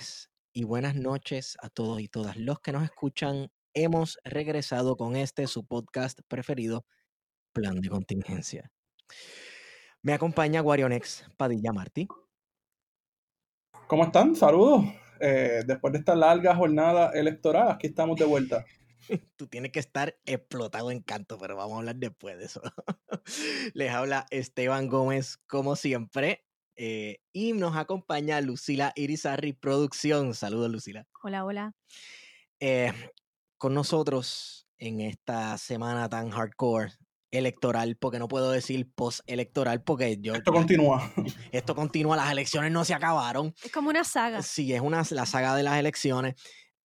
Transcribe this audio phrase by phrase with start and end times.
[0.00, 3.50] tardes y buenas noches a todos y todas los que nos escuchan.
[3.74, 6.86] Hemos regresado con este su podcast preferido,
[7.52, 8.72] Plan de Contingencia.
[10.02, 12.08] Me acompaña Guarionex Padilla Martí.
[13.86, 14.34] ¿Cómo están?
[14.34, 14.86] Saludos.
[15.20, 18.64] Eh, después de esta larga jornada electoral, aquí estamos de vuelta.
[19.36, 22.62] Tú tienes que estar explotado en canto, pero vamos a hablar después de eso.
[23.74, 26.44] Les habla Esteban Gómez, como siempre,
[26.82, 30.32] eh, y nos acompaña Lucila Irizarri Producción.
[30.32, 31.06] Saludos, Lucila.
[31.22, 31.74] Hola, hola.
[32.58, 32.90] Eh,
[33.58, 36.94] con nosotros en esta semana tan hardcore
[37.32, 40.34] electoral, porque no puedo decir post-electoral, porque yo...
[40.34, 41.12] Esto continúa.
[41.52, 43.54] Esto continúa, las elecciones no se acabaron.
[43.62, 44.40] Es como una saga.
[44.40, 46.34] Sí, es una, la saga de las elecciones.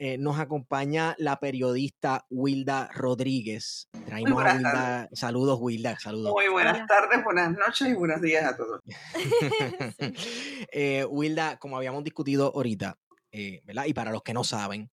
[0.06, 3.88] Eh, nos acompaña la periodista Wilda Rodríguez.
[4.04, 5.08] Traemos a Wilda.
[5.14, 5.98] Saludos, Wilda.
[5.98, 6.30] Saludos.
[6.30, 6.86] Muy buenas Hola.
[6.86, 8.82] tardes, buenas noches y buenos días a todos.
[10.72, 12.98] Eh, Wilda, como habíamos discutido ahorita,
[13.32, 13.86] eh, ¿verdad?
[13.86, 14.90] Y para los que no saben,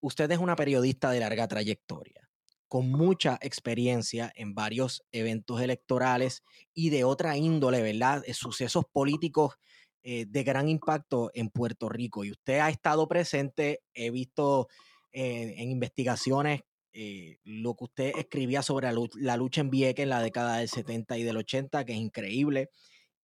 [0.00, 2.28] usted es una periodista de larga trayectoria,
[2.68, 6.42] con mucha experiencia en varios eventos electorales
[6.74, 8.22] y de otra índole, ¿verdad?
[8.34, 9.54] Sucesos políticos
[10.02, 12.24] eh, de gran impacto en Puerto Rico.
[12.24, 14.68] Y usted ha estado presente, he visto
[15.12, 20.02] eh, en investigaciones eh, lo que usted escribía sobre la, lu- la lucha en Vieques
[20.02, 22.70] en la década del 70 y del 80, que es increíble.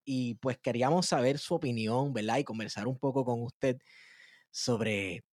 [0.04, 2.38] Y pues queríamos saber su opinión, ¿verdad?
[2.38, 3.76] Y conversar un poco con usted
[4.50, 5.24] sobre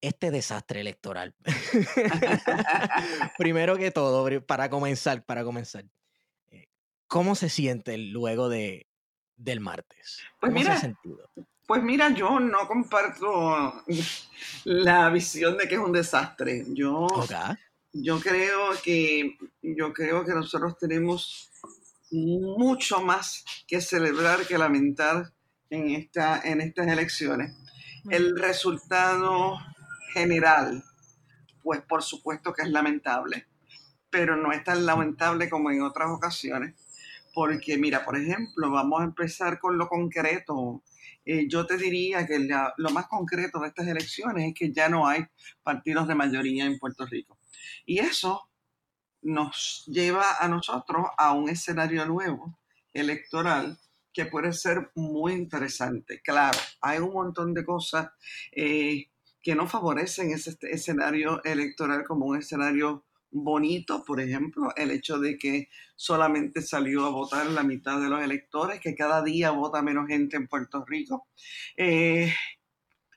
[0.00, 1.34] este desastre electoral.
[3.38, 5.86] Primero que todo, para comenzar, para comenzar,
[7.06, 8.86] ¿cómo se siente luego de,
[9.36, 10.22] del martes?
[10.40, 11.30] Pues ¿Cómo se ha mira, sentido?
[11.66, 13.84] Pues mira, yo no comparto
[14.64, 16.64] la visión de que es un desastre.
[16.68, 17.06] Yo,
[17.92, 21.50] yo creo que yo creo que nosotros tenemos
[22.10, 25.32] mucho más que celebrar que lamentar
[25.70, 27.56] en esta en estas elecciones.
[28.10, 29.58] El resultado
[30.12, 30.84] general,
[31.62, 33.46] pues por supuesto que es lamentable,
[34.10, 36.74] pero no es tan lamentable como en otras ocasiones,
[37.34, 40.82] porque mira, por ejemplo, vamos a empezar con lo concreto.
[41.24, 45.06] Eh, yo te diría que lo más concreto de estas elecciones es que ya no
[45.06, 45.24] hay
[45.62, 47.38] partidos de mayoría en Puerto Rico.
[47.84, 48.48] Y eso
[49.22, 52.58] nos lleva a nosotros a un escenario nuevo
[52.92, 53.78] electoral
[54.12, 56.20] que puede ser muy interesante.
[56.22, 58.10] Claro, hay un montón de cosas
[58.52, 59.08] eh,
[59.42, 65.36] que no favorecen ese escenario electoral como un escenario bonito, por ejemplo, el hecho de
[65.36, 70.06] que solamente salió a votar la mitad de los electores, que cada día vota menos
[70.08, 71.28] gente en Puerto Rico,
[71.76, 72.32] Eh,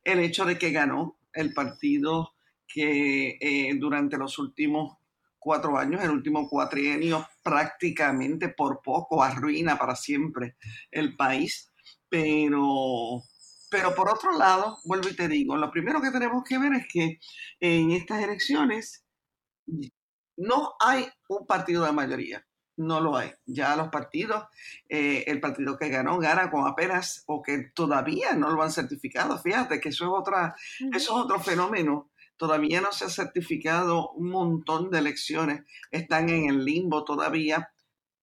[0.04, 2.34] el hecho de que ganó el partido
[2.68, 4.98] que eh, durante los últimos
[5.40, 10.58] cuatro años, el último cuatrienio, prácticamente por poco arruina para siempre
[10.92, 11.72] el país,
[12.10, 13.24] pero
[13.70, 16.88] pero por otro lado, vuelvo y te digo, lo primero que tenemos que ver es
[16.88, 17.20] que
[17.60, 19.06] en estas elecciones
[20.38, 22.46] no hay un partido de mayoría,
[22.78, 23.34] no lo hay.
[23.46, 24.46] Ya los partidos,
[24.88, 29.38] eh, el partido que ganó gana con apenas o que todavía no lo han certificado.
[29.40, 32.12] Fíjate que eso es otra, eso es otro fenómeno.
[32.38, 37.72] Todavía no se ha certificado un montón de elecciones, están en el limbo todavía.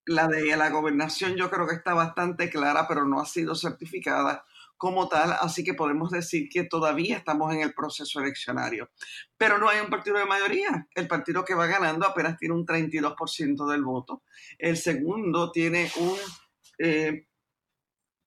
[0.07, 4.45] La de la gobernación yo creo que está bastante clara, pero no ha sido certificada
[4.77, 8.91] como tal, así que podemos decir que todavía estamos en el proceso eleccionario.
[9.37, 10.89] Pero no hay un partido de mayoría.
[10.95, 14.23] El partido que va ganando apenas tiene un 32% del voto.
[14.59, 16.19] El segundo tiene un
[16.79, 17.27] eh,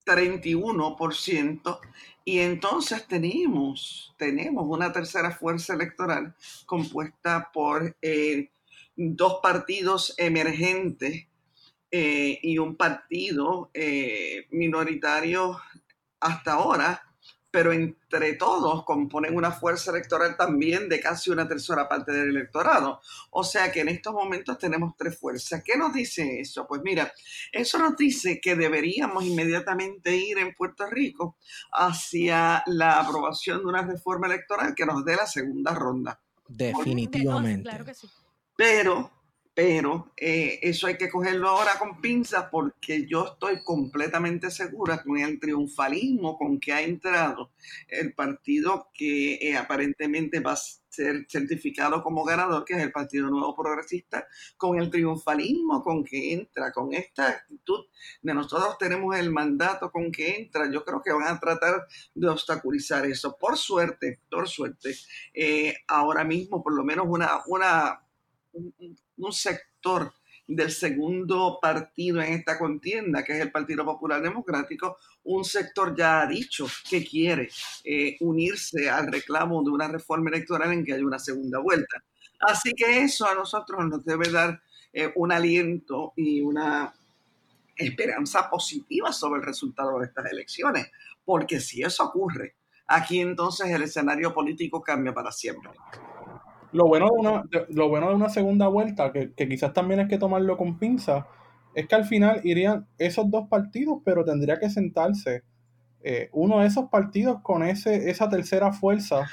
[0.07, 1.79] 31%.
[2.23, 6.35] Y entonces tenemos, tenemos una tercera fuerza electoral
[6.65, 8.49] compuesta por eh,
[8.95, 11.27] dos partidos emergentes
[11.89, 15.57] eh, y un partido eh, minoritario
[16.19, 17.03] hasta ahora,
[17.49, 23.01] pero entre todos componen una fuerza electoral también de casi una tercera parte del electorado.
[23.31, 25.63] O sea que en estos momentos tenemos tres fuerzas.
[25.63, 26.67] ¿Qué nos dice eso?
[26.67, 27.11] Pues mira,
[27.51, 31.37] eso nos dice que deberíamos inmediatamente ir en Puerto Rico
[31.71, 36.19] hacia la aprobación de una reforma electoral que nos dé la segunda ronda.
[36.47, 37.69] Definitivamente.
[37.69, 38.07] Claro que sí.
[38.55, 39.16] Pero
[39.57, 45.17] pero eh, eso hay que cogerlo ahora con pinzas porque yo estoy completamente segura con
[45.17, 47.53] el triunfalismo con que ha entrado
[47.87, 53.31] el partido que eh, aparentemente va a ser certificado como ganador, que es el Partido
[53.31, 54.27] Nuevo Progresista,
[54.57, 57.85] con el triunfalismo con que entra, con esta actitud
[58.21, 62.29] de nosotros tenemos el mandato con que entra, yo creo que van a tratar de
[62.29, 63.35] obstaculizar eso.
[63.39, 64.93] Por suerte, por suerte,
[65.33, 68.03] eh, ahora mismo por lo menos una, una
[68.53, 68.97] un
[69.31, 70.13] sector
[70.47, 76.21] del segundo partido en esta contienda, que es el Partido Popular Democrático, un sector ya
[76.21, 77.49] ha dicho que quiere
[77.83, 82.01] eh, unirse al reclamo de una reforma electoral en que haya una segunda vuelta.
[82.39, 84.61] Así que eso a nosotros nos debe dar
[84.93, 86.93] eh, un aliento y una
[87.75, 90.89] esperanza positiva sobre el resultado de estas elecciones,
[91.25, 92.55] porque si eso ocurre,
[92.87, 95.71] aquí entonces el escenario político cambia para siempre.
[96.77, 100.19] Lo bueno de una, lo bueno de una segunda vuelta, que, quizás también hay que
[100.19, 101.25] tomarlo con pinza,
[101.73, 105.43] es que al final irían esos dos partidos, pero tendría que sentarse
[106.03, 109.27] eh, uno de esos partidos con ese, esa tercera fuerza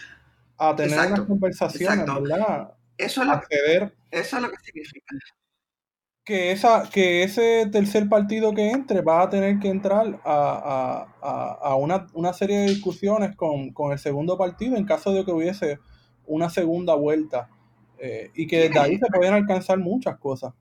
[0.56, 2.72] a tener unas conversaciones, ¿verdad?
[2.96, 3.34] Eso es, lo,
[4.10, 5.14] eso es lo que significa.
[6.24, 11.58] Que, esa, que ese tercer partido que entre va a tener que entrar a, a,
[11.60, 15.32] a una, una, serie de discusiones con, con el segundo partido en caso de que
[15.32, 15.78] hubiese
[16.26, 17.48] una segunda vuelta
[17.98, 20.52] eh, y que desde ahí se pueden alcanzar muchas cosas.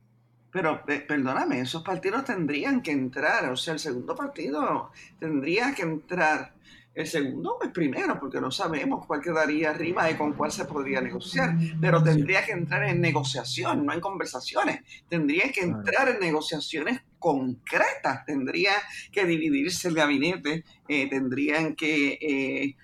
[0.52, 6.54] Pero perdóname, esos partidos tendrían que entrar, o sea, el segundo partido tendría que entrar.
[6.94, 11.02] El segundo, pues primero, porque no sabemos cuál quedaría arriba y con cuál se podría
[11.02, 14.82] negociar, pero tendría que entrar en negociación, no en conversaciones.
[15.10, 18.74] Tendría que entrar en negociaciones concretas, tendría
[19.12, 22.76] que dividirse el gabinete, eh, tendrían que eh,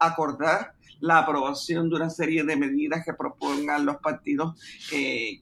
[0.00, 4.60] acordar la aprobación de una serie de medidas que propongan los partidos
[4.90, 5.40] que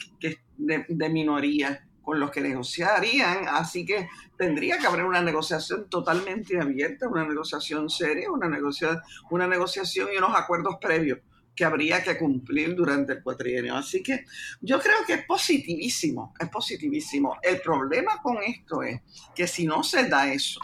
[0.57, 7.09] de, minoría con los que negociarían, así que tendría que haber una negociación totalmente abierta,
[7.09, 11.21] una negociación seria, una, negocia una negociación y unos acuerdos previos
[11.57, 13.77] que habría que cumplir durante el cuatrienio.
[13.77, 14.25] Así que
[14.61, 17.39] yo creo que es positivísimo, es positivísimo.
[17.43, 19.01] El problema con esto es
[19.35, 20.61] que si no se da eso,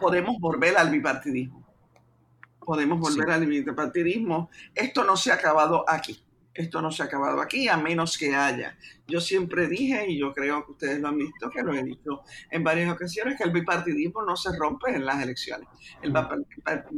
[0.00, 1.61] podemos volver al bipartidismo
[2.64, 4.50] podemos volver al bipartidismo.
[4.74, 6.22] Esto no se ha acabado aquí.
[6.54, 8.76] Esto no se ha acabado aquí, a menos que haya.
[9.06, 12.24] Yo siempre dije, y yo creo que ustedes lo han visto, que lo he dicho
[12.50, 15.66] en varias ocasiones, que el bipartidismo no se rompe en las elecciones.
[16.02, 16.12] El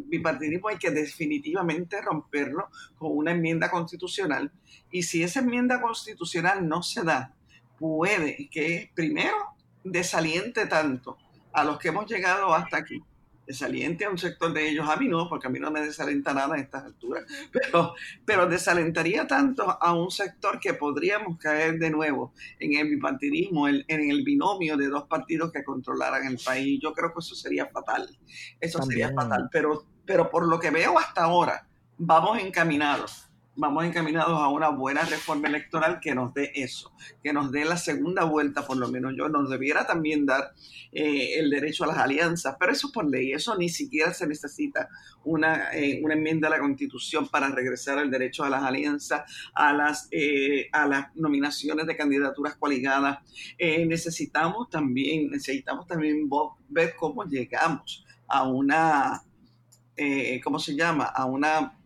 [0.06, 2.68] bipartidismo hay que definitivamente romperlo
[2.98, 4.50] con una enmienda constitucional.
[4.90, 7.32] Y si esa enmienda constitucional no se da,
[7.78, 9.36] puede que primero
[9.84, 11.16] desaliente tanto
[11.52, 13.04] a los que hemos llegado hasta aquí,
[13.46, 16.32] desaliente a un sector de ellos, a mí no, porque a mí no me desalenta
[16.32, 17.94] nada a estas alturas, pero,
[18.24, 23.84] pero desalentaría tanto a un sector que podríamos caer de nuevo en el bipartidismo, en,
[23.88, 26.80] el binomio de dos partidos que controlaran el país.
[26.82, 28.08] Yo creo que eso sería fatal,
[28.60, 31.66] eso sería fatal, pero, pero por lo que veo hasta ahora,
[31.98, 33.23] vamos encaminados
[33.56, 36.92] vamos encaminados a una buena reforma electoral que nos dé eso,
[37.22, 40.52] que nos dé la segunda vuelta, por lo menos yo, nos debiera también dar
[40.92, 44.88] eh, el derecho a las alianzas, pero eso por ley, eso ni siquiera se necesita
[45.24, 49.22] una, eh, una enmienda a la constitución para regresar al derecho a las alianzas,
[49.54, 53.18] a las, eh, a las nominaciones de candidaturas coaligadas.
[53.58, 56.28] necesitamos también, necesitamos también
[56.68, 59.22] ver cómo llegamos a una,
[60.42, 61.04] ¿cómo se llama?
[61.04, 61.78] A una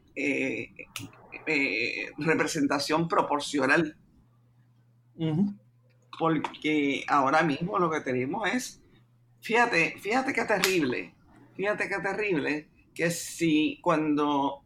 [1.48, 3.96] eh, representación proporcional.
[6.18, 8.82] Porque ahora mismo lo que tenemos es,
[9.40, 11.14] fíjate, fíjate qué terrible,
[11.56, 14.62] fíjate qué terrible, que si cuando,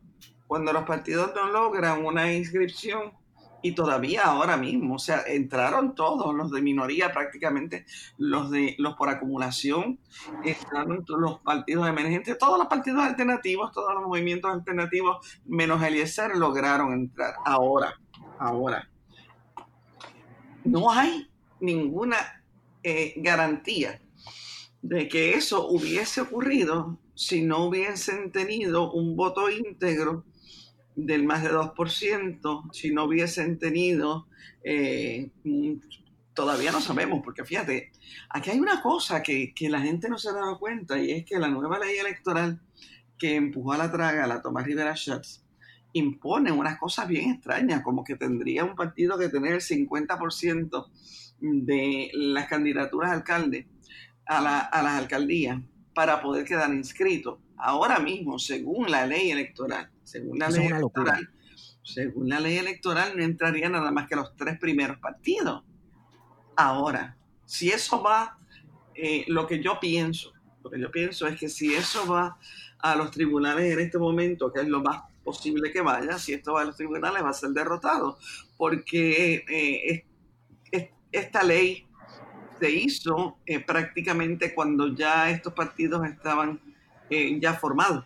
[0.46, 3.12] cuando los partidos no logran una inscripción,
[3.62, 7.86] y todavía ahora mismo, o sea, entraron todos los de minoría prácticamente,
[8.18, 9.98] los de los por acumulación,
[10.44, 16.92] entraron los partidos emergentes, todos los partidos alternativos, todos los movimientos alternativos, menos Eliezer, lograron
[16.92, 17.34] entrar.
[17.44, 17.94] Ahora,
[18.38, 18.88] ahora,
[20.64, 22.44] no hay ninguna
[22.82, 24.00] eh, garantía
[24.82, 30.24] de que eso hubiese ocurrido si no hubiesen tenido un voto íntegro
[30.94, 34.26] del más de 2%, si no hubiesen tenido,
[34.64, 35.30] eh,
[36.34, 37.92] todavía no sabemos, porque fíjate,
[38.30, 41.38] aquí hay una cosa que, la gente no se ha dado cuenta y es que
[41.38, 42.60] la nueva ley electoral
[43.18, 45.44] que empujó a la traga la Tomás Rivera Schatz
[45.94, 50.86] impone unas cosas bien extrañas, como que tendría un partido que tener el 50%
[51.40, 53.68] de las candidaturas a alcalde
[54.26, 55.60] a, la, a las alcaldías
[55.94, 57.40] para poder quedar inscrito.
[57.58, 61.30] Ahora mismo, según la ley electoral, según la ley electoral,
[61.82, 65.62] según la ley electoral, no entraría nada más que los tres primeros partidos.
[66.56, 68.38] Ahora, si eso va,
[68.94, 70.32] eh, lo que yo pienso,
[70.62, 72.36] lo que yo pienso es que si eso va
[72.78, 76.54] a los tribunales en este momento, que es lo más posible que vaya, si esto
[76.54, 78.18] va a los tribunales va a ser derrotado,
[78.56, 80.04] porque eh,
[81.10, 81.86] esta ley
[82.58, 86.60] se hizo eh, prácticamente cuando ya estos partidos estaban
[87.40, 88.04] ya formados.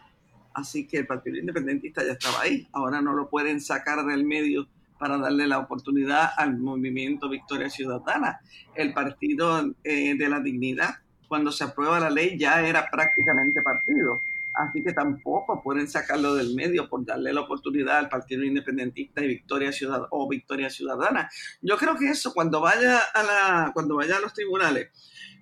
[0.56, 2.66] Así que el Partido Independentista ya estaba ahí.
[2.72, 4.66] Ahora no lo pueden sacar del medio
[4.98, 8.40] para darle la oportunidad al movimiento Victoria Ciudadana.
[8.74, 10.94] El Partido eh, de la Dignidad,
[11.28, 14.22] cuando se aprueba la ley, ya era prácticamente partido.
[14.54, 19.28] Así que tampoco pueden sacarlo del medio por darle la oportunidad al Partido Independentista y
[19.28, 21.28] Victoria Ciudadana o Victoria Ciudadana.
[21.60, 24.88] Yo creo que eso cuando vaya a la, cuando vaya a los tribunales,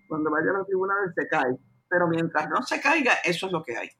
[0.09, 1.57] cuando vaya a los tribunales se cae.
[1.89, 3.91] Pero mientras no se caiga, eso es lo que hay.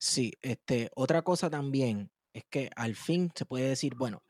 [0.00, 4.22] Sí, este, otra cosa también es que al fin se puede decir, bueno,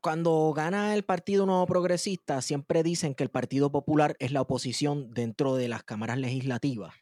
[0.00, 5.10] cuando gana el Partido Nuevo Progresista, siempre dicen que el Partido Popular es la oposición
[5.12, 6.94] dentro de las cámaras legislativas.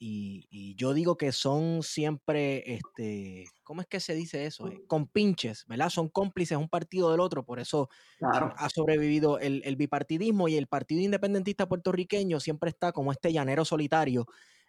[0.00, 4.68] Y, yo digo que son siempre, este, ¿cómo es que se dice eso?
[4.68, 5.90] Eh, compinches, ¿verdad?
[5.90, 7.88] Son cómplices un partido del otro, por eso
[8.20, 13.64] ha sobrevivido el, el, bipartidismo y el Partido Independentista puertorriqueño siempre está como este llanero
[13.64, 14.26] solitario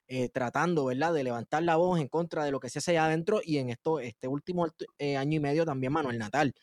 [0.10, 3.06] eh, tratando, ¿verdad?, de levantar la voz en contra de lo que se hace allá
[3.06, 6.56] adentro y en esto, este último eh, año y medio también Manuel Natal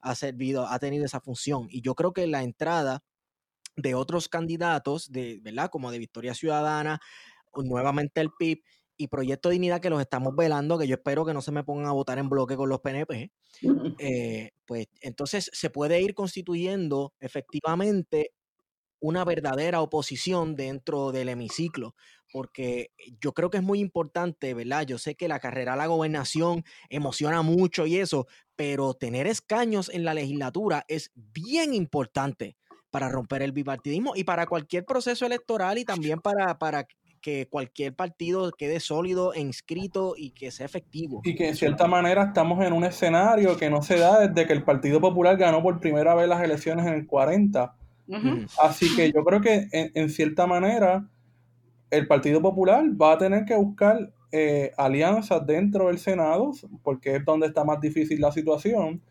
[0.00, 1.66] ha servido, ha tenido esa función.
[1.68, 3.02] Y yo creo que la entrada
[3.76, 7.00] de otros candidatos, de, ¿verdad?, como de Victoria Ciudadana,
[7.56, 8.62] nuevamente el PIB
[8.96, 11.86] y Proyecto Dignidad, que los estamos velando, que yo espero que no se me pongan
[11.86, 13.32] a votar en bloque con los PNP,
[13.98, 18.32] eh, pues entonces se puede ir constituyendo efectivamente
[19.02, 21.94] una verdadera oposición dentro del hemiciclo,
[22.32, 24.86] porque yo creo que es muy importante, ¿verdad?
[24.86, 29.90] Yo sé que la carrera a la gobernación emociona mucho y eso, pero tener escaños
[29.92, 32.56] en la legislatura es bien importante
[32.90, 36.86] para romper el bipartidismo y para cualquier proceso electoral y también para, para
[37.20, 41.22] que cualquier partido quede sólido e inscrito y que sea efectivo.
[41.24, 44.52] Y que en cierta manera estamos en un escenario que no se da desde que
[44.52, 47.74] el Partido Popular ganó por primera vez las elecciones en el 40
[48.60, 51.08] Así que yo creo que en, cierta manera
[51.90, 57.24] el Partido Popular va a tener que buscar eh, alianzas dentro del Senado, porque es
[57.24, 59.02] donde está más difícil la situación.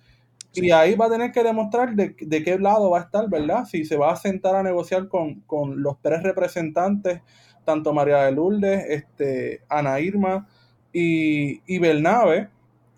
[0.54, 3.66] Y ahí va a tener que demostrar de, qué lado va a estar, ¿verdad?
[3.66, 5.44] Si se va a sentar a negociar con,
[5.82, 7.22] los tres representantes,
[7.64, 10.48] tanto María de Lourdes, este, Ana Irma
[10.92, 12.50] y, y Bernabe,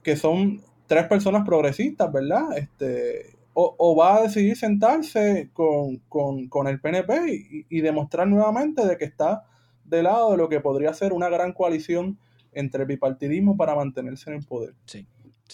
[0.02, 2.58] que son tres personas progresistas, ¿verdad?
[2.58, 9.44] Este, o, va a decidir sentarse con, el PNP y, demostrar nuevamente de que está
[9.84, 12.18] de lado de lo que podría ser una gran coalición
[12.52, 14.74] entre el bipartidismo para mantenerse en el poder.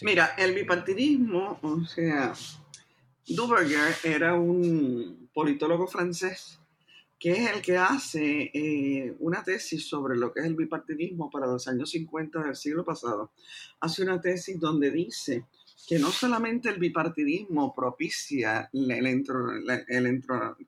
[0.01, 2.33] Mira, el bipartidismo, o sea,
[3.27, 6.59] Duverger era un politólogo francés
[7.19, 11.47] que es el que hace eh, una tesis sobre lo que es el bipartidismo para
[11.47, 13.33] los años 50 del siglo pasado.
[13.81, 15.43] Hace una tesis donde dice
[15.87, 19.23] que no solamente el bipartidismo propicia el,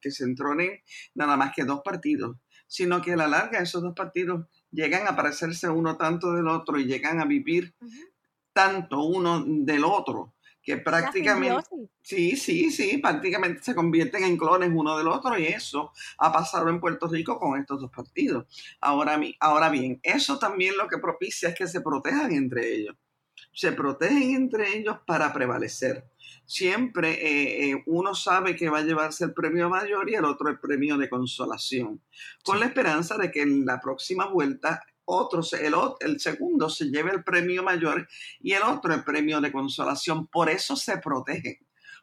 [0.02, 0.82] que se entronen
[1.16, 2.38] nada más que dos partidos,
[2.68, 6.80] sino que a la larga esos dos partidos llegan a parecerse uno tanto del otro
[6.80, 7.74] y llegan a vivir
[8.54, 11.66] tanto uno del otro que prácticamente
[12.02, 16.70] sí sí sí prácticamente se convierten en clones uno del otro y eso ha pasado
[16.70, 18.46] en Puerto Rico con estos dos partidos.
[18.80, 22.96] Ahora ahora bien eso también lo que propicia es que se protejan entre ellos
[23.54, 26.06] se protegen entre ellos para prevalecer.
[26.46, 30.50] Siempre eh, eh, uno sabe que va a llevarse el premio mayor y el otro
[30.50, 32.02] el premio de consolación,
[32.44, 37.12] con la esperanza de que en la próxima vuelta otro, el, el segundo se lleve
[37.12, 38.08] el premio mayor
[38.40, 40.28] y el otro el premio de consolación.
[40.28, 41.58] Por eso se protegen,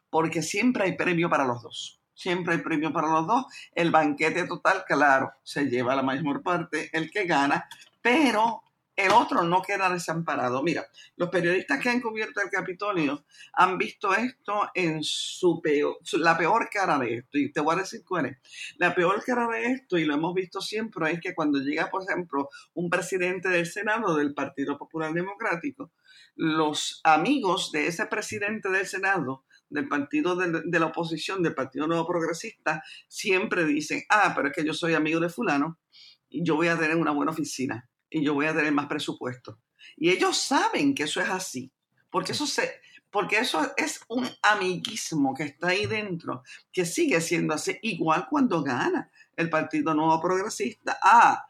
[0.09, 3.45] porque siempre hay premio para los dos siempre hay premio para los dos.
[3.73, 7.69] El banquete total, claro, se lleva la mayor parte el que gana,
[8.01, 8.61] pero
[8.99, 10.61] el otro no queda desamparado.
[10.61, 16.37] Mira, los periodistas que han cubierto el Capitolio han visto esto en su peor, la
[16.37, 17.37] peor cara de esto.
[17.37, 18.37] Y te voy a decir cuál es.
[18.77, 22.03] La peor cara de esto, y lo hemos visto siempre, es que cuando llega, por
[22.03, 25.93] ejemplo, un presidente del Senado del Partido Popular Democrático,
[26.35, 31.87] los amigos de ese presidente del Senado del partido de, de, la oposición, del Partido
[31.87, 35.79] Nuevo Progresista, siempre dicen, ah, pero es que yo soy amigo de fulano
[36.27, 39.59] y yo voy a tener una buena oficina y yo voy a tener más presupuesto.
[39.97, 41.71] Y ellos saben que eso es así,
[42.09, 47.53] porque eso, se, porque eso es un amiguismo que está ahí dentro, que sigue siendo
[47.53, 50.97] así, igual cuando gana el Partido Nuevo Progresista.
[51.03, 51.45] Ah,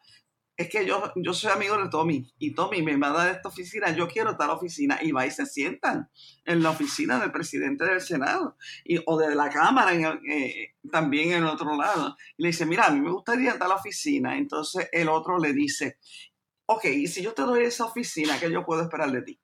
[0.59, 3.47] es que yo, yo soy amigo de Tommy y Tommy me va a dar esta
[3.47, 6.09] oficina, yo quiero tal oficina y va y se sientan
[6.43, 11.45] en la oficina del presidente del Senado y, o de la Cámara eh, también en
[11.45, 12.17] otro lado.
[12.35, 14.37] Y le dice, mira, a mí me gustaría tal oficina.
[14.37, 15.97] Entonces el otro le dice,
[16.71, 19.39] ok, y si yo te doy esa oficina, ¿qué yo puedo esperar de ti?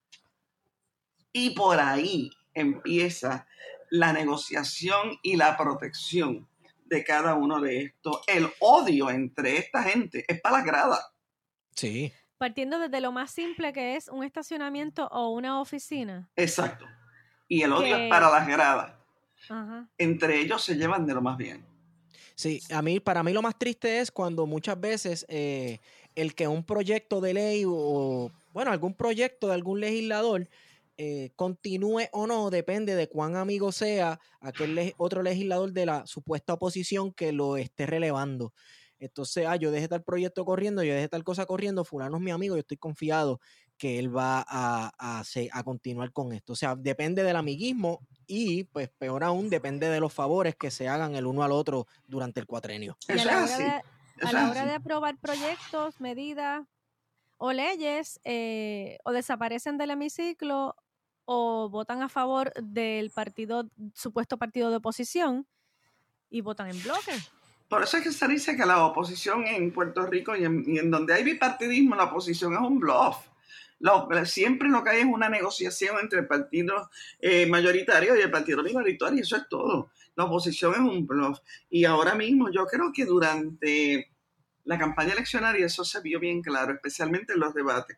[1.34, 3.48] Y por ahí empieza
[3.90, 6.48] la negociación y la protección
[6.86, 8.22] de cada uno de estos.
[8.28, 11.00] El odio entre esta gente es para la grada.
[11.74, 12.14] Sí.
[12.38, 16.30] Partiendo desde lo más simple que es un estacionamiento o una oficina.
[16.36, 16.86] Exacto.
[17.48, 18.94] Y el odio es para las gradas.
[19.98, 21.66] Entre ellos se llevan de lo más bien.
[22.36, 25.80] Sí, a mí, para mí lo más triste es cuando muchas veces eh,
[26.16, 30.48] el que un proyecto de ley o, bueno, algún proyecto de algún legislador
[30.98, 36.54] eh, continúe o no depende de cuán amigo sea aquel otro legislador de la supuesta
[36.54, 38.54] oposición que lo esté relevando.
[38.98, 42.32] Entonces, ah, yo dejé tal proyecto corriendo, yo dejé tal cosa corriendo, fulano es mi
[42.32, 43.42] amigo, yo estoy confiado
[43.78, 46.54] que él va a, a, continuar con esto.
[46.54, 50.88] O sea, depende del amiguismo y, pues, peor aún, depende de los favores que se
[50.88, 52.98] hagan el uno al otro durante el cuatrenio.
[53.10, 53.82] a la hora, de,
[54.22, 56.66] a la hora de aprobar proyectos, medidas
[57.38, 60.76] o leyes, eh, o desaparecen del hemiciclo
[61.26, 65.48] o votan a favor del partido, supuesto partido de oposición
[66.30, 67.14] y votan en bloque.
[67.68, 71.14] Por eso es que se dice que la oposición en Puerto Rico y en, donde
[71.14, 73.18] hay bipartidismo, la oposición es un bluff.
[74.26, 76.90] Siempre lo que hay es una negociación entre el partido
[77.20, 79.90] eh, mayoritario y el partido minoritario, eso es todo.
[80.16, 81.40] La oposición es un bluff.
[81.70, 84.12] Y ahora mismo yo creo que durante
[84.64, 87.98] la campaña eleccionaria eso se vio bien claro, especialmente en los debates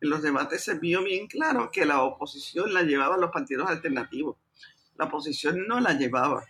[0.00, 4.36] en los debates se vio bien claro que la oposición la llevaba los partidos alternativos.
[4.96, 6.44] La oposición no la llevaba.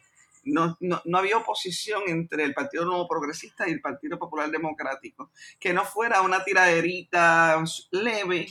[0.46, 5.32] No, no, había oposición entre el Partido Nuevo Progresista y el Partido Popular Democrático.
[5.58, 8.46] Que no fuera una tiraderita leve,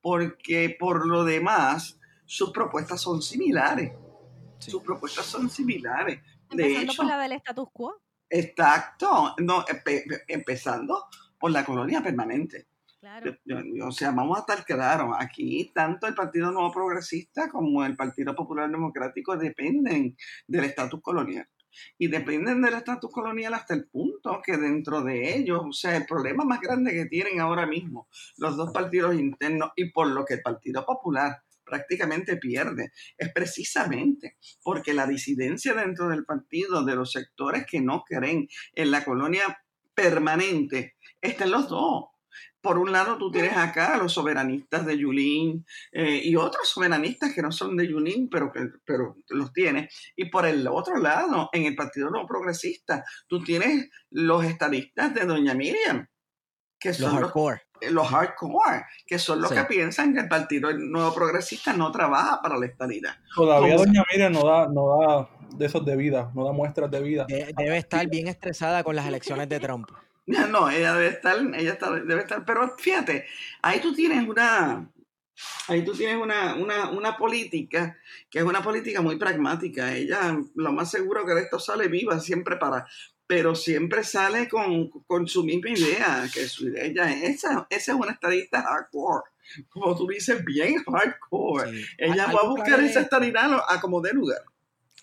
[0.00, 3.92] porque por lo demás sus propuestas son similares.
[4.58, 6.20] Sus propuestas son similares.
[6.50, 8.02] Empezando por la del status quo.
[8.30, 9.34] Exacto.
[9.38, 9.64] No,
[10.26, 11.06] empezando
[11.38, 12.67] por la colonia permanente.
[13.86, 18.34] O sea, vamos a estar claros, aquí tanto el Partido Nuevo Progresista como el Partido
[18.34, 21.48] Popular Democrático dependen del estatus colonial.
[21.96, 26.06] Y dependen del estatus colonial hasta el punto que dentro de ellos, o sea, el
[26.06, 30.34] problema más grande que tienen ahora mismo los dos partidos internos y por lo que
[30.34, 37.12] el Partido Popular prácticamente pierde, es precisamente porque la disidencia dentro del partido de los
[37.12, 39.62] sectores que no creen en la colonia
[39.94, 42.06] permanente está en los dos
[42.60, 47.32] por un lado tú tienes acá a los soberanistas de Yulín eh, y otros soberanistas
[47.32, 49.94] que no son de Yulín, pero, que, pero los tienes.
[50.16, 55.24] Y por el otro lado, en el Partido No Progresista, tú tienes los estadistas de
[55.24, 56.06] Doña Miriam,
[56.78, 61.14] que son los hardcore, los, hardcore que son los que piensan que el Partido Nuevo
[61.14, 63.16] Progresista no trabaja para la estadidad.
[63.34, 67.00] Todavía Doña Miriam no da, no da de esos de vida, no da muestras de
[67.00, 67.26] vida.
[67.28, 69.88] debe estar bien estresada con las elecciones de Trump.
[70.28, 73.26] No, ella debe estar, ella está, debe estar, pero fíjate,
[73.62, 74.90] ahí tú tienes una,
[75.68, 77.96] ahí tú tienes una, una, una, política
[78.28, 79.94] que es una política muy pragmática.
[79.94, 82.86] Ella, lo más seguro que de esto sale viva, siempre para,
[83.26, 87.98] pero siempre sale con, con su misma idea, que su idea ella esa, esa es
[87.98, 89.30] una estadista hardcore.
[89.70, 91.86] Como tú dices, bien hardcore.
[91.96, 94.42] Ella va a buscar esa estadidad a como de lugar.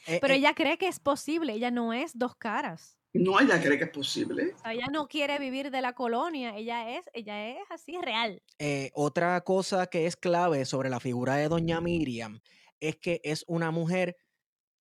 [0.05, 2.95] Eh, pero eh, ella cree que es posible, ella no es dos caras.
[3.19, 4.53] No, ella cree que es posible.
[4.69, 8.41] ella no quiere vivir de la colonia, ella es, ella es así real.
[8.59, 12.41] Eh, otra cosa que es clave sobre la figura de Doña Miriam
[12.79, 14.17] es que es una mujer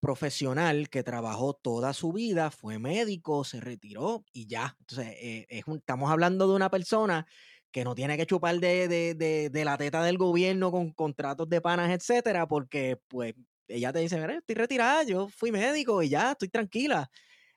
[0.01, 4.75] profesional que trabajó toda su vida, fue médico, se retiró y ya.
[4.81, 7.25] Entonces, eh, estamos hablando de una persona
[7.71, 11.59] que no tiene que chupar de, de, de, la teta del gobierno con contratos de
[11.59, 13.33] panas, etcétera, porque pues
[13.67, 17.09] ella te dice, mira, estoy retirada, yo fui médico y ya, estoy tranquila.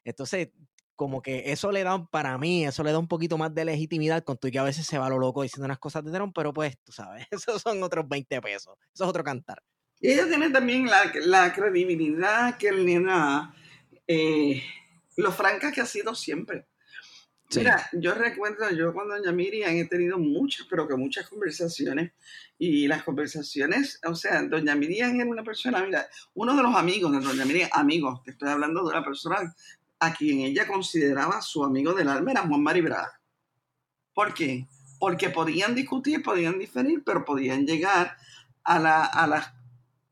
[0.08, 0.48] Entonces,
[0.96, 4.24] como que eso le da, para mí, eso le da un poquito más de legitimidad
[4.24, 6.52] con tu que a veces se va lo loco diciendo unas cosas de Trump, pero
[6.52, 9.62] pues, tú sabes, esos son otros 20 pesos, eso es otro cantar.
[10.00, 13.54] Y ella tiene también la, la credibilidad que le da
[14.06, 14.62] eh,
[15.16, 16.66] lo franca que ha sido siempre.
[17.56, 22.12] Mira, yo recuerdo, yo con Doña Miriam he tenido muchas, pero que muchas conversaciones,
[22.58, 27.10] y las conversaciones, o sea, Doña Miriam era una persona, mira, uno de los amigos
[27.12, 29.54] de Doña Miriam, amigos, te estoy hablando de una persona
[30.00, 33.20] a quien ella consideraba su amigo del alma era Juan Mari Braga.
[34.14, 34.66] ¿Por qué?
[34.98, 38.16] Porque podían discutir, podían diferir, pero podían llegar
[38.64, 39.54] a la,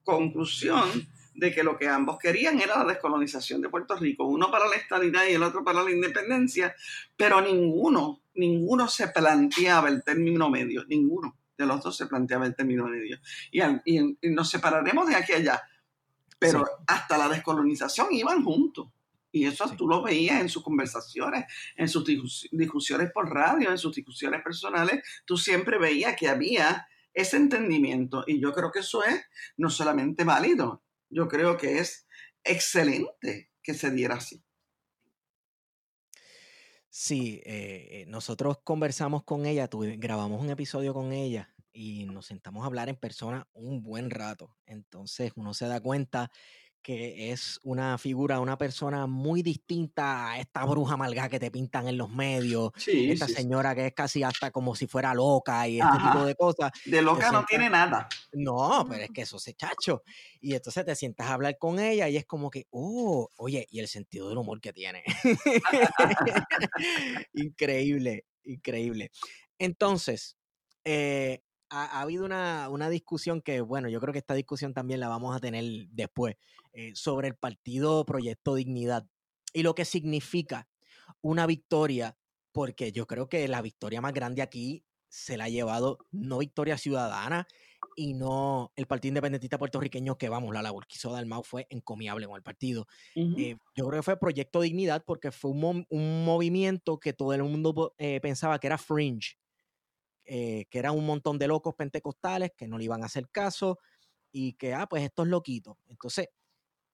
[0.05, 0.89] conclusión
[1.35, 4.77] de que lo que ambos querían era la descolonización de Puerto Rico, uno para la
[4.77, 6.75] estabilidad y el otro para la independencia,
[7.17, 12.55] pero ninguno, ninguno se planteaba el término medio, ninguno de los dos se planteaba el
[12.55, 13.19] término medio.
[13.51, 15.63] Y, nos separaremos de aquí a allá,
[16.39, 18.89] pero hasta la descolonización iban juntos.
[19.37, 21.45] Y eso tú lo veías en sus conversaciones,
[21.77, 22.05] en sus
[22.53, 25.05] discusiones por radio, en sus discusiones personales.
[25.27, 28.25] Tú siempre veías que había ese entendimiento.
[28.27, 29.21] Y yo creo que eso es
[29.59, 32.07] no solamente válido, yo creo que es
[32.43, 34.43] excelente que se diera así.
[36.89, 39.69] Sí, eh, eh, nosotros conversamos con ella,
[39.99, 44.57] grabamos un episodio con ella y nos sentamos a hablar en persona un buen rato.
[44.65, 46.31] Entonces uno se da cuenta
[46.87, 51.89] que es una figura, una persona muy distinta a esta bruja malga que te pintan
[51.89, 55.99] en los medios, esta señora que es casi hasta como si fuera loca y este
[55.99, 56.71] tipo de cosas.
[56.85, 58.09] De loca no tiene nada.
[58.35, 60.05] No, pero es que eso se chacho.
[60.41, 63.81] Y entonces te sientas a hablar con ella y es como que, oh, oye, y
[63.81, 65.03] el sentido del humor que tiene.
[67.33, 69.11] increíble, increíble.
[69.59, 70.37] Entonces,
[70.85, 75.09] eh, ha, habido una, una, discusión que, bueno, yo creo que esta discusión también la
[75.09, 76.37] vamos a tener después,
[76.73, 79.07] eh, sobre el partido Proyecto Dignidad
[79.53, 80.69] y lo que significa
[81.23, 82.17] una victoria,
[82.53, 86.77] porque yo creo que la victoria más grande aquí se la ha llevado no Victoria
[86.77, 87.47] Ciudadana
[87.97, 92.27] y no el Partido Independentista Puertorriqueño, que vamos, la labor que hizo Dalmau fue encomiable
[92.27, 92.87] con el partido.
[93.15, 97.43] Eh, yo creo que fue Proyecto Dignidad porque fue un, un movimiento que todo el
[97.43, 99.39] mundo eh, pensaba que era fringe,
[100.27, 103.79] eh, que eran un montón de locos pentecostales que no le iban a hacer caso
[104.33, 105.79] y que, ah, pues esto es loquito.
[105.89, 106.29] Entonces,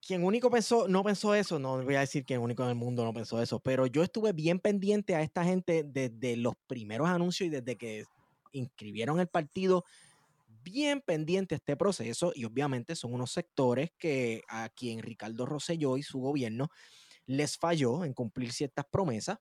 [0.04, 3.04] quien único pensó, no pensó eso, no voy a decir que único en el mundo
[3.04, 7.46] no pensó eso, pero yo estuve bien pendiente a esta gente desde los primeros anuncios
[7.46, 8.04] y desde que
[8.52, 9.84] inscribieron el partido,
[10.62, 15.96] bien pendiente a este proceso y obviamente son unos sectores que a quien Ricardo Rosselló
[15.96, 16.68] y su gobierno
[17.26, 19.38] les falló en cumplir ciertas promesas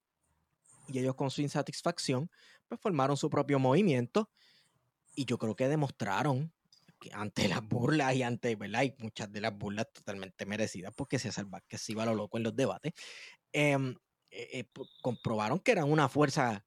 [0.92, 2.30] y ellos con su insatisfacción
[2.68, 4.30] pues formaron su propio movimiento
[5.16, 6.54] y yo creo que demostraron
[7.00, 8.84] que ante las burlas y ante, ¿verdad?
[8.84, 12.16] Y muchas de las burlas totalmente merecidas porque se salva que se iba a lo
[12.16, 12.94] loco en los debates,
[13.52, 13.96] em,
[14.30, 14.66] eh, eh,
[15.02, 16.64] comprobaron que eran una fuerza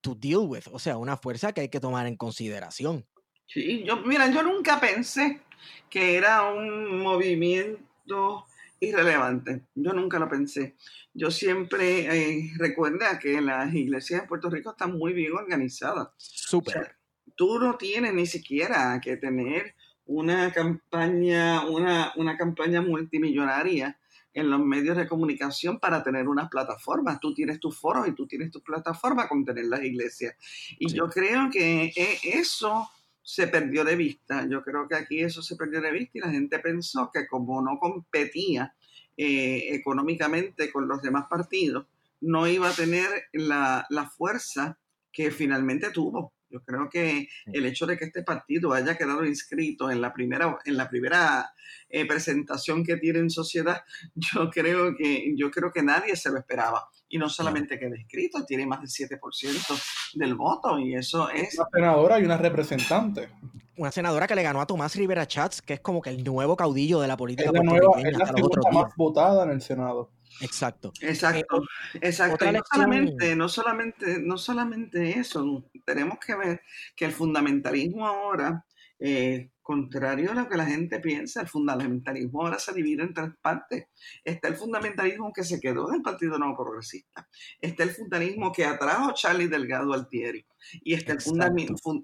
[0.00, 3.06] to deal with, o sea, una fuerza que hay que tomar en consideración.
[3.46, 5.40] Sí, yo, mira, yo nunca pensé
[5.88, 8.44] que era un movimiento
[8.80, 9.66] irrelevante.
[9.74, 10.76] Yo nunca lo pensé.
[11.14, 16.08] Yo siempre eh, recuerda que las iglesias de Puerto Rico están muy bien organizadas.
[16.16, 16.96] Súper.
[17.34, 19.74] tú no tienes ni siquiera que tener
[20.06, 23.98] una campaña, una, una campaña multimillonaria
[24.36, 27.18] en los medios de comunicación para tener unas plataformas.
[27.20, 30.34] Tú tienes tus foros y tú tienes tu plataforma con tener las iglesias.
[30.78, 32.88] Y yo creo que eh, eso
[33.26, 34.46] se perdió de vista.
[34.48, 37.60] Yo creo que aquí eso se perdió de vista y la gente pensó que como
[37.60, 38.72] no competía
[39.16, 41.86] eh, económicamente con los demás partidos,
[42.20, 44.78] no iba a tener la, la fuerza
[45.12, 46.32] que finalmente tuvo.
[46.48, 50.58] Yo creo que el hecho de que este partido haya quedado inscrito en la primera,
[50.64, 51.52] en la primera
[51.88, 53.82] eh, presentación que tiene en sociedad,
[54.14, 56.88] yo creo que, yo creo que nadie se lo esperaba.
[57.08, 59.82] Y no solamente queda inscrito, tiene más del 7%
[60.14, 61.56] del voto y eso es...
[61.58, 63.28] Una senadora y una representante.
[63.76, 66.56] Una senadora que le ganó a Tomás Rivera Chats, que es como que el nuevo
[66.56, 67.50] caudillo de la política.
[67.50, 70.10] Es la, nueva, es la segunda más votada en el Senado.
[70.40, 70.92] Exacto.
[71.00, 71.62] Exacto,
[71.94, 72.52] eh, exacto.
[72.52, 76.60] no solamente, no solamente, no solamente eso, tenemos que ver
[76.94, 78.64] que el fundamentalismo ahora,
[78.98, 83.30] eh, contrario a lo que la gente piensa, el fundamentalismo ahora se divide en tres
[83.42, 83.86] partes.
[84.22, 87.28] Está el fundamentalismo que se quedó del Partido Nuevo Progresista.
[87.60, 90.46] Está el fundamentalismo que atrajo Charlie Delgado Altieri.
[90.82, 91.18] Y está, el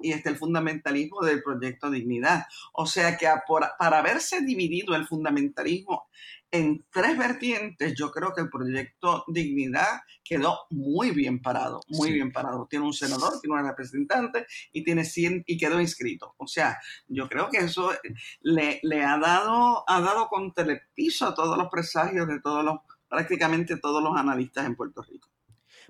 [0.03, 2.47] y está el fundamentalismo del proyecto Dignidad.
[2.73, 6.09] O sea que para haberse dividido el fundamentalismo
[6.53, 12.31] en tres vertientes, yo creo que el proyecto Dignidad quedó muy bien parado, muy bien
[12.31, 12.67] parado.
[12.69, 16.35] Tiene un senador, tiene una representante y tiene 100 y quedó inscrito.
[16.37, 17.91] O sea, yo creo que eso
[18.43, 22.63] le, le ha dado ha dado contra el piso a todos los presagios de todos
[22.65, 25.29] los prácticamente todos los analistas en Puerto Rico.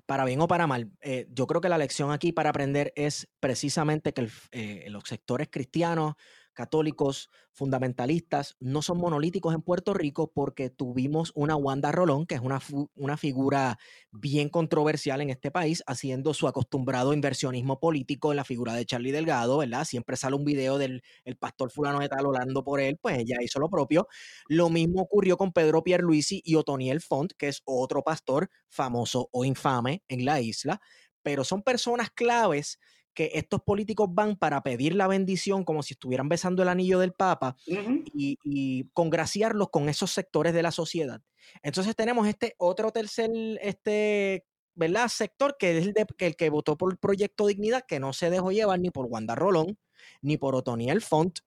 [0.06, 3.28] Para bien o para mal, eh, yo creo que la lección aquí para aprender es
[3.40, 6.14] precisamente que eh, los sectores cristianos,
[6.52, 12.40] católicos, fundamentalistas, no son monolíticos en Puerto Rico porque tuvimos una Wanda Rolón, que es
[12.40, 12.60] una,
[12.94, 13.78] una figura
[14.10, 19.12] bien controversial en este país, haciendo su acostumbrado inversionismo político en la figura de Charlie
[19.12, 19.84] Delgado, ¿verdad?
[19.84, 23.36] Siempre sale un video del el pastor fulano de tal orando por él, pues ella
[23.42, 24.08] hizo lo propio.
[24.48, 29.44] Lo mismo ocurrió con Pedro Pierluisi y Otoniel Font, que es otro pastor famoso o
[29.44, 30.80] infame en la isla,
[31.22, 32.78] pero son personas claves
[33.14, 37.12] que estos políticos van para pedir la bendición como si estuvieran besando el anillo del
[37.12, 41.20] Papa y, y, congraciarlos con esos sectores de la sociedad.
[41.62, 45.08] Entonces tenemos este otro tercer este, ¿verdad?
[45.08, 48.30] sector que es el, de, el que votó por el proyecto Dignidad, que no se
[48.30, 49.78] dejó llevar ni por Wanda Rolón,
[50.20, 51.40] ni por Otoniel Font,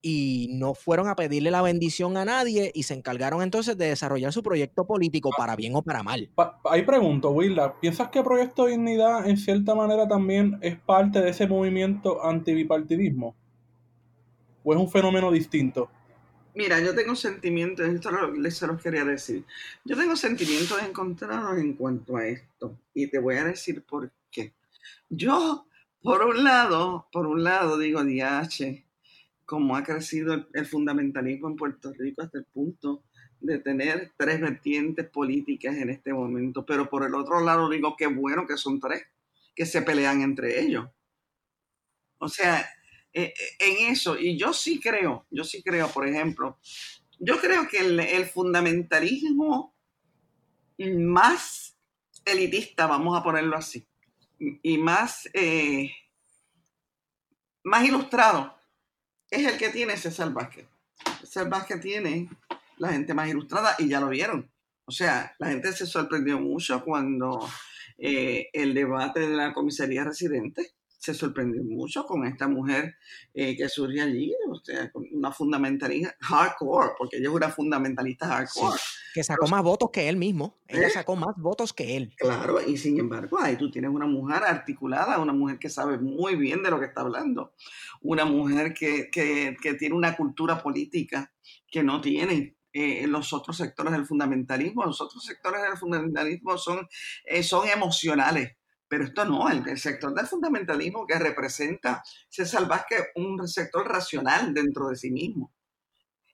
[0.00, 4.32] y no fueron a pedirle la bendición a nadie y se encargaron entonces de desarrollar
[4.32, 6.30] su proyecto político para bien o para mal.
[6.64, 11.46] Ahí pregunto, Willa, ¿piensas que Proyecto Dignidad en cierta manera también es parte de ese
[11.46, 13.34] movimiento antibipartidismo?
[14.62, 15.90] ¿O es un fenómeno distinto?
[16.54, 18.10] Mira, yo tengo sentimientos, esto
[18.50, 19.44] se los quería decir.
[19.84, 24.54] Yo tengo sentimientos encontrados en cuanto a esto y te voy a decir por qué.
[25.08, 25.66] Yo,
[26.02, 28.87] por un lado, por un lado digo, DH,
[29.48, 33.04] cómo ha crecido el, fundamentalismo en Puerto Rico hasta el punto
[33.40, 36.66] de tener tres vertientes políticas en este momento.
[36.66, 39.04] Pero por el otro lado digo, qué bueno que son tres,
[39.56, 40.90] que se pelean entre ellos.
[42.18, 42.60] O sea,
[43.14, 46.58] eh, eh, en eso, y yo sí creo, yo sí creo, por ejemplo,
[47.18, 49.74] yo creo que el, fundamentalismo
[50.76, 51.74] más
[52.26, 53.88] elitista, vamos a ponerlo así,
[54.38, 55.90] y más, eh,
[57.64, 58.57] más ilustrado,
[59.30, 60.66] es el que tiene César Vázquez.
[61.20, 62.28] César Vázquez tiene
[62.78, 64.50] la gente más ilustrada y ya lo vieron.
[64.84, 67.48] O sea, la gente se sorprendió mucho cuando
[67.98, 72.96] eh, el debate de la comisaría residente se sorprendió mucho con esta mujer
[73.32, 78.76] eh, que surge allí, o sea, una fundamentalista hardcore, porque ella es una fundamentalista hardcore.
[79.14, 80.58] que sacó más votos que él mismo.
[80.66, 80.90] Ella ¿Eh?
[80.90, 82.12] sacó más votos que él.
[82.18, 86.34] Claro, y sin embargo, ahí tú tienes una mujer articulada, una mujer que sabe muy
[86.34, 87.54] bien de lo que está hablando,
[88.02, 91.32] una mujer que, que, que tiene una cultura política
[91.70, 94.84] que no tiene eh, los otros sectores del fundamentalismo.
[94.84, 96.88] Los otros sectores del fundamentalismo son,
[97.42, 98.57] son emocionales
[98.88, 104.88] pero esto no, el, sector del fundamentalismo que representa César Vázquez, un sector racional dentro
[104.88, 105.52] de sí mismo.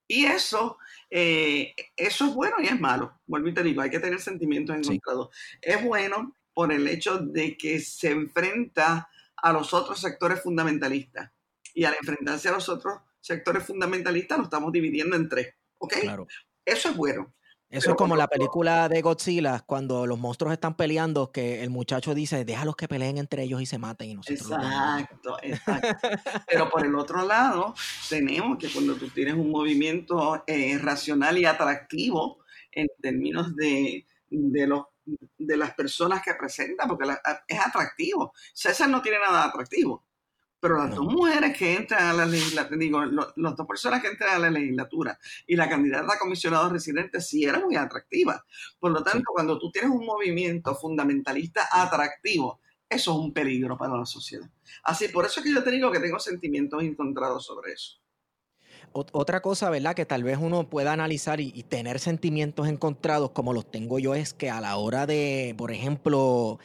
[0.07, 0.79] Y eso,
[1.11, 3.21] eh, eso es bueno y es malo.
[3.27, 5.31] Vuelvo y te digo, hay que tener sentimientos encontrados.
[5.61, 11.33] Es bueno por el hecho de que se enfrenta a los otros sectores fundamentalistas.
[11.75, 15.55] Y al enfrentarse a los otros sectores fundamentalistas, lo estamos dividiendo en tres.
[15.79, 15.95] ¿Ok?
[16.03, 16.27] Claro.
[16.65, 17.35] Eso es bueno.
[17.75, 22.15] Eso es como la película de Godzilla, cuando los monstruos están peleando, que el muchacho
[22.15, 24.11] dice, déjalos que peleen entre ellos y se maten.
[24.11, 26.09] Y nosotros exacto, exacto.
[26.47, 27.75] Pero por el otro lado,
[28.09, 34.67] tenemos que cuando tú tienes un movimiento eh, racional y atractivo en términos de, de,
[34.69, 37.09] los, de las personas que presentan, porque
[37.49, 38.33] es atractivo.
[38.53, 40.05] César no tiene nada atractivo.
[40.65, 44.37] Pero las dos mujeres que entran a la legislatura, digo, las dos personas que entran
[44.37, 48.43] a la legislatura y la candidata a comisionado residente sí era muy atractiva.
[48.81, 53.95] Por lo tanto, cuando tú tienes un movimiento fundamentalista atractivo, eso es un peligro para
[53.95, 54.49] la sociedad.
[54.85, 57.99] Así, por eso es que yo te digo que tengo sentimientos encontrados sobre eso.
[58.93, 59.95] Otra cosa, ¿verdad?
[59.95, 64.15] Que tal vez uno pueda analizar y, y, tener sentimientos encontrados como los tengo yo
[64.15, 66.59] es que a la hora de, por ejemplo,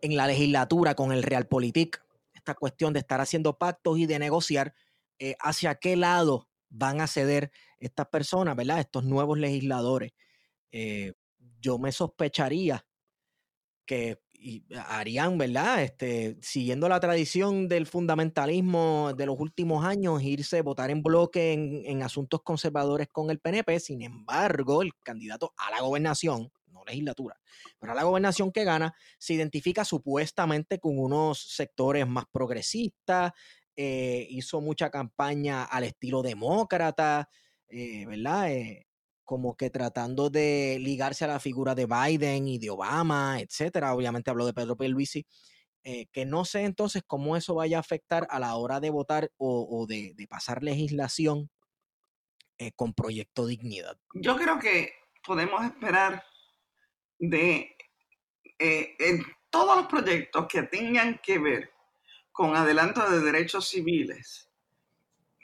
[0.00, 2.01] en la legislatura con el Realpolitik,
[2.42, 4.74] esta cuestión de estar haciendo pactos y de negociar
[5.20, 8.80] eh, hacia qué lado van a ceder estas personas, ¿verdad?
[8.80, 10.12] Estos nuevos legisladores.
[10.72, 11.12] Eh,
[11.60, 12.84] yo me sospecharía
[13.86, 14.20] que
[14.88, 15.84] harían, ¿verdad?
[15.84, 21.52] Este, siguiendo la tradición del fundamentalismo de los últimos años, irse a votar en bloque
[21.52, 23.78] en, en, asuntos conservadores con el PNP.
[23.78, 26.50] Sin embargo, el candidato a la gobernación
[26.84, 27.40] legislatura,
[27.78, 33.32] pero la gobernación que gana se identifica supuestamente con unos sectores más progresistas,
[33.74, 37.28] eh, hizo mucha campaña al estilo demócrata,
[37.68, 38.52] eh, ¿verdad?
[38.52, 38.86] Eh,
[39.24, 43.94] como que tratando de ligarse a la figura de Biden y de Obama, etcétera.
[43.94, 45.24] Obviamente habló de Pedro Pierluisi.
[46.12, 49.84] que no sé entonces cómo eso vaya a afectar a la hora de votar o,
[49.88, 51.50] de, de, pasar legislación
[52.76, 53.96] con Proyecto Dignidad.
[54.14, 54.92] Yo creo que
[55.26, 56.22] podemos esperar
[57.22, 57.76] de
[58.58, 61.70] eh, en todos los proyectos que tengan que ver
[62.32, 64.50] con adelanto de derechos civiles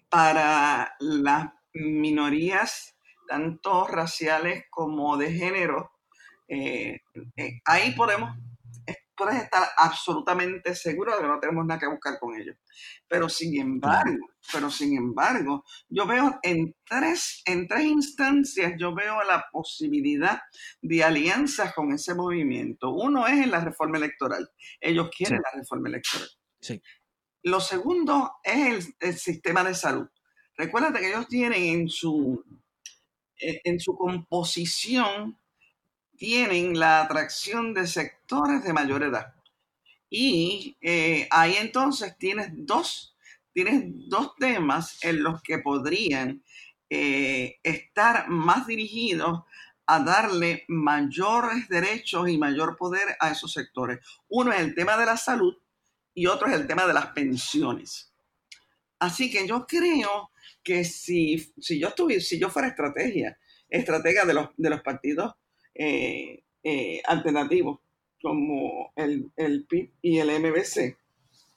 [0.08, 2.96] para las minorías,
[3.28, 5.92] tanto raciales como de género,
[6.48, 7.00] eh,
[7.36, 8.36] eh, ahí podemos
[9.18, 12.56] puedes estar absolutamente seguro de que no tenemos nada que buscar con ellos.
[13.08, 19.22] Pero sin embargo, pero sin embargo, yo veo en tres, en tres instancias, yo veo
[19.24, 20.40] la posibilidad
[20.80, 22.90] de alianzas con ese movimiento.
[22.90, 24.48] Uno es en la reforma electoral.
[24.80, 26.28] Ellos quieren la reforma electoral.
[26.60, 26.80] Sí.
[27.42, 30.08] Lo segundo es el, sistema de salud.
[30.56, 32.44] Recuérdate que ellos tienen en su,
[33.36, 35.38] en su composición
[36.18, 39.34] tienen la atracción de sectores de mayor edad.
[40.10, 43.16] Y eh, ahí entonces tienes dos,
[43.52, 46.42] tienes dos temas en los que podrían
[46.90, 49.44] eh, estar más dirigidos
[49.86, 54.00] a darle mayores derechos y mayor poder a esos sectores.
[54.28, 55.54] Uno es el tema de la salud
[56.12, 58.12] y otro es el tema de las pensiones.
[58.98, 64.34] Así que yo creo que si, si yo estuviera, si yo fuera estrategia, estratega de
[64.34, 65.34] los, de los partidos
[65.78, 67.78] eh, eh, alternativos
[68.20, 70.98] como el, el PIB y el MBC,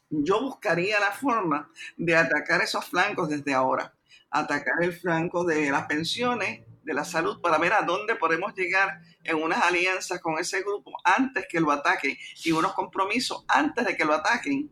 [0.09, 3.93] yo buscaría la forma de atacar esos flancos desde ahora.
[4.29, 9.01] Atacar el flanco de las pensiones, de la salud, para ver a dónde podemos llegar
[9.23, 13.97] en unas alianzas con ese grupo antes que lo ataquen y unos compromisos antes de
[13.97, 14.69] que lo ataquen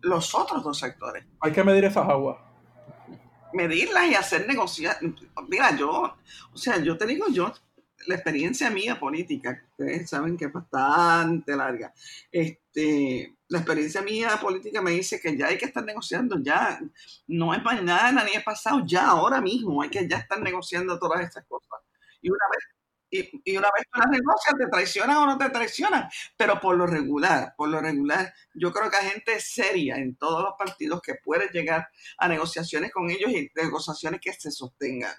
[0.00, 1.24] los otros dos sectores.
[1.40, 2.38] Hay que medir esas aguas.
[3.52, 4.98] Medirlas y hacer negociar.
[5.48, 6.16] Mira, yo,
[6.52, 7.52] o sea, yo te digo, yo
[8.06, 11.92] la experiencia mía política, ustedes saben que es bastante larga,
[12.30, 16.80] este, la experiencia mía política me dice que ya hay que estar negociando, ya
[17.26, 21.20] no es mañana ni es pasado, ya ahora mismo hay que ya estar negociando todas
[21.22, 21.80] estas cosas.
[22.22, 22.64] Y una vez
[23.10, 26.86] y, una vez que las negocias, te traicionan o no te traicionan, pero por lo
[26.86, 31.16] regular, por lo regular, yo creo que hay gente seria en todos los partidos que
[31.16, 35.14] puede llegar a negociaciones con ellos y negociaciones que se sostengan.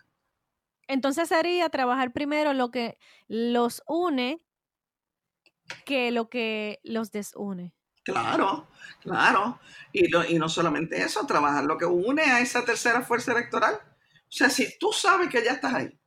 [0.91, 2.97] Entonces sería trabajar primero lo que
[3.29, 4.41] los une
[5.85, 7.73] que lo que los desune.
[8.03, 8.67] Claro,
[8.99, 9.57] claro.
[9.93, 13.75] Y, y no solamente eso, trabajar lo que une a esa tercera fuerza electoral.
[13.75, 13.79] O
[14.27, 15.97] sea, si tú sabes que ya estás ahí,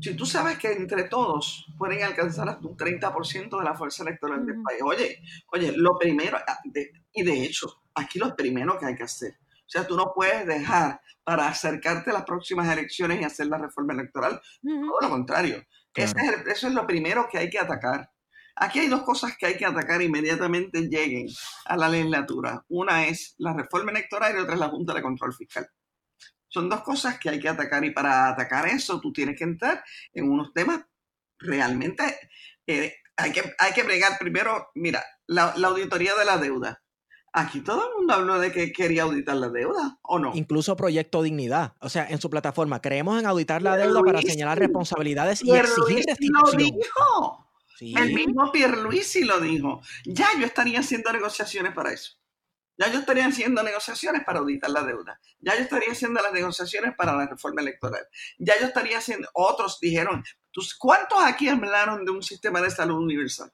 [0.00, 4.46] si tú sabes que entre todos pueden alcanzar hasta un 30% de la fuerza electoral
[4.46, 6.60] del país, oye, oye, lo primero, ah,
[7.12, 9.36] y de hecho, aquí lo primero que hay que hacer
[9.68, 13.58] o sea, tú no puedes dejar para acercarte a las próximas elecciones y hacer la
[13.58, 14.40] reforma electoral.
[14.62, 15.62] Todo lo contrario.
[15.94, 18.10] eso es lo primero que hay que atacar.
[18.56, 21.26] Aquí hay dos cosas que hay que atacar inmediatamente lleguen
[21.66, 22.64] a la legislatura.
[22.68, 25.68] Una es la reforma electoral y otra es la Junta de Control Fiscal.
[26.48, 29.84] Son dos cosas que hay que atacar y para atacar eso tú tienes que entrar
[30.14, 30.80] en unos temas
[31.38, 32.04] realmente...
[32.66, 36.80] Eh, hay, que, hay que bregar primero, mira, la auditoría de la deuda
[37.32, 40.32] Aquí todo el mundo habló de que quería auditar la deuda, ¿o no?
[40.34, 41.74] Incluso Proyecto Dignidad.
[41.80, 46.04] O sea, en su plataforma, creemos en auditar la deuda para señalar responsabilidades y exigir
[46.30, 47.48] lo dijo.
[47.80, 49.80] El mismo Pierluisi lo dijo.
[50.04, 52.12] Ya yo estaría haciendo negociaciones para eso.
[52.76, 55.20] Ya yo estaría haciendo negociaciones para auditar la deuda.
[55.40, 58.06] Ya yo estaría haciendo las negociaciones para la reforma electoral.
[58.38, 59.28] Ya yo estaría haciendo...
[59.34, 60.22] Otros dijeron,
[60.78, 63.52] ¿cuántos aquí hablaron de un sistema de salud universal?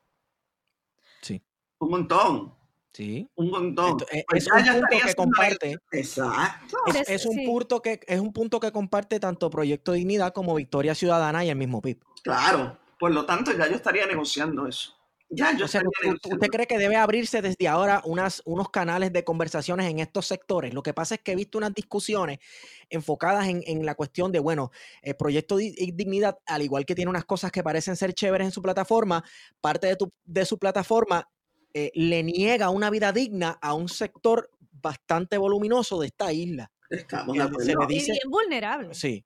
[1.23, 1.43] Sí.
[1.79, 2.55] Un montón.
[2.95, 3.29] Sí.
[3.35, 3.97] Un montón.
[4.13, 5.79] Eh, pues es, un punto que comparte.
[5.91, 6.77] Exacto.
[7.09, 11.45] Es, un punto que, es un punto que comparte tanto Proyecto Dignidad como Victoria Ciudadana
[11.45, 11.99] y el mismo PIB.
[12.23, 12.79] Claro.
[13.01, 14.93] Por lo tanto, ya yo estaría negociando eso.
[15.29, 19.91] Ya yo estaría ¿Usted cree que debe abrirse desde ahora unas, unos canales de conversaciones
[19.91, 20.73] en estos sectores?
[20.73, 22.39] Lo que pasa es que he visto unas discusiones
[22.89, 24.71] enfocadas en, en la cuestión de, bueno,
[25.03, 28.63] el Proyecto Dignidad, al igual que tiene unas cosas que parecen ser chéveres en su
[28.63, 29.25] plataforma,
[29.61, 31.29] parte de, tu, de su plataforma
[31.75, 36.71] eh, le niega una vida digna a un sector bastante voluminoso de esta isla.
[36.89, 37.87] Estamos de acuerdo.
[37.91, 38.95] y bien vulnerable.
[38.95, 39.25] Sí.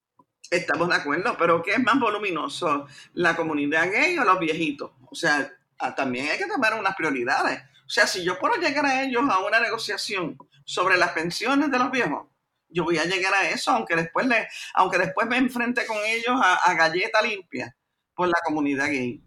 [0.51, 2.87] Estamos de acuerdo, pero ¿qué es más voluminoso?
[3.13, 4.93] ¿La comunidad gay o los viejitos?
[5.11, 7.61] O sea, ah, también hay que tomar unas prioridades.
[7.85, 11.79] O sea, si yo puedo llegar a ellos a una negociación sobre las pensiones de
[11.79, 12.29] los viejos,
[12.71, 16.35] yo voy a llegar a eso, aunque después, le, aunque después me enfrente con ellos
[16.43, 17.77] a, a galleta limpia
[18.15, 19.23] por la comunidad gay.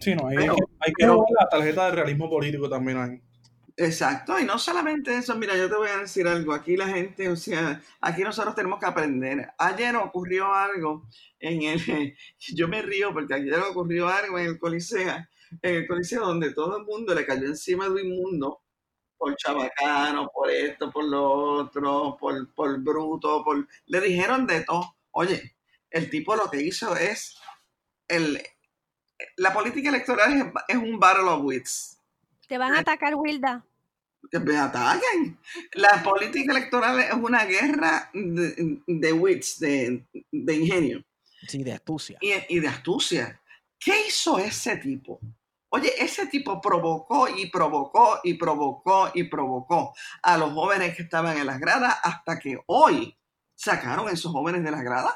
[0.00, 3.22] Sí, no, hay, hay que ver la tarjeta de realismo político también ahí.
[3.76, 7.28] Exacto, y no solamente eso, mira, yo te voy a decir algo, aquí la gente,
[7.30, 9.48] o sea, aquí nosotros tenemos que aprender.
[9.56, 11.08] Ayer ocurrió algo
[11.38, 12.14] en el,
[12.54, 15.14] yo me río porque ayer ocurrió algo en el Coliseo,
[15.62, 18.60] en el Coliseo donde todo el mundo le cayó encima de un inmundo
[19.16, 23.66] por chabacano, por esto, por lo otro, por, por bruto, por...
[23.86, 24.96] Le dijeron de todo.
[25.12, 25.56] Oye,
[25.90, 27.38] el tipo lo que hizo es
[28.08, 28.42] el,
[29.36, 31.98] la política electoral es, un battle of wits.
[32.46, 33.64] Te van a eh, atacar, Wilda.
[34.30, 35.38] Que me ataquen.
[35.74, 41.04] La política electoral es una guerra de, wits, de, ingenio.
[41.48, 42.18] Sí, de astucia.
[42.20, 43.40] Y, y de astucia.
[43.78, 45.20] ¿Qué hizo ese tipo?
[45.70, 51.38] Oye, ese tipo provocó y provocó y provocó y provocó a los jóvenes que estaban
[51.38, 53.16] en las gradas hasta que hoy
[53.54, 55.14] sacaron a esos jóvenes de las gradas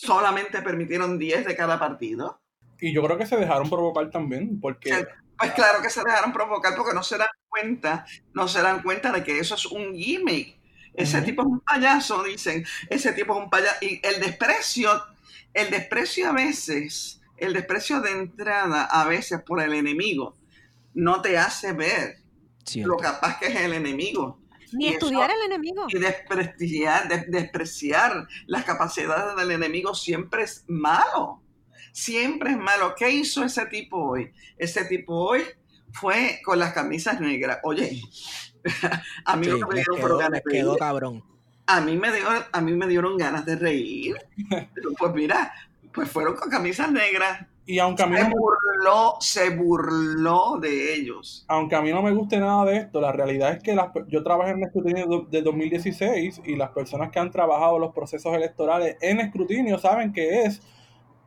[0.00, 2.40] solamente permitieron 10 de cada partido.
[2.80, 5.06] Y yo creo que se dejaron provocar también, porque...
[5.38, 9.10] Pues claro que se dejaron provocar porque no se dan cuenta, no se dan cuenta
[9.10, 10.58] de que eso es un gimmick.
[10.92, 12.64] Ese tipo es un payaso, dicen.
[12.90, 13.76] Ese tipo es un payaso.
[13.80, 14.90] Y el desprecio,
[15.54, 20.36] el desprecio a veces, el desprecio de entrada a veces por el enemigo,
[20.92, 22.18] no te hace ver
[22.74, 24.39] lo capaz que es el enemigo.
[24.72, 25.86] Ni estudiar el enemigo.
[25.88, 31.42] Y desprestigiar, despreciar las capacidades del enemigo siempre es malo.
[31.92, 32.94] Siempre es malo.
[32.96, 34.32] ¿Qué hizo ese tipo hoy?
[34.56, 35.42] Ese tipo hoy
[35.92, 37.58] fue con las camisas negras.
[37.64, 38.00] Oye,
[39.24, 40.78] a mí me dieron ganas de reír.
[40.78, 41.24] cabrón.
[41.66, 44.16] A mí, me dio, a mí me dieron ganas de reír.
[44.98, 45.52] pues mira,
[45.92, 47.46] pues fueron con camisas negras.
[47.66, 51.44] Y aunque a mí se, burló, se burló de ellos.
[51.46, 53.76] Aunque a mí no me guste nada de esto, la realidad es que
[54.08, 58.96] yo trabajé en escrutinio de 2016 y las personas que han trabajado los procesos electorales
[59.00, 60.60] en escrutinio saben que es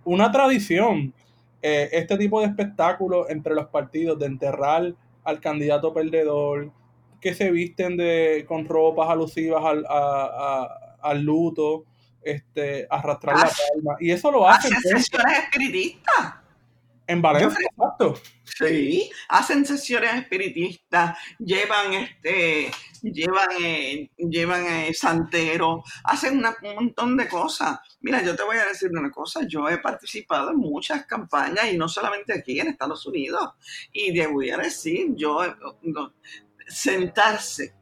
[0.03, 1.13] una tradición
[1.65, 6.71] eh, este tipo de espectáculo entre los partidos de enterrar al candidato perdedor,
[7.21, 9.85] que se visten de, con ropas alusivas al,
[11.01, 11.85] al luto,
[12.23, 13.97] este, arrastrar la palma.
[13.99, 14.73] Y eso lo hacen.
[14.73, 16.35] Hacen sesiones espiritistas.
[17.05, 18.15] En Valencia, exacto.
[18.45, 22.71] Sí, hacen sesiones espiritistas, llevan este,
[23.01, 27.79] llevan, eh, llevan eh, santero, hacen un montón de cosas.
[27.99, 31.77] Mira, yo te voy a decir una cosa, yo he participado en muchas campañas y
[31.77, 33.49] no solamente aquí en Estados Unidos.
[33.91, 35.41] Y te voy a decir, yo,
[36.67, 37.75] sentarse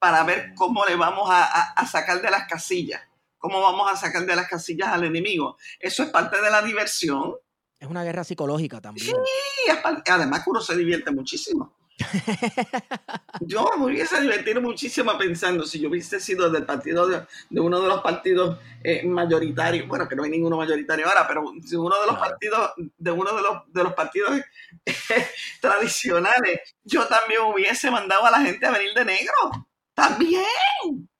[0.00, 3.00] para ver cómo le vamos a sacar de las casillas
[3.44, 5.58] ¿Cómo vamos a sacar de las casillas al enemigo?
[5.78, 7.34] Eso es parte de la diversión.
[7.78, 9.06] Es una guerra psicológica también.
[9.06, 9.70] Sí,
[10.08, 11.76] además que uno se divierte muchísimo.
[13.42, 17.26] yo me hubiese divertido muchísimo pensando si yo hubiese sido del partido de,
[17.60, 21.76] uno de los partidos eh, mayoritarios, bueno, que no hay ninguno mayoritario ahora, pero si
[21.76, 24.40] uno de los partidos, de uno de los, de los partidos
[25.60, 29.68] tradicionales, yo también hubiese mandado a la gente a venir de negro.
[29.92, 31.10] También.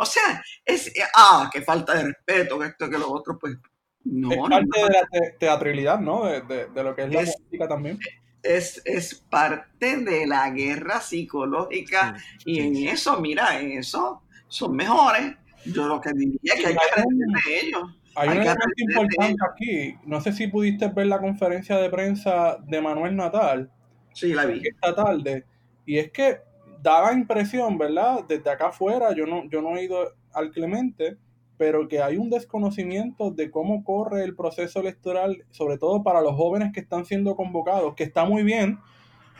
[0.00, 3.58] O sea, es, eh, ah, qué falta de respeto, que esto, que lo otro, pues
[4.04, 4.32] no.
[4.32, 6.24] Es parte de la teatralidad, ¿no?
[6.24, 7.98] De, lo que es la música también.
[8.42, 15.34] Es, es, parte de la guerra psicológica y en eso, mira, en eso son mejores.
[15.66, 17.82] Yo lo que diría es que hay que aprender de ellos.
[18.14, 19.94] Hay, un elemento importante aquí.
[20.06, 23.70] No sé si pudiste ver la conferencia de prensa de Manuel Natal.
[24.14, 24.62] Sí, la vi.
[24.66, 25.44] Esta tarde.
[25.84, 26.38] Y es que
[26.82, 28.24] da la impresión, ¿verdad?
[28.28, 31.16] Desde acá afuera, yo no, yo no he ido al Clemente,
[31.56, 36.34] pero que hay un desconocimiento de cómo corre el proceso electoral, sobre todo para los
[36.34, 38.78] jóvenes que están siendo convocados, que está muy bien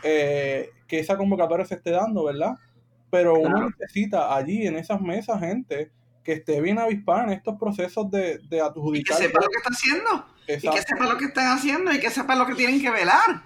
[0.03, 2.57] eh, que esa convocatoria se esté dando, ¿verdad?
[3.11, 5.91] Pero uno necesita allí en esas mesas gente
[6.23, 9.19] que esté bien avispada en estos procesos de, de adjudicar.
[9.19, 10.27] Y que sepa lo que está haciendo.
[10.47, 13.43] Y que sepa lo que están haciendo y que sepa lo que tienen que velar.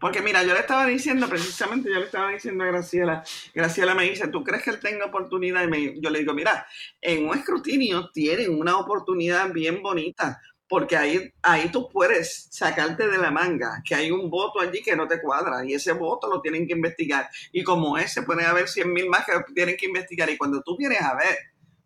[0.00, 3.24] Porque mira, yo le estaba diciendo, precisamente yo le estaba diciendo a Graciela,
[3.54, 5.66] Graciela me dice, ¿tú crees que él tenga oportunidad?
[5.72, 6.66] Y yo le digo, mira,
[7.00, 13.18] en un escrutinio tienen una oportunidad bien bonita, porque ahí, ahí tú puedes sacarte de
[13.18, 16.40] la manga que hay un voto allí que no te cuadra y ese voto lo
[16.42, 17.28] tienen que investigar.
[17.52, 20.28] Y como ese, pueden haber 100 mil más que tienen que investigar.
[20.28, 21.38] Y cuando tú vienes a ver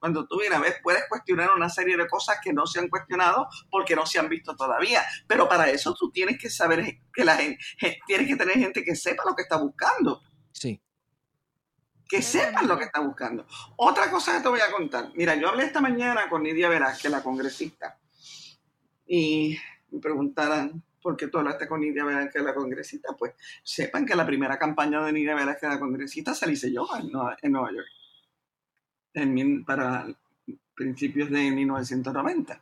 [0.03, 2.89] cuando tú vienes a ver, puedes cuestionar una serie de cosas que no se han
[2.89, 5.01] cuestionado porque no se han visto todavía.
[5.29, 7.65] Pero para eso tú tienes que saber que la gente,
[8.05, 10.21] tienes que tener gente que sepa lo que está buscando.
[10.51, 10.83] Sí.
[12.09, 13.47] Que sepan lo que está buscando.
[13.77, 15.13] Otra cosa que te voy a contar.
[15.15, 18.01] Mira, yo hablé esta mañana con Nidia Velázquez, la congresista,
[19.07, 19.57] y
[19.93, 23.15] me preguntaran por qué tú hablaste con Nidia Velázquez, la congresista.
[23.17, 26.89] Pues sepan que la primera campaña de Nidia Velázquez, la congresista, se la hice yo
[26.97, 27.13] en
[27.53, 28.02] Nueva York
[29.67, 30.07] para
[30.75, 32.61] principios de 1990.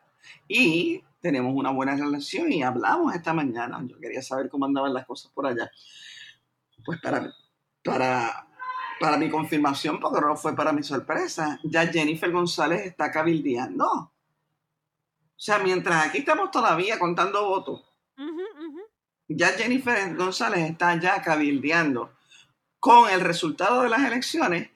[0.48, 3.80] Y tenemos una buena relación y hablamos esta mañana.
[3.86, 5.70] Yo quería saber cómo andaban las cosas por allá.
[6.84, 7.32] Pues para,
[7.84, 8.48] para,
[8.98, 13.86] para mi confirmación, porque no fue para mi sorpresa, ya Jennifer González está cabildeando.
[13.86, 17.84] O sea, mientras aquí estamos todavía contando votos,
[19.28, 22.12] ya Jennifer González está ya cabildeando
[22.78, 24.70] con el resultado de las elecciones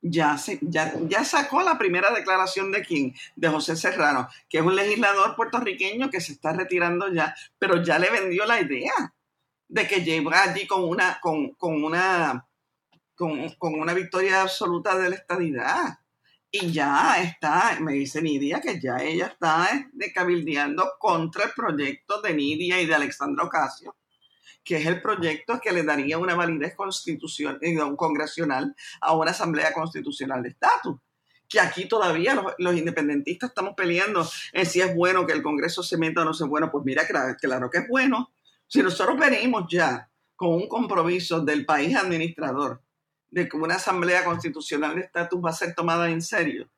[0.00, 4.64] ya, se, ya, ya sacó la primera declaración de quién, de José Serrano, que es
[4.64, 9.14] un legislador puertorriqueño que se está retirando ya, pero ya le vendió la idea
[9.68, 12.46] de que llega allí con una, con, una,
[13.14, 15.98] con, una victoria absoluta de la estadidad.
[16.50, 22.32] Y ya está, me dice Nidia que ya ella está cabildeando contra el proyecto de
[22.32, 23.97] Nidia y de Alexandro Ocasio
[24.64, 29.72] que es el proyecto que le daría una validez constitucional, eh, congresional a una asamblea
[29.72, 30.98] constitucional de estatus.
[31.48, 35.96] Que aquí todavía los, independentistas estamos peleando en si es bueno que el Congreso se
[35.96, 36.70] meta o no es bueno.
[36.70, 38.30] Pues mira, claro, claro que es bueno.
[38.66, 42.82] Si nosotros venimos ya con un compromiso del país administrador
[43.30, 46.68] de que una asamblea constitucional de estatus va a ser tomada en serio,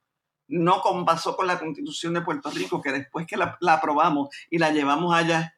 [0.47, 4.71] no pasó con la constitución de Puerto Rico, que después que la aprobamos y la
[4.71, 5.55] llevamos allá,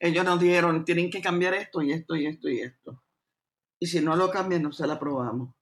[0.00, 3.02] Ellos nos dijeron, tienen que cambiar esto y esto y esto y esto.
[3.78, 5.54] Y si no lo cambian, no se la aprobamos.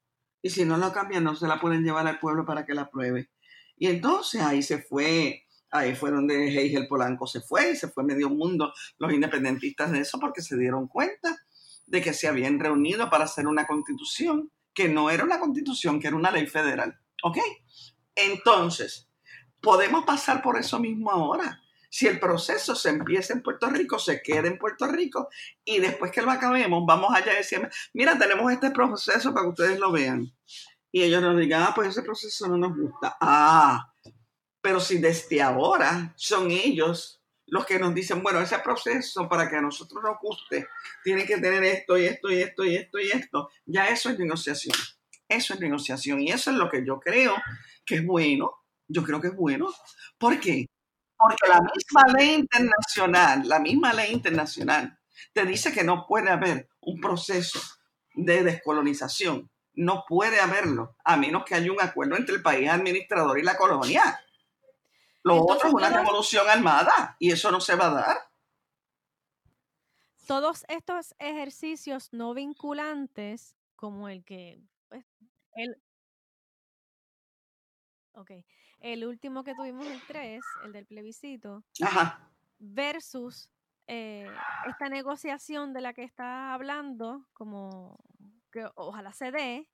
[0.43, 2.83] Y si no lo cambian, no se la pueden llevar al pueblo para que la
[2.83, 3.31] apruebe.
[3.77, 8.05] Y entonces ahí se fue, ahí fue donde Heigel Polanco se fue y se fue
[8.05, 11.37] medio mundo los independentistas de eso porque se dieron cuenta
[11.87, 16.09] de que se habían reunido para hacer una constitución que no era una constitución, que
[16.09, 16.99] era una ley federal.
[17.23, 17.39] ¿Ok?
[18.15, 19.09] Entonces,
[19.63, 21.64] podemos pasar por eso mismo ahora.
[21.95, 25.29] Si el proceso se empieza en Puerto Rico, se queda en Puerto Rico
[25.65, 29.51] y después que lo acabemos, vamos allá y decimos, mira, tenemos este proceso para que
[29.51, 30.29] ustedes lo vean.
[30.91, 33.17] Y ellos nos digan, ah, pues ese proceso no nos gusta.
[33.21, 33.95] Ah,
[34.61, 39.55] pero si desde ahora son ellos los que nos dicen, bueno, ese proceso para que
[39.55, 40.67] a nosotros nos guste,
[41.05, 44.19] tiene que tener esto y esto y esto y esto y esto, ya eso es
[44.19, 44.77] negociación.
[45.29, 47.37] Eso es negociación y eso es lo que yo creo
[47.87, 48.51] que es bueno.
[48.89, 49.73] Yo creo que es bueno.
[50.19, 50.67] ¿Por qué?
[51.27, 54.99] Porque la misma ley internacional, la misma ley internacional,
[55.33, 57.61] te dice que no puede haber un proceso
[58.15, 59.51] de descolonización.
[59.73, 63.57] No puede haberlo, a menos que haya un acuerdo entre el país administrador y la
[63.57, 64.21] colonia.
[65.23, 68.17] Lo otro es una revolución armada y eso no se va a dar.
[70.27, 75.05] Todos estos ejercicios no vinculantes, como el que pues,
[75.57, 75.77] el,
[78.15, 78.31] Ok.
[78.81, 81.65] El último que tuvimos, el 3, el del plebiscito,
[82.59, 83.49] versus
[83.87, 84.29] eh,
[84.67, 87.99] esta negociación de la que está hablando, como
[88.51, 89.69] que ojalá se dé,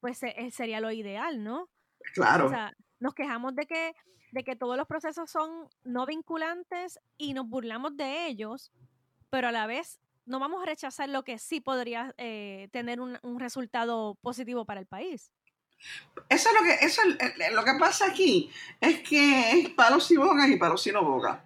[0.00, 1.68] pues eh, sería lo ideal, ¿no?
[2.14, 2.46] Claro.
[2.46, 3.94] O sea, nos quejamos de que,
[4.32, 8.72] de que todos los procesos son no vinculantes y nos burlamos de ellos,
[9.30, 13.18] pero a la vez no vamos a rechazar lo que sí podría eh, tener un,
[13.22, 15.32] un resultado positivo para el país.
[16.28, 18.50] Eso es lo que, eso es, lo que pasa aquí,
[18.80, 21.40] es que es palos y bogas y palos y no bogas.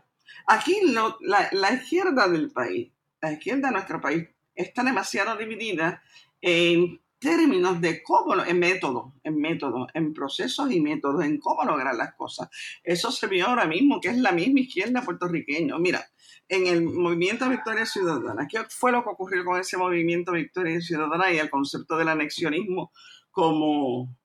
[0.47, 6.03] Aquí la, la, izquierda del país, la izquierda de nuestro país, está demasiado dividida
[6.41, 11.95] en términos de cómo, en métodos, en métodos, en procesos y métodos, en cómo lograr
[11.95, 12.49] las cosas.
[12.83, 15.79] Eso se vio ahora mismo, que es la misma izquierda puertorriqueña.
[15.79, 16.05] Mira,
[16.49, 21.33] en el movimiento Victoria Ciudadana, ¿qué fue lo que ocurrió con ese movimiento Victoria Ciudadana
[21.33, 22.91] y el concepto del anexionismo
[23.31, 24.17] como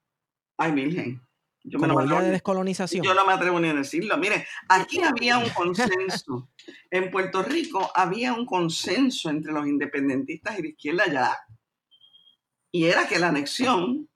[0.57, 1.21] Ay, Virgen.
[1.63, 3.03] Yo me de descolonización.
[3.03, 4.17] Yo no me atrevo ni a decirlo.
[4.17, 6.49] Mire, aquí había un consenso.
[6.89, 11.37] en Puerto Rico había un consenso entre los independentistas y la izquierda ya.
[12.71, 14.09] Y era que la anexión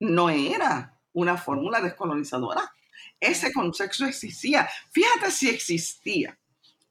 [0.00, 2.72] no era una fórmula descolonizadora.
[3.20, 4.68] Ese consenso existía.
[4.90, 6.38] Fíjate si existía,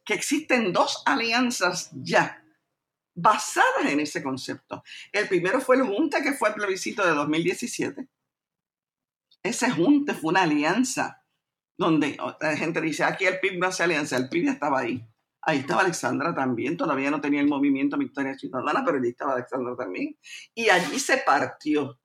[0.06, 2.42] que existen dos alianzas ya
[3.14, 4.82] basadas en ese concepto.
[5.12, 8.08] El primero fue el Junta, que fue el plebiscito de 2017
[9.44, 11.24] ese junte fue una alianza
[11.78, 15.06] donde la gente dice, aquí el PIB no hace alianza, el PIB estaba ahí.
[15.42, 19.76] Ahí estaba Alexandra también, todavía no tenía el movimiento Victoria Ciudadana, pero allí estaba Alexandra
[19.78, 20.18] también.
[20.54, 21.98] Y allí se partió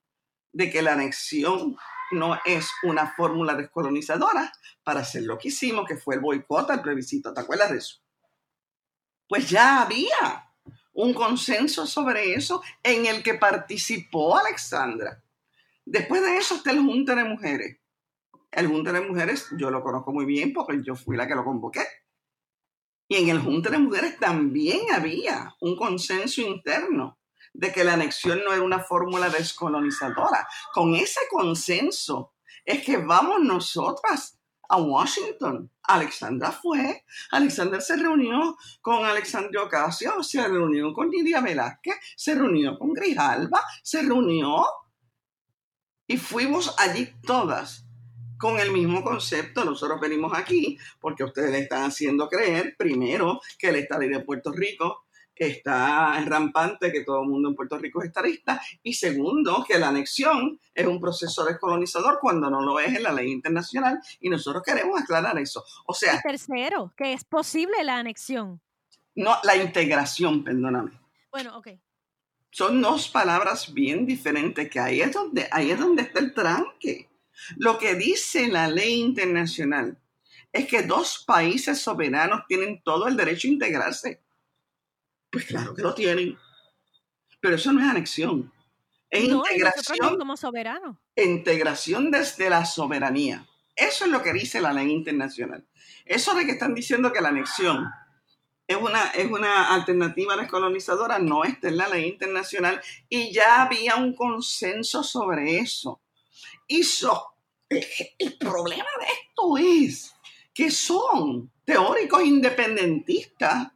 [0.53, 1.77] de que la anexión
[2.13, 4.53] no es una fórmula descolonizadora
[4.85, 7.35] para hacer lo que hicimos, que fue el boicot al plebiscito.
[7.35, 7.97] ¿Te acuerdas de eso?
[9.29, 10.53] Pues ya había
[10.93, 15.24] un consenso sobre eso en el que participó Alexandra.
[15.85, 17.79] Después de eso está el Junta de Mujeres.
[18.51, 21.45] El Junta de Mujeres yo lo conozco muy bien porque yo fui la que lo
[21.45, 21.85] convoqué.
[23.09, 27.19] Y en el Junta de Mujeres también había un consenso interno
[27.53, 30.47] de que la anexión no era una fórmula descolonizadora.
[30.73, 35.71] Con ese consenso es que vamos nosotras a Washington.
[35.83, 42.79] Alexandra fue, Alexandra se reunió con Alexandria Ocasio, se reunió con Lidia Velázquez, se reunió
[42.79, 44.65] con Grijalba, se reunió
[46.07, 47.87] y fuimos allí todas
[48.39, 49.65] con el mismo concepto.
[49.65, 54.53] Nosotros venimos aquí porque ustedes le están haciendo creer, primero, que el Estado de Puerto
[54.53, 59.79] Rico está rampante, que todo el mundo en Puerto Rico es estadista, y segundo, que
[59.79, 64.29] la anexión es un proceso descolonizador cuando no lo es en la ley internacional, y
[64.29, 65.65] nosotros queremos aclarar eso.
[65.87, 66.21] O sea...
[66.21, 68.61] tercero, que es posible la anexión.
[69.17, 70.93] No, la integración, perdóname.
[71.33, 71.69] Bueno, ok
[72.55, 77.11] son dos palabras bien diferentes, que ahí es donde, ahí es donde está el tranque.
[77.57, 79.99] Lo que dice la ley internacional
[80.53, 84.23] es que dos países soberanos tienen todo el derecho a integrarse.
[85.31, 86.39] Pues claro que lo tienen.
[87.41, 88.53] Pero eso no es anexión.
[89.11, 90.17] Es integración.
[90.17, 90.97] como soberanos.
[91.17, 93.45] Integración desde la soberanía.
[93.75, 95.67] Eso es lo que dice la ley internacional.
[96.05, 97.91] Eso de que están diciendo que la anexión
[98.67, 103.97] es una, es una alternativa descolonizadora, no está en la ley internacional y ya había
[103.97, 106.01] un consenso sobre eso.
[106.67, 106.83] Y
[108.19, 110.15] el problema de esto es
[110.55, 113.69] que son teóricos independentistas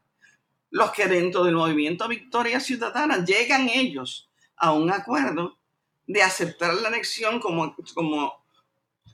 [0.71, 5.59] los que dentro del movimiento Victoria Ciudadana llegan ellos a un acuerdo
[6.07, 8.45] de aceptar la anexión como, como,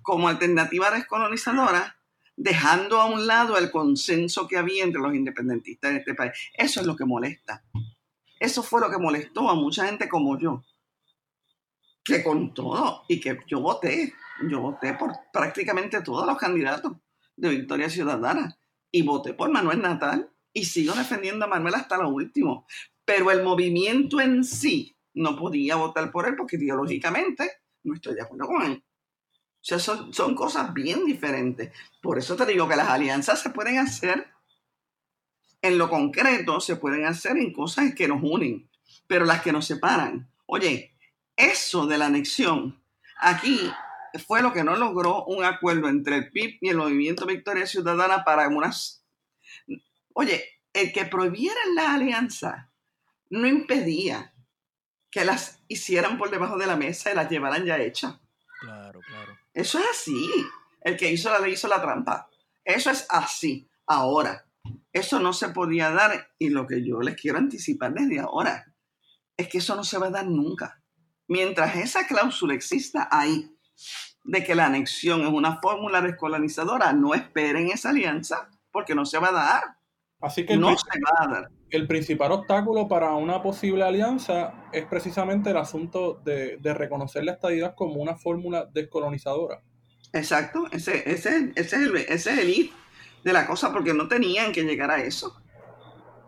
[0.02, 1.96] como alternativa descolonizadora,
[2.36, 6.32] dejando a un lado el consenso que había entre los independentistas de este país.
[6.54, 7.64] Eso es lo que molesta.
[8.40, 10.64] Eso fue lo que molestó a mucha gente como yo,
[12.04, 14.12] que con todo, y que yo voté,
[14.48, 16.92] yo voté por prácticamente todos los candidatos
[17.36, 18.58] de Victoria Ciudadana,
[18.90, 22.66] y voté por Manuel Natal, y sigo defendiendo a Manuel hasta lo último.
[23.04, 27.50] Pero el movimiento en sí no podía votar por él porque ideológicamente
[27.82, 28.84] no estoy de acuerdo con él.
[29.64, 31.72] O sea, son, son cosas bien diferentes.
[32.02, 34.28] Por eso te digo que las alianzas se pueden hacer
[35.62, 38.68] en lo concreto, se pueden hacer en cosas que nos unen,
[39.06, 40.30] pero las que nos separan.
[40.44, 40.94] Oye,
[41.34, 42.78] eso de la anexión,
[43.16, 43.72] aquí
[44.26, 48.22] fue lo que no logró un acuerdo entre el PIB y el Movimiento Victoria Ciudadana
[48.22, 49.02] para unas
[50.12, 50.44] Oye,
[50.74, 52.70] el que prohibieran la alianza
[53.30, 54.34] no impedía
[55.10, 58.18] que las hicieran por debajo de la mesa y las llevaran ya hechas.
[58.60, 59.33] Claro, claro.
[59.54, 60.30] Eso es así.
[60.80, 62.28] El que hizo la ley hizo la trampa.
[62.64, 63.68] Eso es así.
[63.86, 64.46] Ahora,
[64.92, 68.74] eso no se podía dar y lo que yo les quiero anticipar desde ahora
[69.36, 70.82] es que eso no se va a dar nunca.
[71.26, 73.50] Mientras esa cláusula exista ahí,
[74.24, 79.18] de que la anexión es una fórmula descolonizadora, no esperen esa alianza porque no se
[79.18, 79.78] va a dar.
[80.24, 80.64] Así que el,
[81.70, 87.74] el principal obstáculo para una posible alianza es precisamente el asunto de, reconocer la estadidad
[87.74, 89.60] como una fórmula descolonizadora.
[90.12, 92.72] Exacto, ese, ese, ese, es el, ese es el
[93.24, 95.36] de la cosa, porque no tenían que llegar a eso.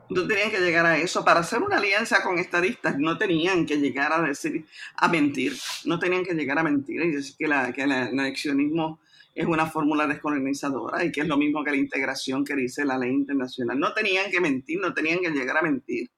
[0.09, 1.25] No tenían que llegar a eso.
[1.25, 5.57] Para hacer una alianza con estadistas, no tenían que llegar a decir, a mentir.
[5.85, 9.01] No tenían que llegar a mentir y decir que, la, que el anexionismo
[9.37, 12.97] es una fórmula descolonizadora y que es lo mismo que la integración que dice la
[12.97, 13.79] ley internacional.
[13.79, 16.11] No tenían que mentir, no tenían que llegar a mentir,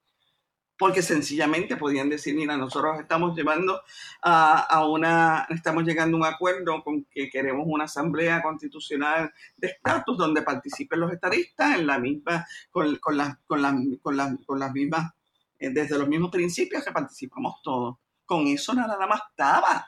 [0.77, 3.81] porque sencillamente podían decir, mira, nosotros estamos llevando
[4.21, 10.17] a, una, estamos llegando a un acuerdo con que queremos una asamblea constitucional de estatus
[10.17, 13.61] donde participen los estadistas en la misma, con, con, las, con,
[14.01, 15.11] con, con las mismas,
[15.59, 17.97] eh, desde los mismos principios que participamos todos.
[18.25, 19.85] Con eso nada más estaba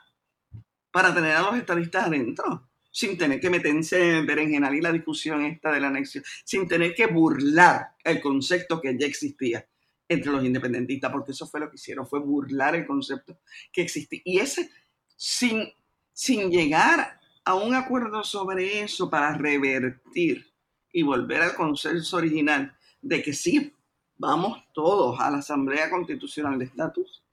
[0.90, 5.44] para tener a los estadistas adentro sin tener que meterse en berenjenal y la discusión
[5.46, 9.66] esta de la anexión, sin tener que burlar el concepto que ya existía
[10.08, 13.40] entre los independentistas, porque eso fue lo que hicieron, fue burlar el concepto
[13.72, 14.20] que existía.
[14.24, 14.70] Y ese,
[15.16, 15.72] sin,
[16.12, 20.52] sin llegar a un acuerdo sobre eso para revertir
[20.92, 23.74] y volver al consenso original de que sí,
[24.16, 27.24] vamos todos a la Asamblea Constitucional de Estatus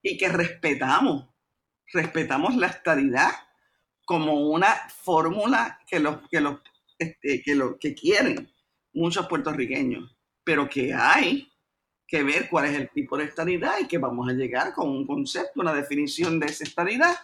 [0.00, 1.28] y que respetamos,
[1.92, 3.30] respetamos la estabilidad
[4.04, 6.60] como una fórmula que los, que los,
[6.98, 8.52] este, que, lo, que quieren
[8.92, 11.48] muchos puertorriqueños, pero que hay
[12.06, 15.06] que ver cuál es el tipo de estabilidad y que vamos a llegar con un
[15.06, 17.16] concepto, una definición de esa estabilidad,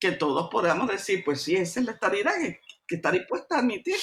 [0.00, 3.58] que todos podamos decir, pues sí, esa es la estabilidad que, que está dispuesta a
[3.60, 3.96] admitir.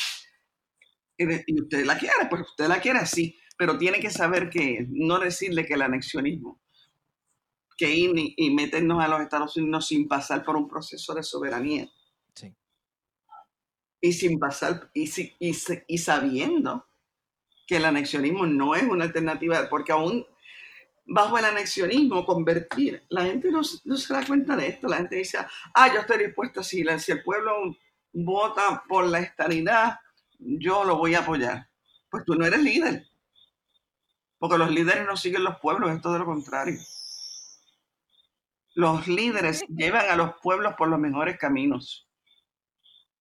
[1.17, 5.19] Y, usted la quiere, pues usted la quiere así, pero tiene que saber que no
[5.19, 6.61] decirle que el anexionismo
[7.77, 11.89] que ir y meternos a los Estados Unidos sin pasar por un proceso de soberanía.
[12.33, 12.53] Sí.
[14.01, 15.09] Y sin pasar, y,
[15.39, 15.55] y,
[15.87, 16.87] y sabiendo
[17.67, 20.25] que el anexionismo no es una alternativa, porque aún
[21.07, 25.39] bajo el anexionismo, convertir, la gente no, se da cuenta de esto, la gente dice,
[25.73, 27.75] ah, yo estoy dispuesto, si, si el pueblo
[28.13, 29.99] vota por la estabilidad,
[30.37, 31.69] yo lo voy a apoyar.
[32.09, 33.05] Pues tú no eres líder,
[34.37, 36.79] porque los líderes no siguen los pueblos, es todo lo contrario.
[38.77, 42.07] Los líderes llevan a los pueblos por los mejores caminos.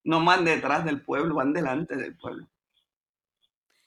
[0.05, 2.47] No van detrás del pueblo, van delante del pueblo.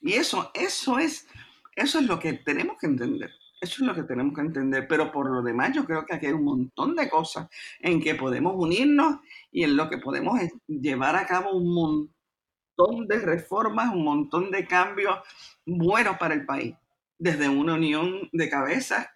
[0.01, 1.27] Y eso, eso es,
[1.75, 3.29] eso es lo que tenemos que entender.
[3.61, 4.87] Eso es lo que tenemos que entender.
[4.87, 7.47] Pero por lo demás, yo creo que aquí hay un montón de cosas
[7.79, 9.19] en que podemos unirnos
[9.51, 14.65] y en lo que podemos llevar a cabo un montón de reformas, un montón de
[14.65, 15.19] cambios
[15.67, 16.75] buenos para el país.
[17.19, 19.07] Desde una unión de cabezas,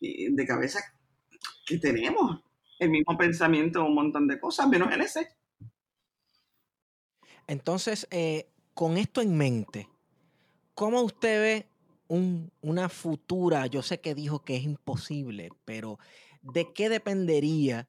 [0.00, 0.97] de cabezas
[1.68, 2.40] que tenemos
[2.78, 5.28] el mismo pensamiento un montón de cosas, menos en ese.
[7.46, 9.88] Entonces, eh, con esto en mente,
[10.74, 11.68] ¿cómo usted ve
[12.62, 15.98] una futura, yo sé que dijo que es imposible, pero
[16.40, 17.88] ¿de qué dependería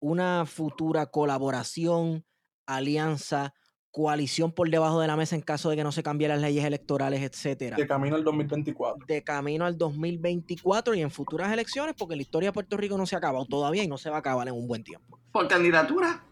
[0.00, 2.24] una futura colaboración,
[2.66, 3.54] alianza
[3.90, 6.64] coalición por debajo de la mesa en caso de que no se cambien las leyes
[6.64, 7.76] electorales, etcétera.
[7.76, 9.06] De camino al 2024.
[9.06, 13.06] De camino al 2024 y en futuras elecciones, porque la historia de Puerto Rico no
[13.06, 15.18] se ha acabado todavía y no se va a acabar en un buen tiempo.
[15.32, 16.24] Por candidatura.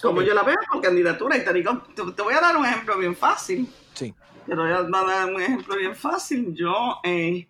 [0.00, 2.98] Como yo la veo con candidatura, y te digo, te, voy a dar un ejemplo
[2.98, 3.68] bien fácil.
[3.94, 4.14] Sí.
[4.46, 6.54] Te voy a dar un ejemplo bien fácil.
[6.54, 7.48] Yo, eh,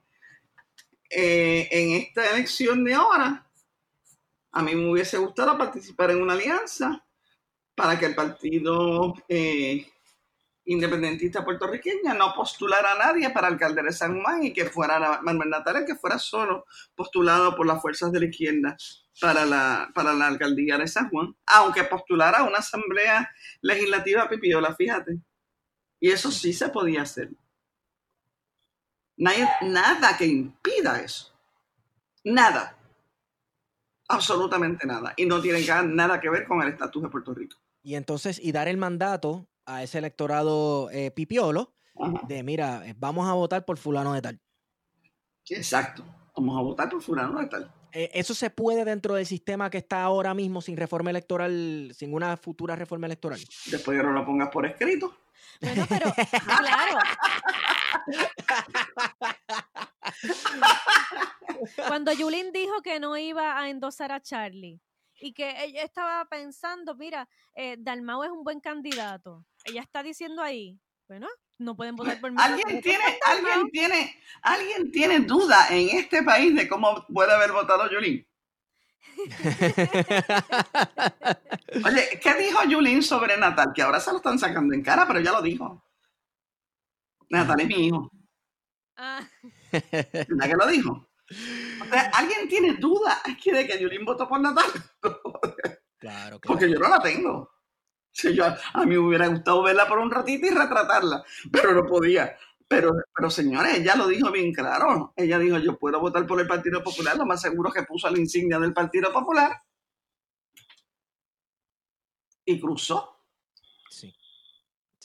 [1.11, 3.47] eh, en esta elección de ahora,
[4.53, 7.05] a mí me hubiese gustado participar en una alianza
[7.75, 9.87] para que el partido eh,
[10.67, 15.51] independentista puertorriqueña no postulara a nadie para alcalde de San Juan y que fuera Manuel
[15.51, 18.77] Natales, que fuera solo postulado por las fuerzas de la izquierda
[19.21, 25.19] para la, para la alcaldía de San Juan, aunque postulara una asamblea legislativa pipiola, fíjate.
[26.01, 27.31] Y eso sí se podía hacer.
[29.17, 31.33] nada que impida eso.
[32.25, 32.77] Nada.
[34.09, 35.15] Absolutamente nada.
[35.17, 37.57] Y no tiene nada que ver con el estatus de Puerto Rico.
[37.85, 41.75] Y entonces, y dar el mandato a ese electorado eh, pipiolo
[42.27, 44.41] de, mira, eh, vamos a votar por fulano de tal.
[45.51, 46.03] Exacto.
[46.35, 47.71] Vamos a votar por fulano de tal.
[47.93, 52.15] Eh, ¿Eso se puede dentro del sistema que está ahora mismo sin reforma electoral, sin
[52.15, 53.39] una futura reforma electoral?
[53.67, 55.15] Después que no lo pongas por escrito.
[55.61, 56.07] Bueno, pero
[56.59, 56.99] claro.
[61.87, 64.81] Cuando Yulín dijo que no iba a endosar a Charlie
[65.25, 69.47] y que ella estaba pensando, mira, eh, Dalmau es un buen candidato.
[69.65, 72.37] Ella está diciendo ahí, bueno, no pueden votar por mí.
[72.39, 77.91] ¿Alguien tiene, alguien tiene, alguien tiene duda en este país de cómo puede haber votado
[77.91, 78.29] Yulín?
[81.87, 83.73] Oye, ¿qué dijo Yulín sobre Natal?
[83.75, 85.83] Que ahora se lo están sacando en cara, pero ya lo dijo.
[87.31, 88.11] Natal es mi hijo.
[88.99, 89.27] Ah.
[89.73, 91.09] ¿Verdad que lo dijo?
[92.13, 94.67] ¿Alguien tiene duda aquí de que Yulín votó por Natal?
[95.99, 97.51] claro, Porque yo no la tengo.
[98.13, 102.37] yo, a mí me hubiera gustado verla por un ratito y retratarla, pero no podía.
[102.67, 105.13] Pero, pero señores, ella lo dijo bien claro.
[105.17, 108.19] Ella dijo, yo puedo votar por el Partido Popular, lo más seguro que puso la
[108.19, 109.63] insignia del Partido Popular.
[112.47, 113.21] Y cruzó.
[113.91, 114.15] Sí.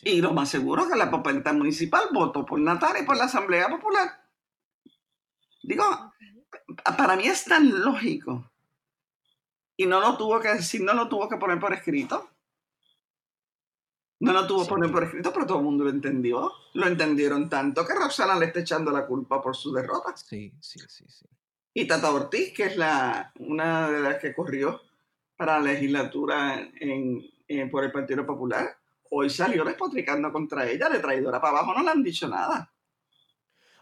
[0.03, 3.70] Y lo más seguro que la papeleta municipal votó por Natal y por la Asamblea
[3.70, 4.18] Popular.
[5.70, 5.86] Digo,
[6.97, 8.51] para mí es tan lógico.
[9.78, 12.28] Y no lo tuvo que decir, no lo tuvo que poner por escrito.
[14.20, 16.51] No lo tuvo que poner por escrito, pero todo el mundo lo entendió.
[16.74, 20.17] Lo entendieron tanto que Roxana le está echando la culpa por su derrota.
[20.17, 21.28] Sí, sí, sí, sí.
[21.76, 24.82] Y Tata Ortiz, que es la, una de las que corrió
[25.38, 28.76] para la legislatura en, por el Partido Popular,
[29.11, 32.74] hoy salió despotricando contra ella, de traidora para abajo, no le han dicho nada.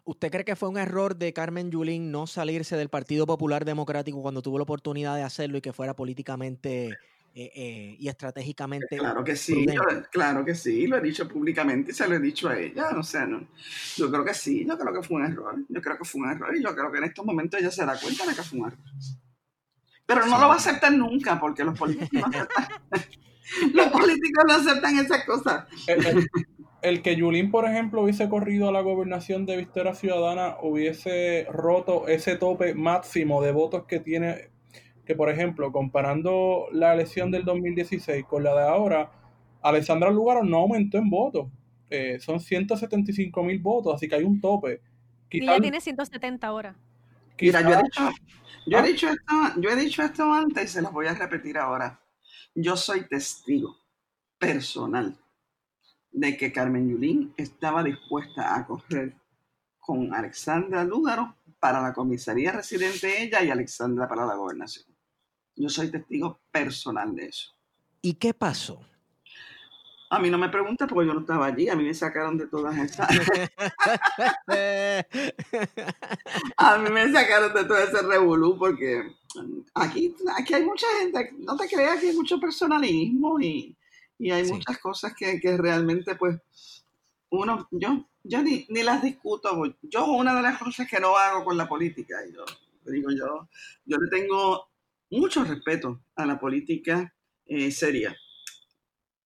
[0.08, 4.22] ¿Usted cree que fue un error de Carmen Yulín no salirse del Partido Popular Democrático
[4.22, 6.98] cuando tuvo la oportunidad de hacerlo y que fuera políticamente
[7.36, 8.96] eh, eh, y estratégicamente?
[8.96, 9.66] Claro que sí,
[10.10, 12.92] claro que sí, lo he dicho públicamente y se lo he dicho a ella.
[12.98, 13.50] O sea, no,
[13.98, 15.56] yo creo que sí, yo creo que fue un error.
[15.68, 17.86] Yo creo que fue un error y yo creo que en estos momentos ella se
[17.86, 18.80] da cuenta de que fue un error.
[20.06, 22.68] Pero no lo va a aceptar nunca porque los políticos no aceptan.
[23.74, 25.66] los políticos no aceptan esas cosas.
[26.88, 32.08] El que Yulín, por ejemplo, hubiese corrido a la gobernación de Victoria Ciudadana, hubiese roto
[32.08, 34.52] ese tope máximo de votos que tiene,
[35.06, 39.12] que por ejemplo, comparando la elección del 2016 con la de ahora,
[39.62, 41.50] Alessandra Lugaro no aumentó en votos.
[41.90, 44.80] Eh, son 175 mil votos, así que hay un tope.
[45.30, 46.74] y ella tiene 170 ahora.
[47.38, 48.10] Mira, yo he, dicho,
[48.66, 48.84] yo, he ¿Ah?
[48.84, 52.00] dicho esto, yo he dicho esto antes y se los voy a repetir ahora.
[52.56, 53.76] Yo soy testigo
[54.40, 55.18] personal
[56.12, 59.16] de que Carmen Yulín estaba dispuesta a correr
[59.80, 64.86] con Alexandra Lúgaro para la comisaría residente ella y Alexandra para la gobernación.
[65.56, 67.56] Yo soy testigo personal de eso.
[68.02, 68.82] ¿Y qué pasó?
[70.10, 72.48] A mí no me pregunta porque yo no estaba allí, a mí me sacaron de
[72.48, 73.10] todas esas.
[76.58, 79.16] a mí me sacaron de todo ese revolú porque
[79.74, 83.77] aquí, aquí hay mucha gente, no te creas que hay mucho personalismo y,
[84.20, 86.40] y hay muchas cosas que, que, realmente, pues,
[87.30, 89.78] uno, yo, yo ni, ni, las discuto.
[89.82, 92.46] Yo una de las cosas que no hago con la política, y yo
[92.92, 93.50] digo yo,
[93.86, 94.70] yo le tengo
[95.10, 97.14] mucho respeto a la política
[97.46, 98.16] eh, seria,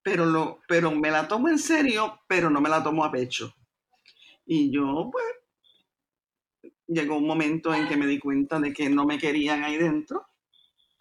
[0.01, 3.53] pero, lo, pero me la tomo en serio, pero no me la tomo a pecho.
[4.45, 5.25] Y yo, pues,
[6.87, 10.27] llegó un momento en que me di cuenta de que no me querían ahí dentro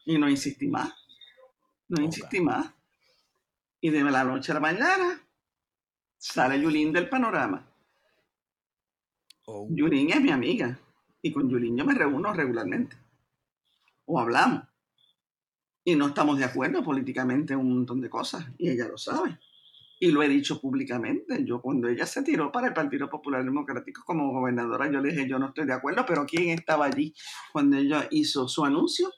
[0.04, 0.92] y no insistí más.
[1.88, 2.72] No insistí más.
[3.80, 5.22] Y de la noche a la mañana
[6.18, 7.66] sale Yulín del panorama.
[9.46, 9.66] Oh.
[9.70, 10.78] Yulín es mi amiga.
[11.22, 12.96] Y con Yulín yo me reúno regularmente.
[14.04, 14.64] O hablamos.
[15.82, 18.46] Y no estamos de acuerdo políticamente en un montón de cosas.
[18.58, 19.38] Y ella lo sabe.
[19.98, 21.42] Y lo he dicho públicamente.
[21.44, 25.26] Yo cuando ella se tiró para el Partido Popular Democrático como gobernadora, yo le dije,
[25.26, 27.14] yo no estoy de acuerdo, pero ¿quién estaba allí
[27.52, 29.10] cuando ella hizo su anuncio?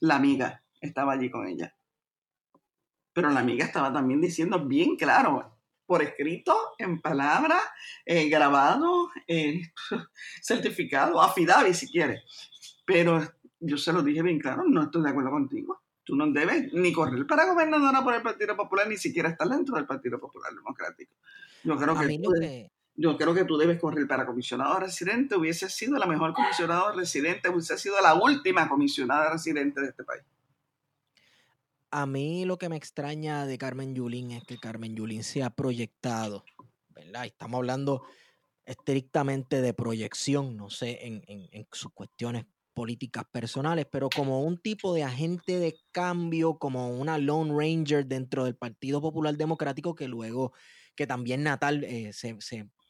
[0.00, 1.75] La amiga estaba allí con ella.
[3.16, 7.58] Pero la amiga estaba también diciendo bien claro, por escrito, en palabra,
[8.04, 9.62] eh, grabado, eh,
[10.42, 12.24] certificado, affidavit si quiere.
[12.84, 13.22] Pero
[13.58, 15.80] yo se lo dije bien claro, no estoy de acuerdo contigo.
[16.04, 19.76] Tú no debes ni correr para gobernadora por el Partido Popular, ni siquiera estar dentro
[19.76, 21.14] del Partido Popular Democrático.
[21.64, 22.32] Yo creo que, tú,
[22.96, 25.36] yo creo que tú debes correr para comisionado residente.
[25.36, 30.22] Hubiese sido la mejor comisionada residente, hubiese sido la última comisionada residente de este país.
[31.96, 35.48] A mí lo que me extraña de Carmen Yulín es que Carmen Yulín se ha
[35.48, 36.44] proyectado,
[36.90, 37.24] ¿verdad?
[37.24, 38.02] Estamos hablando
[38.66, 42.44] estrictamente de proyección, no sé, en, en sus cuestiones
[42.74, 48.44] políticas personales, pero como un tipo de agente de cambio, como una Lone Ranger dentro
[48.44, 50.52] del Partido Popular Democrático, que luego,
[50.94, 52.36] que también Natal eh, se,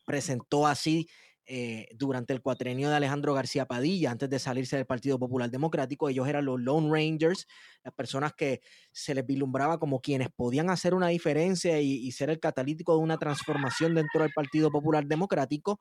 [0.05, 1.09] presentó así
[1.49, 6.09] eh, durante el cuatrenio de Alejandro García Padilla, antes de salirse del Partido Popular Democrático,
[6.09, 7.47] ellos eran los Lone Rangers,
[7.85, 12.41] las personas que se les vislumbraba como quienes podían hacer una diferencia y, ser el
[12.41, 15.81] catalítico de una transformación dentro del Partido Popular Democrático.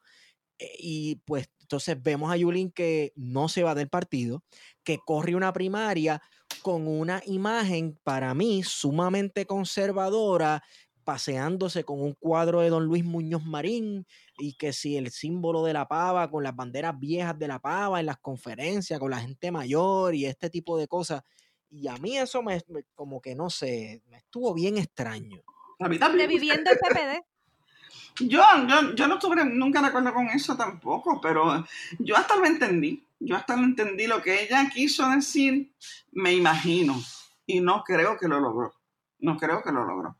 [0.59, 4.43] Eh, y pues entonces vemos a Yulín que no se va del partido,
[4.83, 6.21] que corre una primaria
[6.61, 10.63] con una imagen para mí sumamente conservadora,
[11.05, 14.05] paseándose con un cuadro de don Luis Muñoz Marín
[14.37, 17.99] y que si el símbolo de la pava con las banderas viejas de la pava
[18.01, 21.23] en las conferencias con la gente mayor y este tipo de cosas.
[21.69, 22.61] Y a mí eso me,
[22.95, 25.41] como que no sé, me estuvo bien extraño.
[25.79, 26.27] A mí también.
[26.27, 27.23] Reviviendo el PPD.
[28.17, 31.65] Yo, yo, yo no estuve nunca de acuerdo con eso tampoco, pero
[31.99, 33.05] yo hasta lo entendí.
[33.19, 34.07] Yo hasta lo entendí.
[34.07, 35.73] Lo que ella quiso decir,
[36.13, 36.95] me imagino.
[37.45, 38.73] Y no creo que lo logró.
[39.25, 40.17] No creo que lo logró.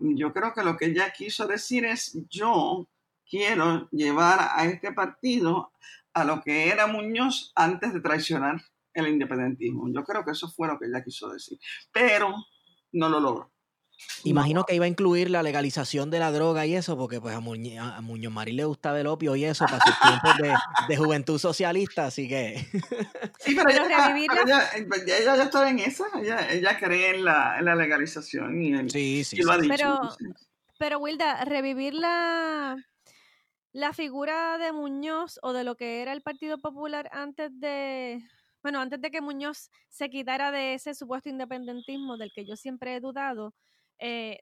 [0.00, 2.88] Yo creo que lo que ella quiso decir es, yo
[3.30, 5.70] quiero llevar a este partido
[6.12, 8.60] a lo que era Muñoz antes de traicionar
[8.94, 9.88] el independentismo.
[9.92, 11.60] Yo creo que eso fue lo que ella quiso decir.
[11.92, 12.34] Pero
[12.90, 13.52] no lo logró.
[14.24, 17.40] Imagino que iba a incluir la legalización de la droga y eso, porque pues a,
[17.40, 20.36] Muñoz Marín le gustaba el opio y eso para sus tiempos
[20.88, 22.66] de, juventud socialista, así que...
[23.38, 24.12] Sí, pero, ella,
[24.88, 29.52] pues, ella, ya está en esa, ella, cree en la, legalización y, sí, sí, lo
[29.52, 29.74] ha dicho.
[29.76, 30.00] Pero,
[30.78, 32.76] pero Wilda, revivir la,
[33.72, 38.22] la figura de Muñoz o de lo que era el Partido Popular antes de,
[38.62, 42.96] bueno, antes de que Muñoz se quitara de ese supuesto independentismo del que yo siempre
[42.96, 43.54] he dudado,
[43.98, 44.40] eh,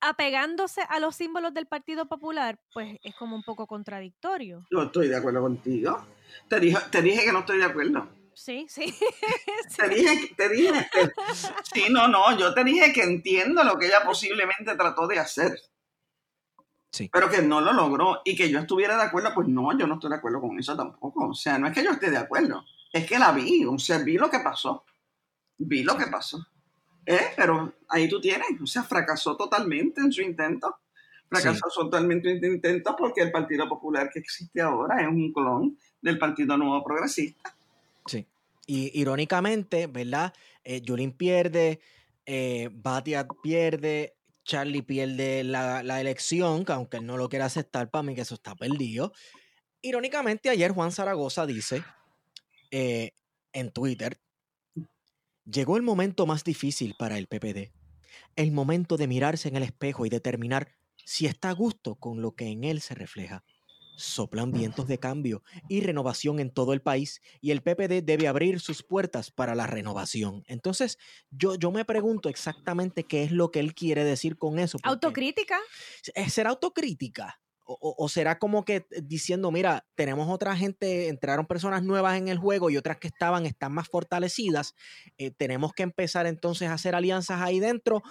[0.00, 4.66] apegándose a los símbolos del Partido Popular, pues es como un poco contradictorio.
[4.70, 6.06] No estoy de acuerdo contigo.
[6.48, 8.08] Te dije, te dije que no estoy de acuerdo.
[8.34, 8.82] Sí, sí.
[9.76, 10.90] Te dije, te dije,
[11.72, 15.60] sí, no, no, yo te dije que entiendo lo que ella posiblemente trató de hacer.
[16.90, 17.08] Sí.
[17.12, 19.94] Pero que no lo logró y que yo estuviera de acuerdo, pues no, yo no
[19.94, 21.28] estoy de acuerdo con eso tampoco.
[21.28, 23.98] O sea, no es que yo esté de acuerdo, es que la vi, o sea,
[23.98, 24.84] vi lo que pasó.
[25.58, 26.44] Vi lo que pasó.
[27.06, 27.28] ¿Eh?
[27.36, 30.76] Pero ahí tú tienes, o sea, fracasó totalmente en su intento.
[31.28, 35.78] Fracasó totalmente en su intento porque el Partido Popular que existe ahora es un clon
[36.00, 37.56] del Partido Nuevo Progresista.
[38.06, 38.26] Sí.
[38.66, 40.32] Y irónicamente, ¿verdad?
[40.64, 41.80] Eh, Yulín pierde,
[42.26, 47.90] eh, Batia pierde, Charlie pierde la, la, elección, que aunque él no lo quiera aceptar,
[47.90, 49.12] para mí que eso está perdido.
[49.82, 51.82] Irónicamente, ayer Juan Zaragoza dice
[52.70, 53.12] eh,
[53.52, 54.18] en Twitter,
[55.50, 57.72] Llegó el momento más difícil para el PPD,
[58.36, 62.36] el momento de mirarse en el espejo y determinar si está a gusto con lo
[62.36, 63.42] que en él se refleja.
[63.96, 68.60] Soplan vientos de cambio y renovación en todo el país y el PPD debe abrir
[68.60, 70.44] sus puertas para la renovación.
[70.46, 70.98] Entonces,
[71.30, 74.78] yo, yo me pregunto exactamente qué es lo que él quiere decir con eso.
[74.84, 75.58] ¿Autocrítica?
[76.28, 77.40] ¿Ser autocrítica?
[77.78, 82.68] O, será como que diciendo, mira, tenemos otra gente, entraron personas nuevas en el juego
[82.68, 84.74] y otras que estaban, están más fortalecidas,
[85.18, 88.02] eh, tenemos que empezar entonces a hacer alianzas ahí dentro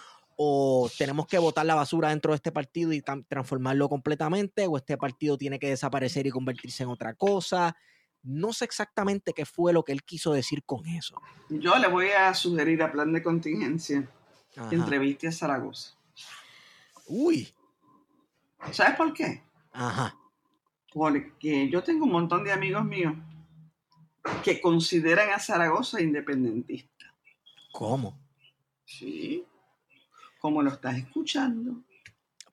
[0.41, 4.97] o tenemos que botar la basura dentro de este partido y transformarlo completamente o este
[4.97, 7.76] partido tiene que desaparecer y convertirse en otra cosa.
[8.24, 11.22] No sé exactamente qué fue lo que él quiso decir con eso.
[11.49, 14.07] Yo le voy a sugerir a plan de contingencia
[14.70, 15.97] que entreviste a Zaragoza.
[17.07, 17.53] Uy.
[18.72, 19.43] ¿Sabes por qué?
[19.72, 20.15] Ajá.
[20.93, 23.13] Porque yo tengo un montón de amigos míos
[24.43, 27.13] que consideran a Zaragoza independentista.
[27.72, 28.17] ¿Cómo?
[28.86, 29.45] Sí.
[30.39, 31.84] Como lo estás escuchando.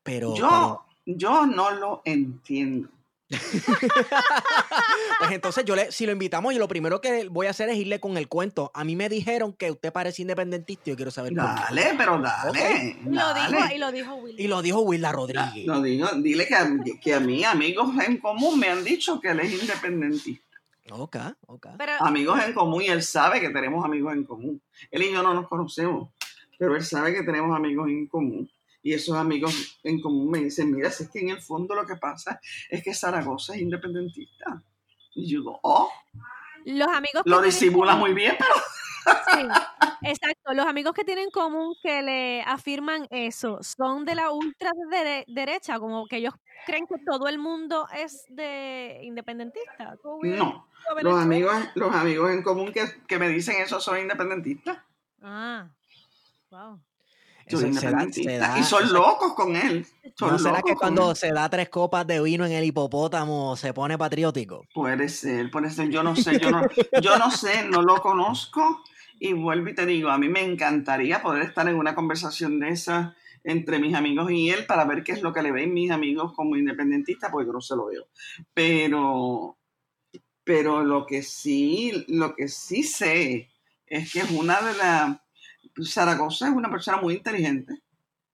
[0.02, 2.90] Pero yo, yo no lo entiendo.
[5.18, 7.76] pues entonces yo le, si lo invitamos, yo lo primero que voy a hacer es
[7.76, 8.70] irle con el cuento.
[8.72, 12.96] A mí me dijeron que usted parece independentista y yo quiero saber Dale, pero dale,
[13.04, 14.40] Lo dijo, y lo dijo Will.
[14.40, 15.66] Y lo dijo Willa Rodríguez.
[15.66, 16.70] No, digo, dile que a,
[17.00, 20.46] que a mí amigos en común me han dicho que él es independentista.
[20.90, 21.16] Ok,
[21.46, 21.66] ok.
[21.98, 24.62] amigos en común y él sabe que tenemos amigos en común.
[24.90, 26.10] Él y yo no nos conocemos,
[26.58, 28.48] pero él sabe que tenemos amigos en común.
[28.86, 31.84] Y esos amigos en común me dicen, mira, si es que en el fondo lo
[31.84, 32.38] que pasa
[32.70, 34.62] es que Zaragoza es independentista.
[35.12, 35.90] Y yo digo, oh,
[36.64, 38.54] Los amigos lo disimula común- muy bien, pero
[39.32, 39.40] Sí,
[40.02, 40.52] exacto.
[40.52, 46.06] Los amigos que tienen en común que le afirman eso son de la ultraderecha, como
[46.06, 46.34] que ellos
[46.64, 49.96] creen que todo el mundo es de independentista.
[50.00, 50.68] ¿Cómo voy a- no.
[51.02, 54.78] Los amigos, los amigos en común que, que me dicen eso son independentistas.
[55.22, 55.68] Ah,
[56.50, 56.80] wow.
[57.48, 58.32] Son Eso se da- independentistas.
[58.32, 59.86] se da- y son locos con él.
[60.16, 61.16] Son ¿No será locos que cuando él.
[61.16, 64.64] se da tres copas de vino en el hipopótamo se pone patriótico?
[64.74, 65.88] Puede ser, puede ser.
[65.90, 66.62] Yo no sé, yo no,
[67.00, 68.82] yo no sé, no lo conozco.
[69.20, 72.70] Y vuelvo y te digo, a mí me encantaría poder estar en una conversación de
[72.70, 75.90] esa entre mis amigos y él para ver qué es lo que le ven mis
[75.92, 78.08] amigos como independentistas, porque yo no se lo veo.
[78.52, 79.56] Pero,
[80.44, 83.48] pero lo que sí, lo que sí sé
[83.86, 85.16] es que es una de las.
[85.84, 87.82] Zaragoza es una persona muy inteligente,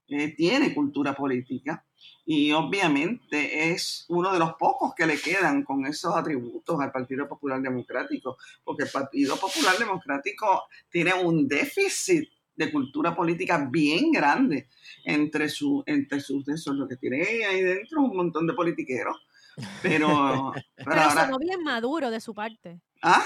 [0.08, 1.84] eh, tiene cultura política
[2.24, 7.28] y obviamente es uno de los pocos que le quedan con esos atributos al Partido
[7.28, 14.68] Popular Democrático, porque el Partido Popular Democrático tiene un déficit de cultura política bien grande
[15.04, 19.16] entre, su, entre sus de esos, lo que tiene ahí dentro un montón de politiqueros.
[19.82, 22.80] Pero, pero Pero ahora, sonó bien maduro de su parte.
[23.02, 23.24] ¿ah?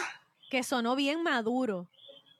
[0.51, 1.89] Que sonó bien maduro.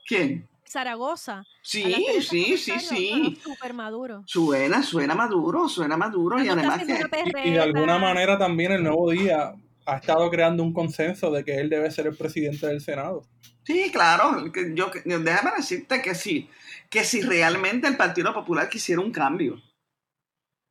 [0.07, 0.49] ¿Quién?
[0.69, 1.45] Zaragoza.
[1.62, 1.83] Sí,
[2.21, 3.39] sí, sí, sí.
[3.43, 4.23] Súper maduro.
[4.27, 6.99] Suena, suena maduro, suena maduro y además que...
[7.45, 9.55] Y, y de alguna manera también el nuevo día
[9.87, 13.23] ha estado creando un consenso de que él debe ser el presidente del Senado.
[13.64, 14.53] Sí, claro.
[14.53, 16.49] que Yo, déjame decirte que sí,
[16.91, 19.61] que si realmente el Partido Popular quisiera un cambio,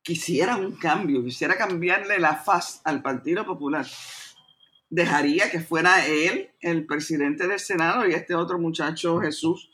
[0.02, 3.86] quisiera un cambio, quisiera cambiarle la faz al Partido Popular,
[4.90, 9.72] dejaría que fuera él el presidente del Senado y este otro muchacho Jesús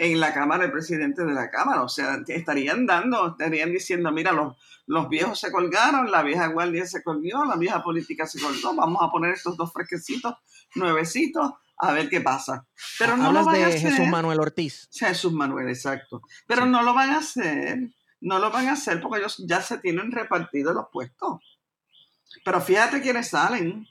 [0.00, 1.82] en la Cámara el presidente de la Cámara.
[1.82, 6.86] O sea, estarían dando, estarían diciendo, mira, los, los viejos se colgaron, la vieja guardia
[6.86, 10.34] se colgó, la vieja política se colgó, vamos a poner estos dos fresquecitos,
[10.74, 12.66] nuevecitos, a ver qué pasa.
[12.98, 13.92] Pero no lo Hablas van a de hacer.
[13.92, 14.88] Jesús Manuel Ortiz.
[14.90, 16.22] Jesús Manuel, exacto.
[16.46, 16.68] Pero Sí.
[16.70, 17.90] no lo van a hacer.
[18.22, 21.40] No lo van a hacer porque ellos ya se tienen repartidos los puestos.
[22.42, 23.86] Pero fíjate quiénes salen.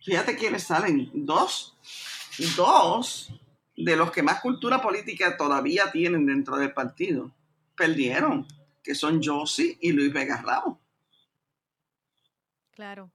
[0.00, 1.10] Fíjate quiénes salen.
[1.12, 1.76] Dos.
[2.56, 3.32] Dos
[3.76, 7.34] de los que más cultura política todavía tienen dentro del partido.
[7.76, 8.46] Perdieron.
[8.82, 10.78] Que son Josie y Luis Vega Ramos.
[12.70, 13.10] Claro.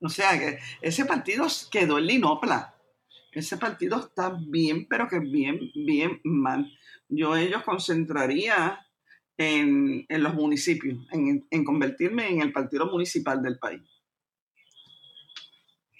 [0.00, 2.74] O sea que ese partido quedó en Linopla.
[3.32, 6.72] Ese partido está bien, pero que bien, bien mal.
[7.08, 8.86] Yo ellos concentraría
[9.36, 13.82] en, en los municipios, en, en convertirme en el partido municipal del país.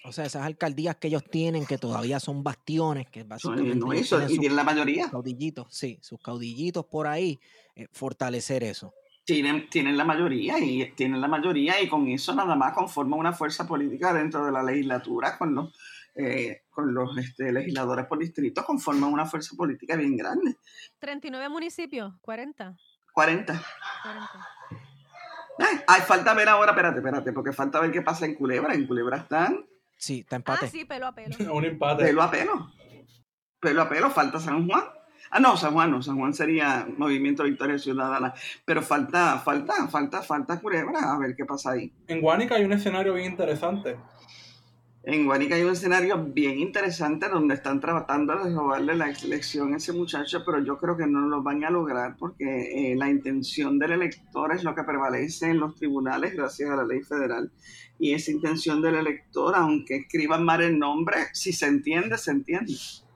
[0.06, 3.92] O sea, esas alcaldías que ellos tienen, que todavía son bastiones, que No, básicamente no,
[3.92, 5.10] eso, tienen y sus tienen la mayoría.
[5.10, 7.40] caudillitos, sí, sus caudillitos por ahí,
[7.74, 8.94] eh, fortalecer eso.
[9.24, 13.32] Tienen, tienen la mayoría y tienen la mayoría y con eso nada más conforman una
[13.32, 15.76] fuerza política dentro de la legislatura con los,
[16.14, 20.56] eh, con los este, legisladores por distrito, conforman una fuerza política bien grande.
[21.00, 22.76] 39 municipios, 40.
[23.12, 23.64] 40.
[24.02, 24.48] 40.
[25.58, 28.74] Ay, ay, falta ver ahora, espérate, espérate, porque falta ver qué pasa en Culebra.
[28.74, 30.68] En Culebra están Sí, está Ah, empate.
[30.68, 31.36] sí, pelo a pelo.
[31.54, 32.04] Un empate.
[32.04, 32.72] pelo a pelo.
[33.60, 34.84] Pelo a pelo, falta San Juan.
[35.30, 38.32] Ah, no, San Juan no, San Juan sería Movimiento Victoria Ciudadana.
[38.64, 41.92] Pero falta, falta, falta, falta Culebra, a ver qué pasa ahí.
[42.06, 43.96] En Guánica hay un escenario bien interesante.
[45.06, 49.76] En Guanica hay un escenario bien interesante donde están tratando de robarle la elección a
[49.76, 53.78] ese muchacho, pero yo creo que no lo van a lograr porque eh, la intención
[53.78, 57.52] del elector es lo que prevalece en los tribunales gracias a la ley federal.
[58.00, 62.74] Y esa intención del elector, aunque escriban mal el nombre, si se entiende, se entiende.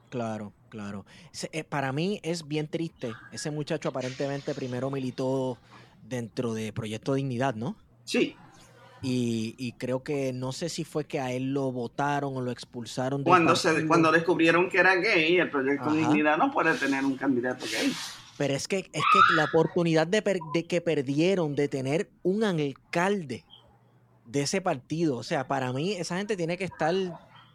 [0.09, 1.05] Claro, claro.
[1.51, 3.11] Eh, para mí es bien triste.
[3.33, 5.57] Ese muchacho aparentemente primero militó
[6.07, 7.75] dentro de Proyecto Dignidad, ¿no?
[8.05, 8.37] Sí,
[9.03, 12.51] Y, y creo que no sé si fue que a él lo votaron o lo
[12.51, 13.23] expulsaron.
[13.23, 15.95] cuando, se, cuando descubrieron que era gay, el proyecto Ajá.
[15.95, 17.91] Dignidad no puede tener un candidato gay.
[18.37, 22.43] Pero es que, es que la oportunidad de, per- de que perdieron de tener un
[22.43, 23.43] alcalde
[24.25, 26.93] de ese partido, o sea, para mí esa gente tiene que estar,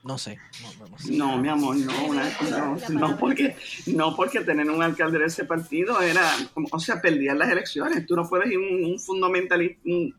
[0.05, 0.39] no sé.
[0.81, 1.13] No, no sé.
[1.13, 5.45] No, mi amor, no, una- no, no, porque, no porque tener un alcalde de ese
[5.45, 6.29] partido era,
[6.73, 8.05] o sea, perdían las elecciones.
[8.05, 10.15] Tú no puedes ir un, un fundamentalista, un,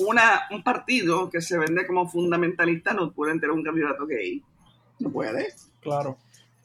[0.00, 4.42] una, un partido que se vende como fundamentalista no pueden tener un candidato gay.
[4.98, 5.48] No puede.
[5.80, 6.18] Claro.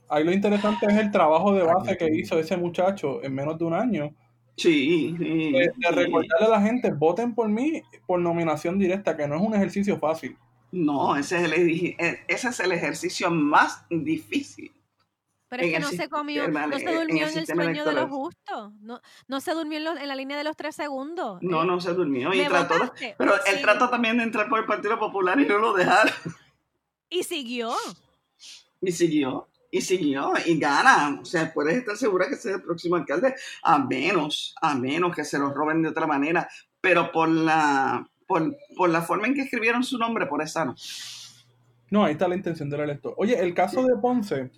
[0.10, 3.66] Ahí lo interesante es el trabajo de base que hizo ese muchacho en menos de
[3.66, 4.14] un año.
[4.58, 5.96] Sí, sí, De, de sí.
[5.96, 9.98] recordarle a la gente, voten por mí por nominación directa, que no es un ejercicio
[10.00, 10.36] fácil.
[10.72, 11.96] No, ese es, el,
[12.28, 14.72] ese es el ejercicio más difícil.
[15.50, 18.72] Pero es que no se comió, no se durmió en el, sueño de los justos.
[18.82, 21.40] No, no se durmió en, la línea de los tres segundos.
[21.42, 22.32] No, no se durmió.
[22.34, 25.74] Y trató, pero él trata también de entrar por el Partido Popular y no lo
[25.74, 26.14] dejaron.
[27.10, 27.74] Y siguió.
[28.80, 29.48] Y siguió.
[29.72, 30.34] Y siguió.
[30.46, 31.20] Y gana.
[31.20, 33.34] O sea, puedes estar segura que sea el próximo alcalde.
[33.64, 36.48] A menos, a menos que se lo roben de otra manera.
[36.80, 40.76] Pero por la, por, por la forma en que escribieron su nombre, por esa no.
[41.90, 43.16] No, ahí está la intención del elector.
[43.18, 44.52] Oye, el caso de Ponce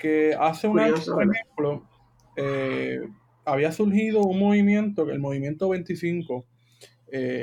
[0.00, 1.82] que hace un año, por ejemplo,
[2.36, 3.00] eh,
[3.44, 6.44] había surgido un movimiento, el movimiento 25,
[7.12, 7.40] eh,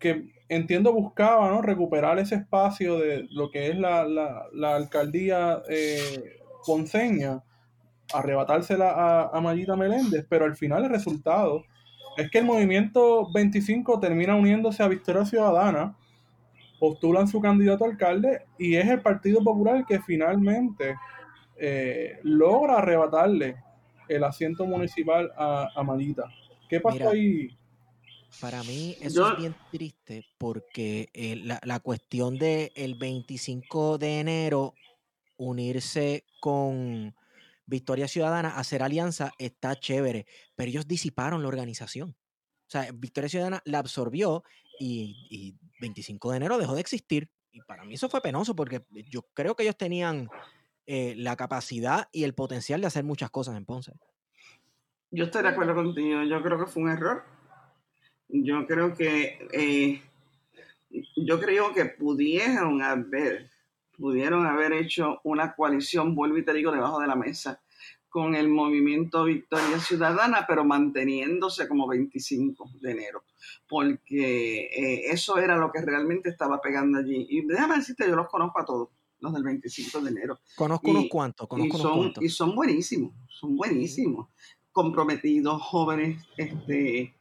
[0.00, 1.60] que, entiendo buscaba ¿no?
[1.60, 4.04] recuperar ese espacio de lo que es la,
[4.62, 7.42] alcaldía eh, ponceña,
[8.12, 11.64] arrebatársela a, a Mayita Meléndez, pero al final el resultado
[12.16, 15.96] es que el movimiento 25 termina uniéndose a Victoria Ciudadana,
[16.78, 20.96] postulan su candidato a alcalde y es el Partido Popular que finalmente
[21.58, 23.56] eh, logra arrebatarle
[24.08, 26.24] el asiento municipal a, a Manita.
[26.68, 27.56] ¿Qué pasó ahí?
[28.40, 34.74] Para mí eso es bien triste porque eh, la, cuestión del el 25 de enero
[35.38, 37.14] unirse con
[37.64, 42.10] Victoria Ciudadana, hacer alianza, está chévere, pero ellos disiparon la organización.
[42.10, 44.42] O sea, Victoria Ciudadana la absorbió
[44.78, 47.30] y, y 25 de enero dejó de existir.
[47.52, 50.28] Y para mí eso fue penoso porque yo creo que ellos tenían
[50.86, 53.92] eh, la capacidad y el potencial de hacer muchas cosas en Ponce.
[55.10, 57.24] Yo estoy de acuerdo contigo, yo creo que fue un error.
[58.28, 60.02] Yo creo que eh,
[61.16, 63.50] yo creo que pudieron haber
[63.96, 67.62] pudieron haber hecho una coalición, vuelvo y te digo, debajo de la mesa,
[68.08, 73.24] con el movimiento Victoria Ciudadana, pero manteniéndose como 25 de enero,
[73.68, 77.26] porque eh, eso era lo que realmente estaba pegando allí.
[77.28, 78.88] Y déjame decirte, yo los conozco a todos
[79.20, 80.40] los del 25 de enero.
[80.54, 82.24] Conozco unos cuantos, conozco y son, unos cuantos.
[82.24, 84.28] Y son buenísimos, son buenísimos.
[84.72, 87.14] Comprometidos, jóvenes, este,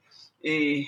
[0.44, 0.86] eh,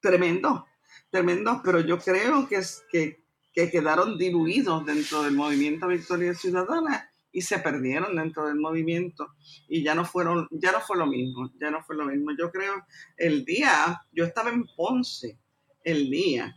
[0.00, 0.62] tremendos,
[1.10, 2.60] tremendos, pero yo creo que,
[2.90, 9.34] que, que quedaron diluidos dentro del movimiento Victoria Ciudadana y se perdieron dentro del movimiento
[9.68, 12.32] y ya no fueron, ya no fue lo mismo, ya no fue lo mismo.
[12.36, 12.84] Yo creo
[13.16, 15.38] el día, yo estaba en Ponce
[15.84, 16.54] el día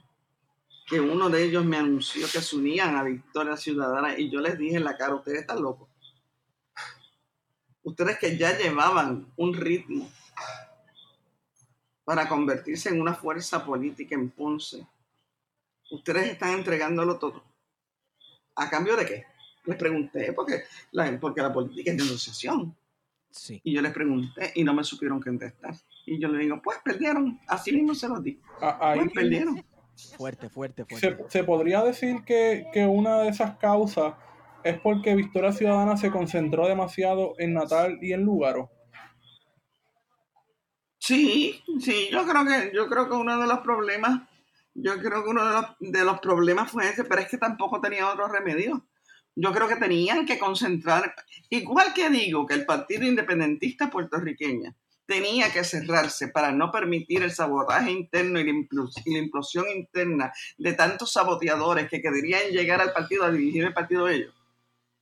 [0.91, 4.57] que uno de ellos me anunció que se unían a Victoria Ciudadana y yo les
[4.57, 5.87] dije en la cara, ustedes están locos.
[7.81, 10.11] Ustedes que ya llevaban un ritmo
[12.03, 14.85] para convertirse en una fuerza política en Ponce,
[15.91, 17.41] ustedes están entregándolo todo.
[18.55, 19.23] ¿A cambio de qué?
[19.63, 22.75] Les pregunté, porque la, porque la política es de negociación.
[23.29, 23.61] Sí.
[23.63, 25.73] Y yo les pregunté y no me supieron contestar.
[26.05, 28.41] Y yo les digo, pues perdieron, así mismo se los di.
[28.59, 29.70] Ahí, pues perdieron.
[30.17, 31.25] Fuerte, fuerte, fuerte.
[31.29, 34.15] Se, podría decir que, una de esas causas
[34.63, 38.69] es porque Victoria Ciudadana se concentró demasiado en Natal y en Lugaro.
[40.97, 44.21] Sí, sí, yo creo que, yo creo que uno de los problemas,
[44.75, 47.81] yo creo que uno de los, de los problemas fue ese, pero es que tampoco
[47.81, 48.85] tenía otro remedio.
[49.35, 51.15] Yo creo que tenían que concentrar,
[51.49, 54.75] igual que digo que el Partido Independentista puertorriqueño
[55.11, 61.11] tenía que cerrarse para no permitir el sabotaje interno y la implosión interna de tantos
[61.11, 64.33] saboteadores que querían llegar al partido a dirigir el partido de ellos.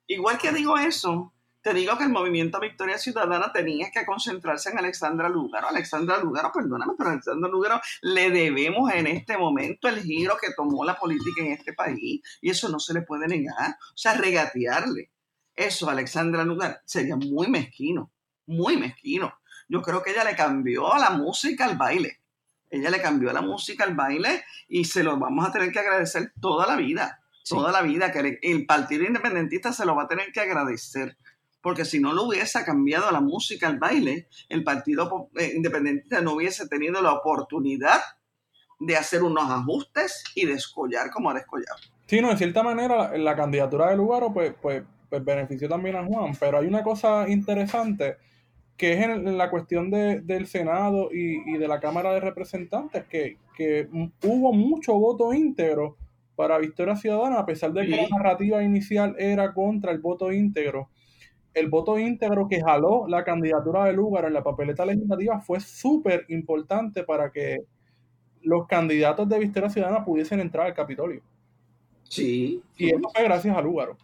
[0.08, 1.32] Igual que digo eso,
[1.62, 5.70] te digo que el movimiento Victoria Ciudadana tenía que concentrarse en Alexandra Lugaro.
[5.70, 10.86] Alexandra Lugaro, perdóname, pero Alexandra Lugaro le debemos en este momento el giro que tomó
[10.86, 13.78] la política en este país y eso no se le puede negar.
[13.94, 15.12] O sea, regatearle
[15.56, 18.12] eso a Alexandra Lugaro sería muy mezquino,
[18.48, 19.39] muy mezquino
[19.70, 22.20] yo creo que ella le cambió la música al baile.
[22.70, 26.34] Ella le cambió la música al baile y se lo vamos a tener que agradecer
[26.42, 27.22] toda la vida.
[27.48, 28.12] Toda la vida.
[28.12, 31.18] Que el Partido Independentista se lo va a tener que agradecer.
[31.62, 36.34] Porque si no lo hubiese cambiado la música al baile, el Partido eh, Independentista no
[36.34, 38.00] hubiese tenido la oportunidad
[38.80, 41.80] de hacer unos ajustes y descollar como ha descollado.
[42.08, 46.06] Sí, no, de cierta manera la, candidatura de Lugaro pues, pues, pues benefició también a
[46.06, 48.18] Juan, pero hay una cosa interesante
[48.80, 53.38] que es en, la cuestión del Senado y, de la Cámara de Representantes, que,
[54.24, 55.98] hubo mucho voto íntegro
[56.38, 60.88] para Victoria Ciudadana, a pesar de que la narrativa inicial era contra el voto íntegro.
[61.54, 66.24] El voto íntegro que jaló la candidatura de lugar en la papeleta legislativa fue súper
[66.30, 67.66] importante para que
[68.42, 71.22] los candidatos de Victoria Ciudadana pudiesen entrar al Capitolio.
[72.04, 72.64] Sí.
[72.78, 73.98] Y eso fue gracias a Lugaro.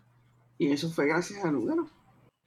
[0.57, 1.87] Y eso fue gracias a Lugaro.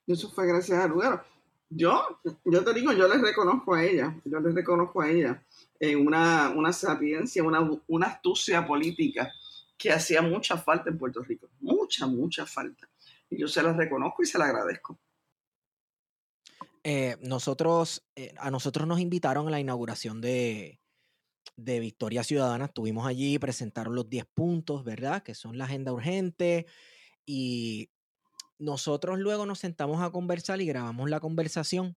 [0.06, 1.22] Eso fue gracias a Lugaro.
[1.70, 5.44] Yo, yo te digo, yo les reconozco a ella, yo les reconozco a ella
[5.78, 9.30] eh, una, una sapiencia, una, una astucia política
[9.76, 12.88] que hacía mucha falta en Puerto Rico, mucha, mucha falta.
[13.30, 14.98] Y yo se las reconozco y se las agradezco.
[16.82, 20.80] Eh, nosotros, eh, a nosotros nos invitaron a la inauguración de,
[21.54, 22.66] de Victoria Ciudadana.
[22.66, 25.22] Estuvimos allí, presentaron los 10 puntos, ¿verdad?
[25.22, 26.66] Que son la agenda urgente.
[27.26, 27.90] Y
[28.58, 31.96] nosotros luego nos sentamos a conversar y grabamos la conversación.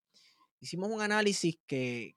[0.59, 2.15] Hicimos un análisis que,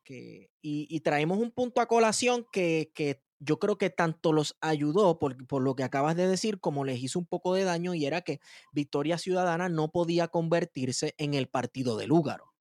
[0.61, 5.47] y, traemos un punto a colación que, que yo creo que tanto los ayudó por,
[5.47, 8.21] por, lo que acabas de decir como les hizo un poco de daño y era
[8.21, 8.41] que
[8.73, 12.53] Victoria Ciudadana no podía convertirse en el partido de Lúgaro.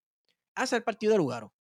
[0.56, 1.54] Hace el partido de Lúgaro.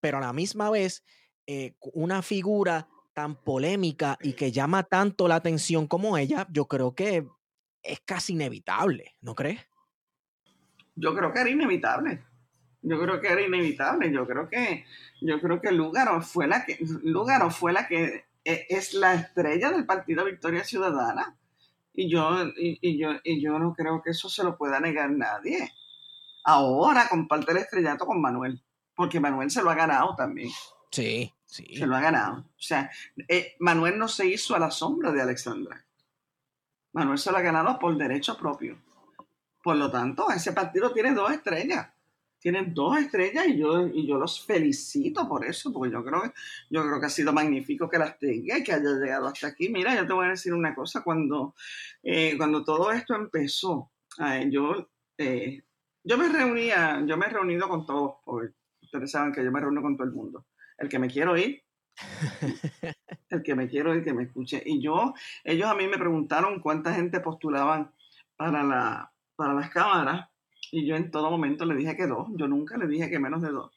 [0.00, 1.04] Pero a la misma vez,
[1.46, 6.94] eh, una figura tan polémica y que llama tanto la atención como ella, yo creo
[6.94, 7.26] que
[7.82, 9.60] es casi inevitable, ¿no crees?
[10.94, 12.22] Yo creo que era inevitable.
[12.82, 14.12] Yo creo que era inevitable.
[14.12, 14.84] Yo creo que,
[15.20, 19.70] yo creo que Lugaro fue la que, Lugaro fue la que e, es la estrella
[19.70, 21.36] del partido Victoria Ciudadana.
[21.94, 25.10] Y yo, y, y, yo, y yo no creo que eso se lo pueda negar
[25.10, 25.72] nadie.
[26.44, 28.62] Ahora comparte el estrellato con Manuel,
[28.96, 30.50] porque Manuel se lo ha ganado también.
[30.90, 31.76] Sí, sí.
[31.76, 32.40] Se lo ha ganado.
[32.40, 32.90] O sea,
[33.28, 35.84] eh, Manuel no se hizo a la sombra de Alexandra.
[36.92, 38.78] Manuel se lo ha ganado por derecho propio.
[39.62, 41.88] Por lo tanto, ese partido tiene dos estrellas.
[42.38, 46.22] Tienen dos estrellas y yo, y yo los felicito por eso, porque yo creo,
[46.70, 49.68] yo creo que ha sido magnífico que las tenga y que haya llegado hasta aquí.
[49.68, 51.54] Mira, yo te voy a decir una cosa, cuando,
[52.02, 53.92] eh, cuando todo esto empezó,
[54.50, 54.88] yo,
[55.18, 55.62] eh,
[56.02, 58.52] yo me reunía, yo me he reunido con todos, porque
[58.82, 60.46] ustedes saben que yo me reúno con todo el mundo.
[60.76, 61.62] El que me quiero ir,
[63.30, 64.62] el que me quiero ir, que me escuche.
[64.64, 65.14] Y yo,
[65.44, 67.92] ellos a mí me preguntaron cuánta gente postulaban
[68.36, 70.28] para, la, para las cámaras
[70.70, 73.42] y yo en todo momento le dije que dos, yo nunca le dije que menos
[73.42, 73.72] de dos.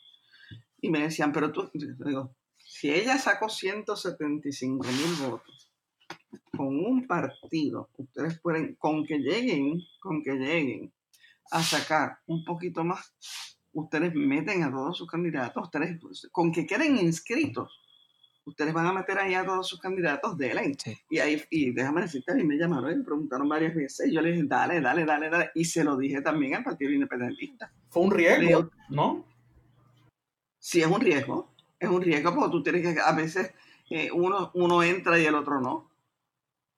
[0.79, 5.71] Y me decían, pero tú, digo, si ella sacó 175 mil votos
[6.55, 10.93] con un partido, ustedes pueden, con que lleguen, con que lleguen
[11.51, 13.13] a sacar un poquito más,
[13.73, 15.99] ustedes meten a todos sus candidatos, ustedes,
[16.31, 17.81] con que queden inscritos,
[18.45, 20.77] ustedes van a meter ahí a todos sus candidatos de él.
[20.77, 20.97] Sí.
[21.09, 24.07] Y ahí, y déjame decirte, a mí me llamaron y me preguntaron varias veces.
[24.07, 25.51] Y yo le dije, dale, dale, dale, dale.
[25.55, 27.71] Y se lo dije también al Partido Independentista.
[27.89, 29.25] Fue un riesgo, digo, ¿no?
[30.59, 31.53] Sí, es un riesgo.
[31.79, 33.51] Es un riesgo porque tú tienes que, a veces,
[33.89, 35.91] eh, uno, uno entra y el otro no.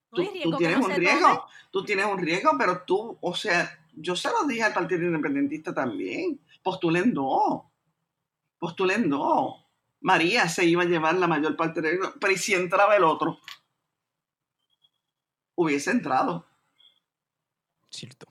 [0.09, 1.39] Tú, tú tienes un riesgo, tome?
[1.69, 5.73] tú tienes un riesgo, pero tú, o sea, yo se lo dije al Partido Independentista
[5.73, 6.39] también.
[6.63, 7.63] Postulen dos.
[8.57, 9.66] Postulen dos
[10.07, 13.39] María se iba a llevar la mayor parte del pero ¿y si entraba el otro?
[15.53, 16.45] Hubiese entrado.
[17.89, 18.25] Cierto.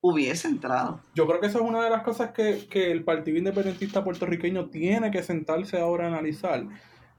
[0.00, 1.02] Hubiese entrado.
[1.14, 4.70] Yo creo que eso es una de las cosas que, que el Partido Independentista puertorriqueño
[4.70, 6.68] tiene que sentarse ahora a analizar.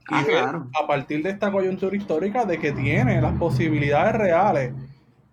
[0.09, 0.71] Ah, y claro.
[0.73, 4.73] a partir de esta coyuntura histórica de que tiene las posibilidades reales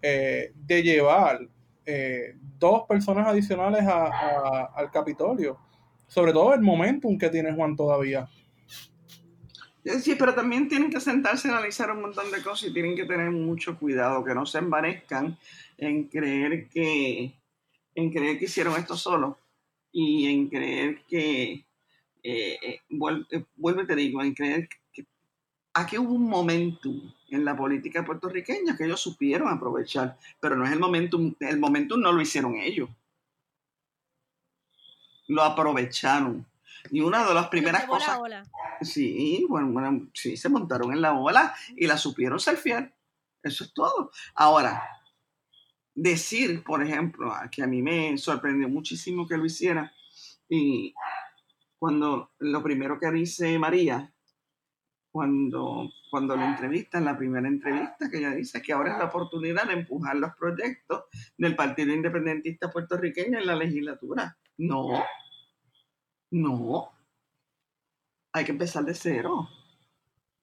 [0.03, 1.41] eh, de llevar
[1.87, 5.72] eh, dos personas adicionales a, a, al Capitolio
[6.13, 8.29] sobre todo el momentum que tiene Juan todavía.
[10.03, 13.07] Sí, pero también tienen que sentarse a analizar un montón de cosas y tienen que
[13.07, 15.39] tener mucho cuidado, que no se envanezcan
[15.79, 17.33] en creer que,
[17.95, 19.39] en creer que hicieron esto solo
[19.91, 21.65] y en creer que,
[22.23, 23.27] eh, vuelvo,
[23.57, 25.07] vuelvo y te digo, en creer que
[25.73, 30.73] aquí hubo un momentum en la política puertorriqueña que ellos supieron aprovechar, pero no es
[30.73, 32.91] el momentum, el momentum no lo hicieron ellos
[35.29, 36.47] lo aprovecharon.
[36.91, 38.19] Y una de las primeras cosas.
[38.19, 38.43] ola.
[38.81, 42.93] Sí, bueno, bueno, sí, se montaron en la ola y la supieron ser fiel.
[43.43, 44.11] Eso es todo.
[44.35, 44.83] Ahora,
[45.95, 49.93] decir, por ejemplo, que a mí me sorprendió muchísimo que lo hiciera,
[50.49, 50.95] y
[51.79, 54.13] cuando lo primero que dice María,
[55.11, 59.07] cuando, cuando la entrevista, en la primera entrevista, que ella dice que ahora es la
[59.07, 61.05] oportunidad de empujar los proyectos
[61.37, 64.39] del Partido Independentista Puertorriqueño en la legislatura.
[64.59, 65.05] No,
[66.31, 66.93] no.
[68.33, 69.49] Hay que empezar de cero.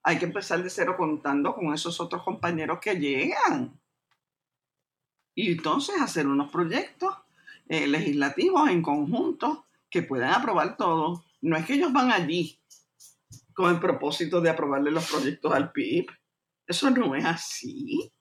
[0.04, 3.80] Hay que empezar de cero contando con esos otros compañeros que llegan.
[5.36, 7.16] Y entonces hacer unos proyectos
[7.68, 11.24] eh, legislativos en conjunto que puedan aprobar todo.
[11.42, 12.60] No es que ellos van allí
[13.54, 16.08] con el propósito de aprobarle los proyectos al PIB.
[16.68, 18.12] Eso no es así.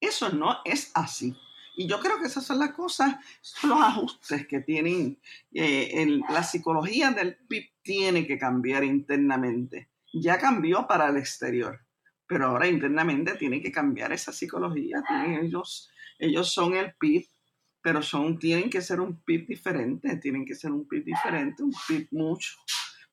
[0.00, 1.36] Eso no es así.
[1.74, 5.18] Y yo creo que esas son las cosas, son los ajustes que tienen,
[5.52, 9.88] eh, la psicología del PIB tiene que cambiar internamente.
[10.12, 11.80] Ya cambió para el exterior,
[12.26, 15.02] pero ahora internamente tiene que cambiar esa psicología.
[15.40, 17.26] Ellos, ellos son el PIB,
[17.80, 21.74] pero son, tienen que ser un PIB diferente, tienen que ser un PIB diferente, un
[21.88, 22.52] PIB mucho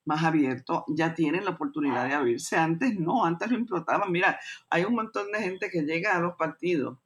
[0.06, 2.58] más abierto, ya tienen la oportunidad de abrirse.
[2.58, 4.12] Antes no, antes lo implotaban.
[4.12, 6.98] Mira, hay un montón de gente que llega a los partidos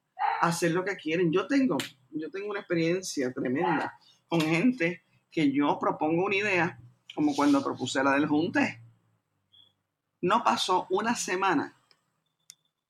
[0.42, 1.32] hacer lo que quieren.
[1.32, 1.78] Yo tengo,
[2.12, 3.98] yo tengo una experiencia tremenda
[4.28, 6.80] con gente que yo propongo una idea,
[7.16, 8.82] como cuando propuse la del Junte.
[10.22, 11.76] No pasó una semana,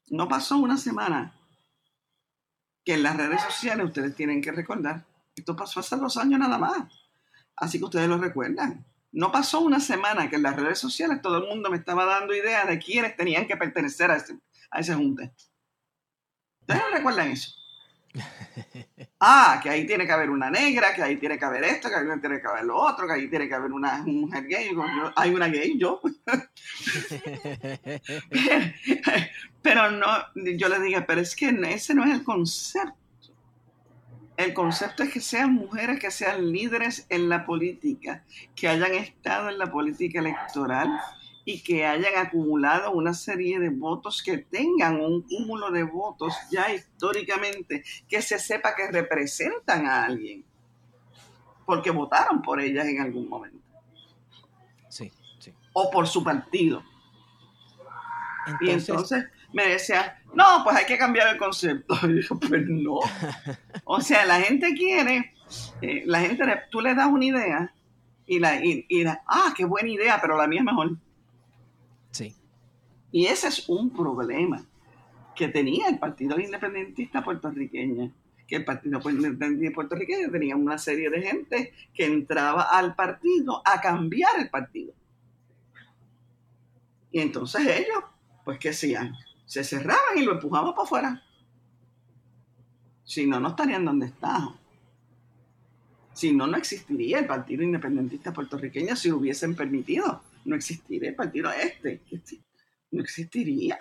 [0.08, 1.34] no pasó una semana
[2.86, 5.06] que en las redes sociales ustedes tienen que recordar,
[5.36, 6.94] esto pasó hace dos años nada más,
[7.56, 8.86] así que ustedes lo recuerdan.
[9.12, 12.36] No pasó una semana que en las redes sociales todo el mundo me estaba dando
[12.36, 14.40] ideas de quiénes tenían que pertenecer a ese,
[14.72, 15.34] a ese junte.
[16.64, 17.52] ¿Ustedes no recuerdan eso?
[19.26, 21.96] Ah, que ahí tiene que haber una negra, que ahí tiene que haber esto, que
[21.96, 24.70] ahí tiene que haber lo otro, que ahí tiene que haber una mujer gay.
[25.16, 26.02] hay una gay, yo.
[29.62, 32.98] pero no, yo le dije, pero es que ese no es el concepto.
[34.36, 38.26] El concepto es que sean mujeres, que sean líderes en la política,
[38.56, 41.00] que hayan estado en la política electoral
[41.46, 46.74] y que hayan acumulado una serie de votos, que tengan un cúmulo de votos ya
[46.74, 50.46] históricamente, que se sepa que representan a alguien,
[51.66, 53.60] porque votaron por ellas en algún momento.
[54.88, 55.54] Sí, sí.
[55.74, 56.84] O por su partido.
[58.62, 61.96] y entonces me decía, no, pues hay que cambiar el concepto.
[62.08, 63.00] Y yo, pues no.
[63.84, 65.34] o sea, la gente quiere,
[65.82, 67.74] eh, la gente, tú le das una idea
[68.26, 70.98] y la, y, y la, ah, qué buena idea, pero la mía es mejor.
[72.14, 72.36] Sí.
[73.12, 74.66] Y ese es un problema
[75.36, 78.12] que tenía el Partido Independentista puertorriqueño.
[78.48, 83.82] Que el Partido Independentista puertorriqueño tenía una serie de gente que entraba al partido a
[83.82, 84.94] cambiar el partido.
[87.12, 88.04] Y entonces ellos,
[88.44, 89.16] pues, ¿qué hacían?
[89.46, 91.24] Se cerraban y lo empujaban para afuera.
[93.04, 94.50] Si no, no estarían donde están.
[96.14, 101.16] Si no, no existiría el Partido Independentista puertorriqueño si lo hubiesen permitido no existiría el
[101.16, 102.02] partido este.
[102.92, 103.78] No existiría.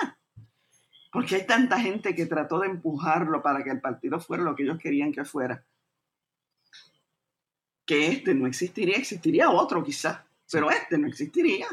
[1.10, 4.62] Porque hay tanta gente que trató de empujarlo para que el partido fuera lo que
[4.62, 5.64] ellos querían que fuera.
[7.84, 10.20] Que este no existiría, existiría otro quizás,
[10.50, 11.68] pero este no existiría.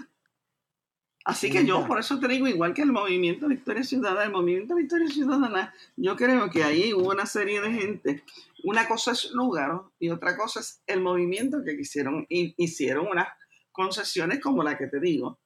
[1.25, 4.75] Así que yo por eso te digo, igual que el movimiento Victoria Ciudadana, el movimiento
[4.75, 8.23] Victoria Ciudadana, yo creo que ahí hubo una serie de gente.
[8.63, 13.31] Una cosa es lugar y otra cosa es el movimiento que quisieron, hicieron una
[13.71, 15.39] concesiones como la que te digo.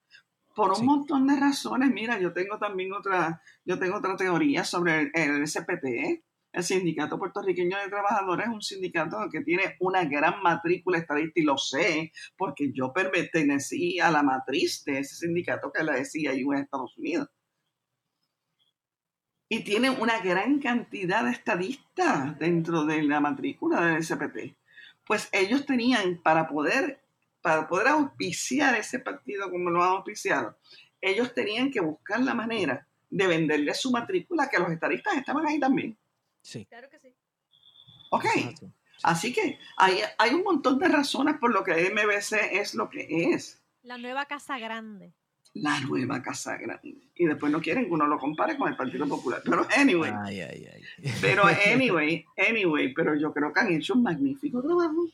[0.55, 5.11] Por un montón de razones, mira, yo tengo también otra, yo tengo otra teoría sobre
[5.13, 6.21] el, SPT,
[6.51, 11.43] el Sindicato Puertorriqueño de Trabajadores es un sindicato que tiene una gran matrícula estadística y
[11.43, 16.53] lo sé porque yo pertenecí a la matriz de ese sindicato que la decía en
[16.53, 17.29] Estados Unidos.
[19.49, 24.55] Y tiene una gran cantidad de estadistas dentro de la matrícula del SPT.
[25.05, 27.02] Pues ellos tenían para poder
[27.43, 30.57] para poder auspiciar ese partido como lo han auspiciado,
[31.01, 35.59] ellos tenían que buscar la manera de venderle su matrícula, que los estadistas estaban ahí
[35.59, 35.95] también.
[36.41, 36.65] Sí.
[36.65, 37.13] Claro que sí.
[38.11, 38.25] Ok.
[39.03, 43.33] Así que hay, hay un montón de razones por lo que MBC es lo que
[43.33, 43.61] es.
[43.83, 45.13] La nueva Casa Grande.
[45.53, 47.09] La nueva Casa Grande.
[47.13, 49.41] Y después no quieren que uno lo compare con el Partido Popular.
[49.43, 50.13] Pero anyway.
[50.23, 51.13] Ay, ay, ay.
[51.19, 51.43] Pero
[51.73, 55.09] anyway, anyway, pero yo creo que han hecho un magnífico trabajo.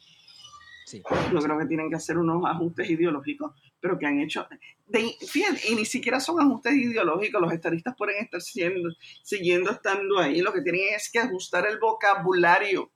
[1.32, 4.48] Yo creo que tienen que hacer unos ajustes ideológicos, pero que han hecho.
[4.94, 10.42] Y ni siquiera son ajustes ideológicos, los estadistas pueden estar siguiendo estando ahí.
[10.42, 12.92] Lo que tienen es que ajustar el vocabulario.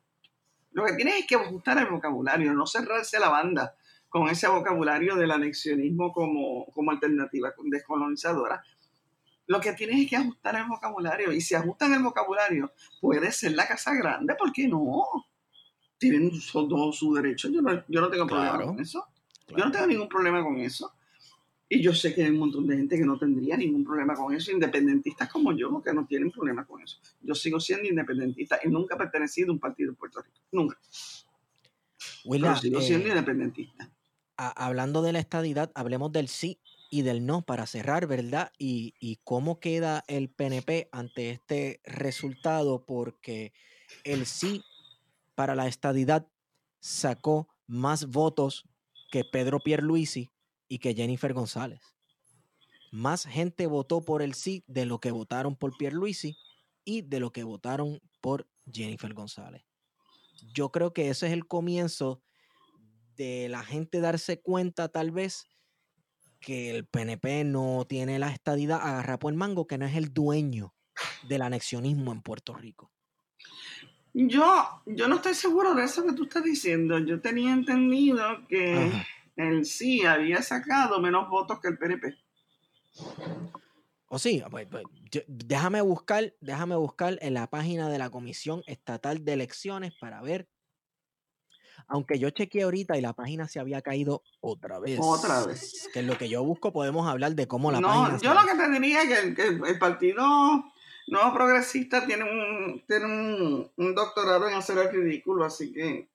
[0.71, 3.75] Lo que tienen es que ajustar el vocabulario, no cerrarse la banda
[4.09, 8.63] con ese vocabulario del anexionismo como, como alternativa descolonizadora.
[9.45, 11.31] Lo que tienen es que ajustar el vocabulario.
[11.31, 12.71] Y si ajustan el vocabulario,
[13.01, 15.03] puede ser la casa grande, ¿por qué no?
[16.09, 17.49] Tienen todo su derecho.
[17.49, 19.05] Yo no, yo no tengo problema con eso.
[19.47, 20.91] Yo no tengo ningún problema con eso.
[21.69, 24.33] Y yo sé que hay un montón de gente que no tendría ningún problema con
[24.33, 26.99] eso, independentistas como yo, que no tienen problema con eso.
[27.21, 30.37] Yo sigo siendo independentista y nunca he pertenecido a un partido en Puerto Rico.
[30.51, 30.77] Nunca.
[32.29, 33.89] Pero sigo siendo eh, independentista.
[34.37, 36.59] hablando de la estadidad, hablemos del sí
[36.91, 38.51] y del no para cerrar, ¿verdad?
[38.59, 43.53] Y, y cómo queda el PNP ante este resultado, porque
[44.03, 44.63] el sí
[45.35, 46.27] para la estadidad
[46.79, 48.63] sacó más votos
[49.11, 50.31] que Pedro Pierluisi
[50.67, 51.81] y que Jennifer González.
[52.91, 56.37] Más gente votó por el sí de lo que votaron por Pierluisi
[56.85, 59.63] y de lo que votaron por Jennifer González.
[60.53, 62.21] Yo creo que ese es el comienzo
[63.15, 65.47] de la gente darse cuenta tal vez
[66.39, 70.13] que el PNP no tiene la estadidad agarrada por el mango, que no es el
[70.13, 70.75] dueño
[71.27, 72.91] del anexionismo en Puerto Rico.
[74.13, 76.99] Yo, yo no estoy seguro de eso que tú estás diciendo.
[76.99, 78.91] Yo tenía entendido que
[79.35, 82.15] el sí había sacado menos votos que el PNP.
[84.07, 84.43] ¿O sí?
[84.51, 84.83] Pues, pues,
[85.27, 90.47] déjame buscar, déjame buscar en la página de la Comisión Estatal de Elecciones para ver.
[91.87, 94.99] Aunque yo chequeé ahorita y la página se había caído otra vez.
[95.01, 95.89] Otra vez.
[95.91, 98.19] Que en lo que yo busco podemos hablar de cómo la no, página.
[98.19, 100.63] Yo lo que te diría es que el, Partido
[101.13, 103.05] Nuevo Progresista tiene un, tiene
[103.77, 106.09] un, doctorado en hacer el ridículo, así que.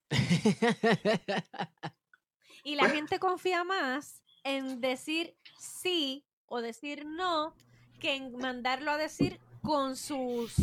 [2.65, 7.55] y la pues gente confía más en decir sí o decir no
[8.01, 10.55] que en mandarlo a decir con sus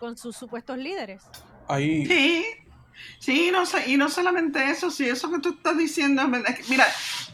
[0.00, 1.22] con sus supuestos líderes.
[1.68, 2.06] Ahí.
[2.06, 2.46] Sí,
[3.18, 6.56] sí, no sé, y no solamente eso, sí, eso que tú estás diciendo es verdad.
[6.70, 6.86] Mira,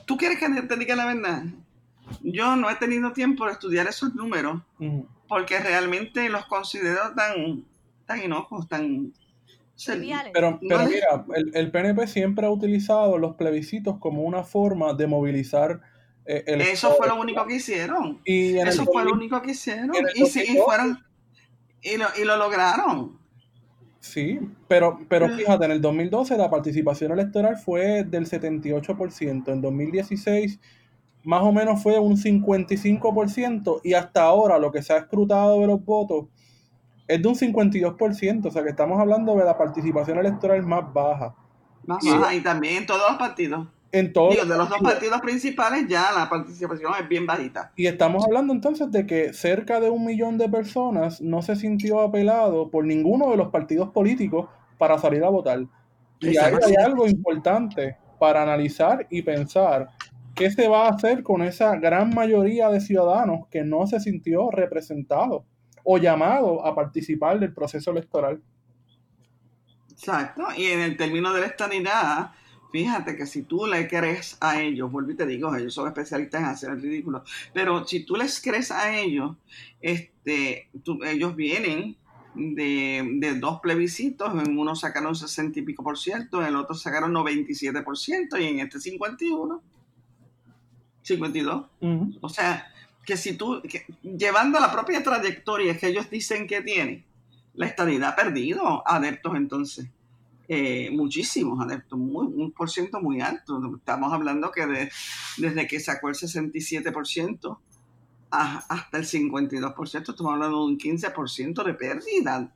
[0.04, 1.44] tú quieres que te diga la verdad.
[2.22, 4.62] Yo no he tenido tiempo de estudiar esos números
[5.28, 7.64] porque realmente los considero tan,
[8.06, 9.12] tan inocuos, tan...
[10.32, 15.08] Pero, pero mira, el, el PNP siempre ha utilizado los plebiscitos como una forma de
[15.08, 15.80] movilizar
[16.26, 18.20] eh, eso fue lo único que hicieron.
[18.24, 19.90] Y Eso fue lo único que hicieron.
[20.14, 20.98] Y, sí, fueron,
[21.82, 23.18] y, lo, y lo lograron.
[24.00, 24.38] Sí,
[24.68, 30.60] pero, pero fíjate, en el 2012 la participación electoral fue del 78%, en 2016
[31.24, 35.66] más o menos fue un 55% y hasta ahora lo que se ha escrutado de
[35.66, 36.26] los votos
[37.06, 41.34] es de un 52%, o sea que estamos hablando de la participación electoral más baja.
[41.86, 45.86] Más baja y también en todos los partidos en todos de los dos partidos principales
[45.88, 47.70] ya la participación es bien bajita.
[47.76, 52.00] Y estamos hablando entonces de que cerca de un millón de personas no se sintió
[52.00, 54.48] apelado por ninguno de los partidos políticos
[54.78, 55.60] para salir a votar.
[56.18, 59.90] Y ahí hay algo importante para analizar y pensar
[60.34, 64.50] qué se va a hacer con esa gran mayoría de ciudadanos que no se sintió
[64.50, 65.44] representado
[65.84, 68.42] o llamado a participar del proceso electoral.
[69.90, 72.30] Exacto, y en el término de la estanidad,
[72.74, 76.40] Fíjate que si tú le crees a ellos, vuelvo y te digo, ellos son especialistas
[76.40, 79.36] en hacer el ridículo, pero si tú les crees a ellos,
[79.80, 80.70] este,
[81.04, 81.96] ellos vienen
[82.34, 87.12] de, dos plebiscitos, en uno sacaron 60 y pico por ciento, en el otro sacaron
[87.12, 89.62] 97 por ciento y en este 51,
[91.04, 91.66] 52.
[92.20, 92.66] O sea,
[93.04, 93.62] que si tú,
[94.02, 97.04] llevando la propia trayectoria que ellos dicen que tienen,
[97.54, 99.86] la estadidad ha perdido adeptos entonces.
[100.46, 103.76] Eh, muchísimos adeptos, muy, un por ciento muy alto.
[103.76, 104.90] Estamos hablando que
[105.38, 107.58] desde que sacó el 67%
[108.30, 112.52] hasta el 52%, estamos hablando de un 15% de pérdida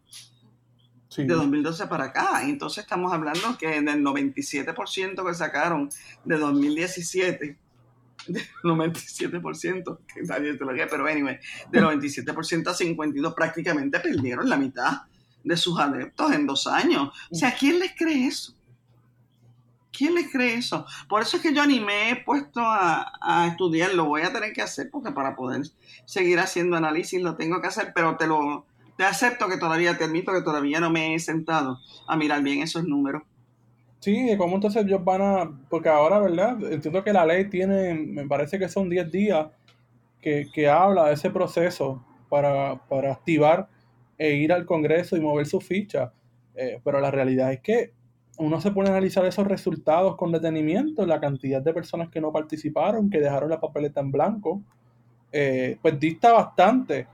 [1.17, 2.43] de 2012 para acá.
[2.43, 5.89] Entonces estamos hablando que del 97% que sacaron
[6.25, 7.57] de 2017,
[8.33, 11.39] del 97%, que nadie te lo pero anyway,
[11.71, 15.03] del 97% a 52 prácticamente perdieron la mitad
[15.43, 17.11] de sus adeptos en dos años.
[17.31, 18.55] O sea, ¿quién les cree eso?
[19.91, 20.87] ¿Quién les cree eso?
[21.09, 24.33] Por eso es que yo ni me he puesto a, a estudiar, lo voy a
[24.33, 25.63] tener que hacer porque para poder
[26.05, 28.67] seguir haciendo análisis lo tengo que hacer, pero te lo
[28.99, 31.79] te acepto que todavía, te admito que todavía no me he sentado
[32.09, 33.23] a mirar bien esos números.
[34.01, 35.61] Sí, ¿cómo entonces ellos van a...?
[35.69, 36.57] Porque ahora, ¿verdad?
[36.73, 39.49] Entiendo que la ley tiene, me parece que son 10 días
[40.21, 43.69] que, que habla de ese proceso para, para activar
[44.17, 46.13] e ir al Congreso y mover su ficha.
[46.55, 47.93] Eh, pero la realidad es que
[48.39, 52.33] uno se pone a analizar esos resultados con detenimiento, la cantidad de personas que no
[52.33, 54.63] participaron, que dejaron la papeleta en blanco,
[55.33, 57.09] eh, pues dista bastante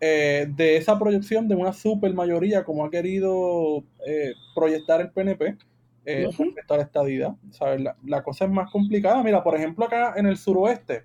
[0.00, 3.84] eh, de esa proyección de una super mayoría como ha querido
[4.54, 5.56] proyectar el PNP
[6.36, 7.34] respecto a la estadidad.
[7.78, 9.22] La, la, cosa es más complicada.
[9.22, 11.02] Mira, por ejemplo, acá en el suroeste,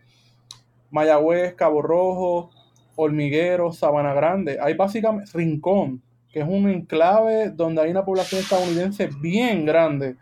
[0.92, 2.52] Mayagüez, Cabo Rojo,
[2.96, 4.58] Hormiguero, Sabana Grande.
[4.62, 6.02] Hay básicamente Rincón,
[6.32, 10.16] que es un enclave donde hay una población estadounidense bien grande.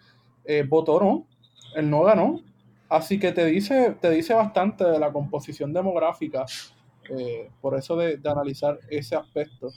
[0.45, 1.27] Eh, votó no,
[1.76, 2.41] él no ganó.
[2.89, 6.45] Así que te dice, te dice bastante de la composición demográfica,
[7.10, 9.69] eh, por eso de, analizar ese aspecto.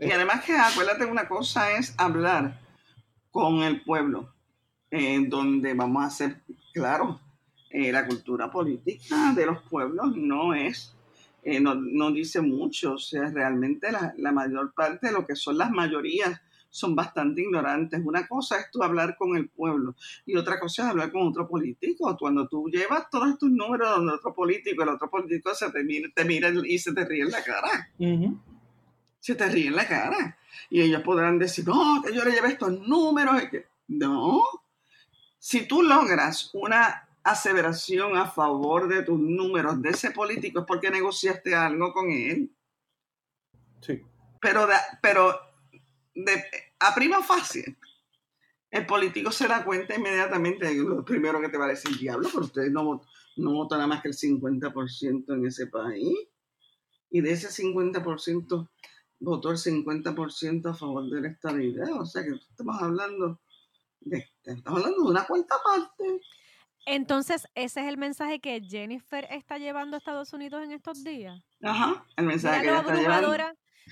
[0.00, 2.61] Y además que acuérdate una cosa es hablar
[3.32, 4.32] con el pueblo,
[4.90, 6.42] en donde vamos a hacer,
[6.72, 7.18] claro,
[7.70, 10.94] eh, la cultura política de los pueblos no es
[11.44, 15.58] eh, no, dice mucho, o sea, realmente la, la, mayor parte de lo que son
[15.58, 16.40] las mayorías
[16.70, 18.00] son bastante ignorantes.
[18.04, 21.48] Una cosa es tú hablar con el pueblo y otra cosa es hablar con otro
[21.48, 22.16] político.
[22.16, 26.08] Cuando tú llevas todos estos números donde otro político, el otro político se te mira,
[26.14, 27.90] te mira y se te ríe en la cara.
[29.18, 30.38] Se te ríe en la cara.
[30.70, 33.42] Y ellos podrán decir, no, que yo le llevé estos números.
[33.88, 34.42] No.
[35.38, 40.90] Si tú logras una aseveración a favor de tus números de ese político es porque
[40.90, 42.50] negociaste algo con él.
[43.80, 44.02] Sí.
[44.40, 44.68] Pero,
[45.00, 45.38] pero
[46.14, 46.44] de,
[46.80, 47.76] a prima fácil,
[48.70, 52.28] el político se da cuenta inmediatamente de lo primero que te va a decir, diablo,
[52.32, 53.02] pero ustedes no,
[53.36, 56.18] no votan nada más que el 50% en ese país.
[57.10, 58.68] Y de ese 50%
[59.22, 61.94] votó el 50% a favor de esta idea.
[61.94, 63.40] O sea que estamos hablando
[64.00, 66.20] de, estamos hablando de una cuarta parte.
[66.84, 71.40] Entonces, ese es el mensaje que Jennifer está llevando a Estados Unidos en estos días.
[71.62, 73.36] Ajá, el mensaje que ella está llevando.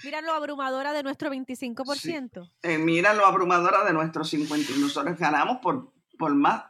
[0.05, 2.51] Mira lo abrumadora de nuestro 25%.
[2.63, 4.77] Eh, mira lo abrumadora de nuestro 50%.
[4.79, 6.65] Nosotros ganamos por, por más,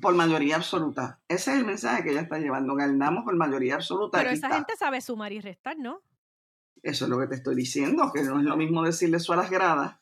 [0.00, 1.20] por, mayoría absoluta.
[1.28, 2.74] Ese es el mensaje que ella está llevando.
[2.74, 4.18] Ganamos por mayoría absoluta.
[4.18, 6.02] Pero esa gente sabe sumar y restar, ¿no?
[6.82, 9.36] Eso es lo que te estoy diciendo, que no es lo mismo decirle eso a
[9.36, 9.96] las gradas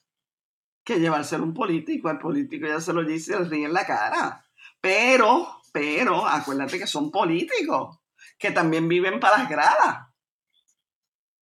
[0.82, 2.08] que llevárselo a un político.
[2.08, 4.44] Al político ya se lo dice el ríe en la cara.
[4.80, 7.98] Pero, pero, acuérdate que son políticos,
[8.38, 10.08] que también viven para las gradas.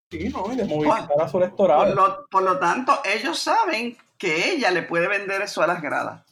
[0.09, 2.27] Sí, no, y de movilizar a su electorado.
[2.29, 6.25] Por lo, tanto, ellos saben que ella le puede vender eso a las gradas.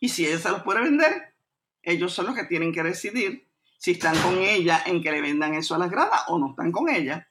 [0.00, 1.34] Y si ella se los puede vender,
[1.82, 3.48] ellos son los que tienen que decidir
[3.78, 6.72] si están con ella en que le vendan eso a las gradas o no están
[6.72, 7.28] con ella.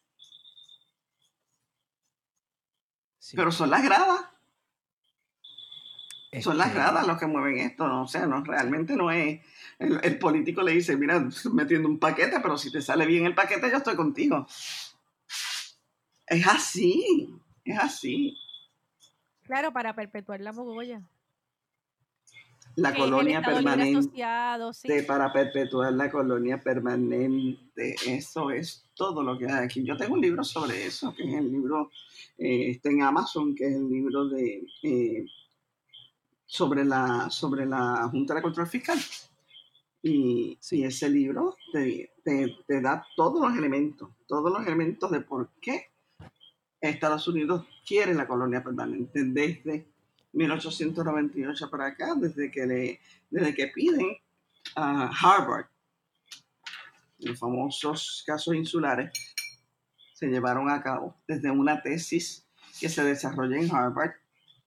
[3.34, 4.26] Pero son las gradas.
[6.42, 8.04] Son las gradas los que mueven esto, ¿no?
[8.04, 9.40] o sea, no, realmente no es...
[9.80, 13.36] El, político le dice, mira, estoy metiendo un paquete, pero si te sale bien el
[13.36, 14.46] paquete, yo estoy contigo.
[16.28, 17.30] Es así,
[17.64, 18.38] es así.
[19.44, 21.02] Claro, para perpetuar la mogolla.
[22.76, 24.24] La colonia permanente.
[25.08, 27.96] Para perpetuar la colonia permanente.
[28.06, 29.84] Eso es todo lo que hay aquí.
[29.84, 31.92] Yo tengo un libro sobre eso, que es el libro,
[32.38, 35.26] eh, está en Amazon, que es el libro de eh,
[36.46, 39.00] sobre la, sobre la Junta de Control Fiscal.
[40.02, 42.12] Y, ese libro te,
[42.82, 45.88] da todos los elementos, todos los elementos de por qué
[46.80, 49.88] Estados Unidos quiere la colonia permanente desde
[50.36, 53.00] 1898 para acá, desde que, le,
[53.30, 54.18] desde que piden
[54.76, 55.68] a Harvard,
[57.20, 59.12] los famosos casos insulares,
[60.14, 62.46] se llevaron a cabo desde una tesis
[62.80, 64.14] que se desarrolla en Harvard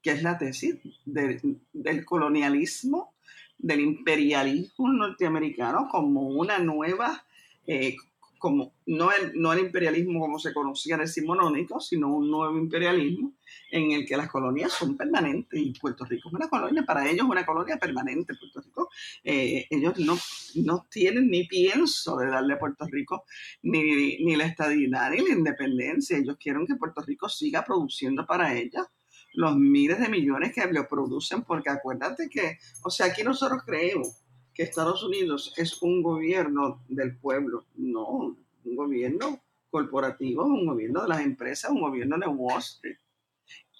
[0.03, 3.15] que es la tesis del colonialismo,
[3.59, 7.25] del imperialismo norteamericano como una nueva,
[7.67, 7.97] eh,
[8.39, 13.35] como no el, no el imperialismo como se conocía decimonónico, sino un nuevo imperialismo
[13.71, 17.27] en el que las colonias son permanentes y Puerto Rico es una colonia, para ellos
[17.29, 18.35] una colonia permanente.
[18.35, 18.89] Puerto Rico,
[19.25, 20.19] eh, ellos no,
[20.65, 23.25] no tienen ni pienso de darle a Puerto Rico
[23.63, 26.17] ni, ni la estabilidad ni la independencia.
[26.17, 28.87] Ellos quieren que Puerto Rico siga produciendo para ellas
[29.35, 34.25] los miles de millones que lo producen, porque acuérdate que, o sea, aquí nosotros creemos
[34.59, 39.41] que Estados Unidos es un gobierno del pueblo, no, un gobierno
[39.71, 42.99] corporativo, un gobierno de las empresas, un gobierno de Wall Street.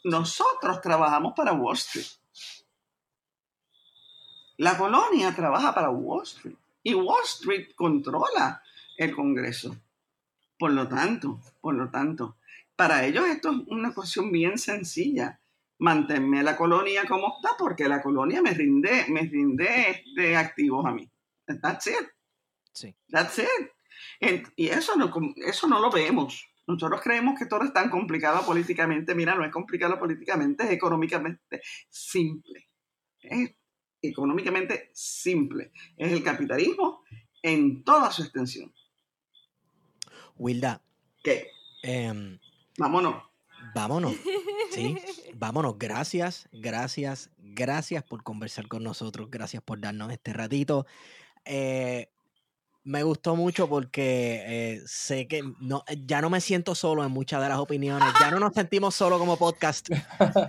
[0.05, 2.07] Nosotros trabajamos para Wall Street.
[4.59, 8.63] La colonia trabaja para Wall Street y Wall Street controla
[8.97, 9.75] el Congreso.
[10.57, 12.37] Por lo tanto, por lo tanto,
[12.77, 15.41] para ellos esto es una cuestión bien sencilla.
[15.79, 20.93] Manténme la colonia como está porque la colonia me rinde, me rinde este activos a
[20.93, 21.09] mí.
[21.47, 22.09] That's it.
[22.73, 22.95] Sí.
[23.09, 24.49] That's it.
[24.57, 26.45] y eso no, eso no lo vemos.
[26.69, 29.15] Nosotros creemos que todo es tan complicado políticamente.
[29.15, 32.69] Mira, no es complicado políticamente, es económicamente simple.
[33.21, 33.55] Es
[34.03, 35.73] económicamente simple.
[35.97, 37.03] Es el capitalismo
[37.43, 38.73] en toda su extensión.
[40.37, 40.83] Wilda.
[41.23, 41.49] ¿Qué?
[41.83, 42.39] Em,
[42.77, 43.28] Vámonos.
[43.75, 44.15] Vámonos.
[44.71, 44.97] Sí,
[45.35, 45.79] vámonos.
[45.79, 49.31] Gracias, gracias, gracias por conversar con nosotros.
[49.31, 50.87] Gracias por darnos este ratito.
[51.45, 52.11] Eh,
[52.89, 57.43] me gustó mucho porque eh, sé que no, ya no me siento solo en muchas
[57.43, 58.09] de las opiniones.
[58.19, 59.89] Ya no nos sentimos solo como podcast.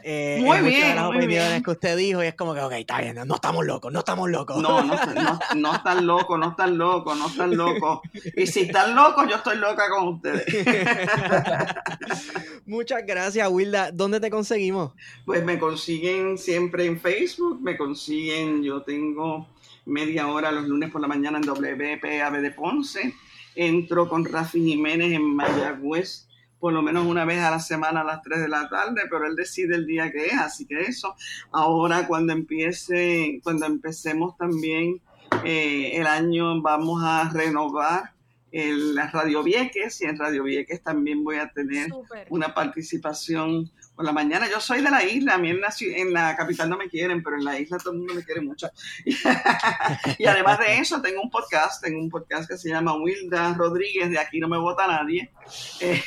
[0.03, 0.75] Eh, muy en bien.
[0.75, 3.35] Muchas de las opiniones que usted dijo y es como que, ok, está bien, no
[3.35, 4.61] estamos locos, no estamos locos.
[4.61, 7.99] No, no, no, no están locos, no están locos, no están locos.
[8.35, 10.45] Y si están locos, yo estoy loca con ustedes.
[12.65, 13.91] Muchas gracias, Wilda.
[13.91, 14.93] ¿Dónde te conseguimos?
[15.25, 19.47] Pues me consiguen siempre en Facebook, me consiguen, yo tengo
[19.85, 23.13] media hora los lunes por la mañana en WPAB de Ponce.
[23.55, 26.29] Entro con Rafi Jiménez en Mayagüez
[26.59, 29.25] por lo menos una vez a la semana a las 3 de la tarde, pero
[29.25, 31.15] él decide el día que es, así que eso.
[31.51, 35.01] Ahora cuando empiece, cuando empecemos también
[35.43, 38.13] eh, el año vamos a renovar
[38.51, 41.91] el, la Radio Vieques y en Radio Vieques también voy a tener
[42.29, 44.49] una participación por la mañana.
[44.49, 47.21] Yo soy de la isla, a mí en la, en la capital no me quieren,
[47.21, 48.69] pero en la isla todo el mundo me quiere mucho.
[50.17, 54.09] y además de eso, tengo un podcast, tengo un podcast que se llama Wilda Rodríguez,
[54.09, 55.29] de Aquí no me vota nadie.
[55.81, 56.01] Eh,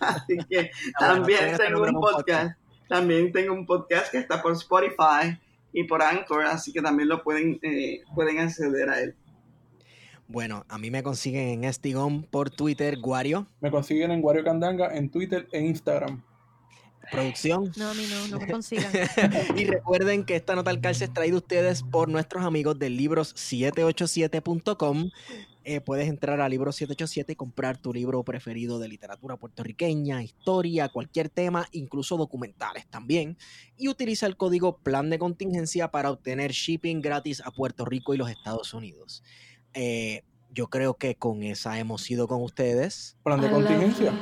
[0.00, 2.58] así que también tengo un podcast,
[2.88, 5.38] también tengo un podcast que está por Spotify
[5.72, 9.14] y por Anchor, así que también lo pueden, eh, pueden acceder a él.
[10.26, 13.46] Bueno, a mí me consiguen en Estigón por Twitter, Guario.
[13.60, 16.20] Me consiguen en Guario Candanga en Twitter e Instagram.
[17.10, 17.72] Producción.
[17.76, 18.90] No, a mí no, no me consigan.
[19.56, 22.90] y recuerden que esta nota al calce es traída a ustedes por nuestros amigos de
[22.90, 25.10] libros787.com.
[25.64, 30.88] Eh, puedes entrar a Libros 787 y comprar tu libro preferido de literatura puertorriqueña, historia,
[30.88, 33.36] cualquier tema, incluso documentales también.
[33.76, 38.16] Y utiliza el código plan de contingencia para obtener shipping gratis a Puerto Rico y
[38.16, 39.22] los Estados Unidos.
[39.74, 43.16] Eh, yo creo que con esa hemos ido con ustedes.
[43.22, 44.12] Plan de contingencia.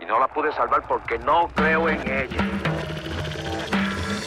[0.00, 2.99] Y no la pude salvar porque no creo en ella.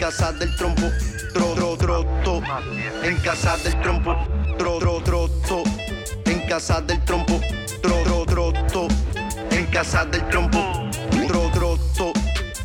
[0.00, 0.90] Casa del trompo.
[1.34, 2.42] Tro, tro, troto.
[3.02, 4.16] En casa del trompo.
[4.56, 5.62] Tro, tro, troto.
[6.24, 7.38] En casa del trompo.
[7.82, 8.88] Tro, tro, troto.
[9.50, 10.58] En casa del trompo.
[11.28, 12.12] Tro, troto.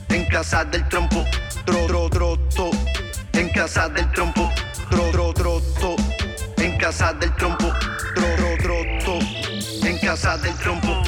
[0.08, 1.26] En casa del trompo.
[1.66, 2.72] Tro, tro, troto.
[3.34, 4.50] En casa del trompo.
[4.90, 5.96] Tro, tro, troto.
[6.56, 7.70] En casa del trompo.
[8.16, 9.20] Tro, tro, troto.
[9.86, 11.04] En casa del trompo.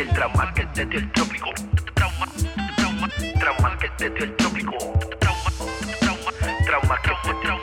[0.00, 1.50] El trauma que te dio el trópico.
[1.94, 2.26] Trauma,
[2.76, 3.08] trauma,
[3.38, 4.76] trauma que te dio el trópico.
[5.18, 6.32] Trauma,
[6.64, 7.02] trauma,
[7.42, 7.59] trauma.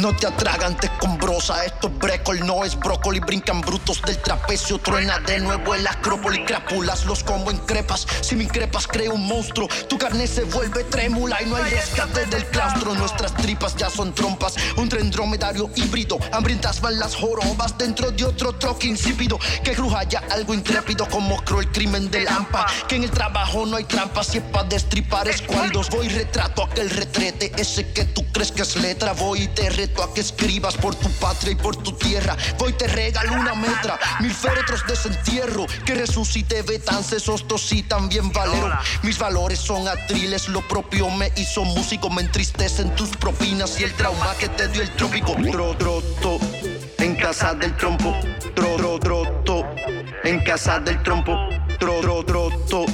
[0.00, 3.18] No te atragantes con brosa, esto es brécol, no es brócoli.
[3.18, 6.44] Brincan brutos del trapecio, truena de nuevo el acrópoli.
[6.44, 9.66] Crápulas los como en crepas, si me increpas creo un monstruo.
[9.88, 12.94] Tu carne se vuelve trémula y no hay rescate del claustro.
[12.94, 16.18] Nuestras tripas ya son trompas, un tren dromedario híbrido.
[16.32, 19.38] Hambrientas van las jorobas dentro de otro troque insípido.
[19.64, 22.66] Que cruja ya algo intrépido como creo el crimen de Lampa.
[22.86, 25.90] Que en el trabajo no hay trampas, si es pa' destripar escuálidos.
[25.90, 29.12] Voy retrato aquel retrete, ese que tú crees que es letra.
[29.12, 32.36] Voy y te reto a que escribas por tu patria y por tu tierra.
[32.58, 35.66] Voy y te regalo una metra, mil féretros de desentierro.
[35.84, 38.78] Que resucite Betance, Sostos y también Valero.
[39.02, 42.10] Mis valores son atriles, lo propio me hizo músico.
[42.10, 45.34] Me entristecen tus propinas y el trauma que te dio el trópico.
[45.50, 46.38] Tro, troto,
[46.98, 48.14] en casa del trompo.
[48.54, 49.64] Tro, tro, troto,
[50.24, 51.36] en casa del trompo.
[51.78, 52.86] Tro, tro, troto,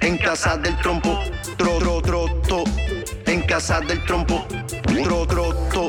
[0.00, 1.18] en casa del trompo.
[1.56, 2.64] Tro, tro, troto,
[3.26, 4.46] en casa del trompo.
[5.04, 5.88] Tro, troto,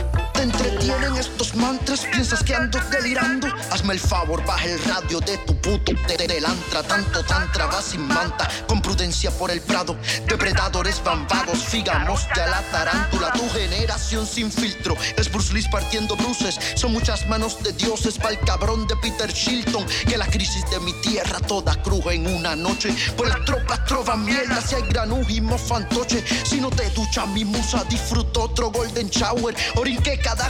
[0.91, 3.47] Entretienen estos mantras, piensas que ando delirando.
[3.71, 6.83] Hazme el favor, baja el radio de tu puto te delantra.
[6.83, 9.95] Tanto tantra va sin manta, con prudencia por el prado.
[10.27, 13.31] Depredadores bambados, figamos ya la tarántula.
[13.31, 16.59] Tu generación sin filtro es Bruce Lee partiendo bruces.
[16.75, 19.85] Son muchas manos de dioses pa'l cabrón de Peter Shilton.
[20.07, 22.93] Que la crisis de mi tierra toda cruja en una noche.
[23.15, 26.21] Pues las tropas trovan mierda si hay granujimo fantoche.
[26.43, 29.55] Si no te ducha mi musa, disfruto otro golden shower.
[29.75, 30.49] Orinque cada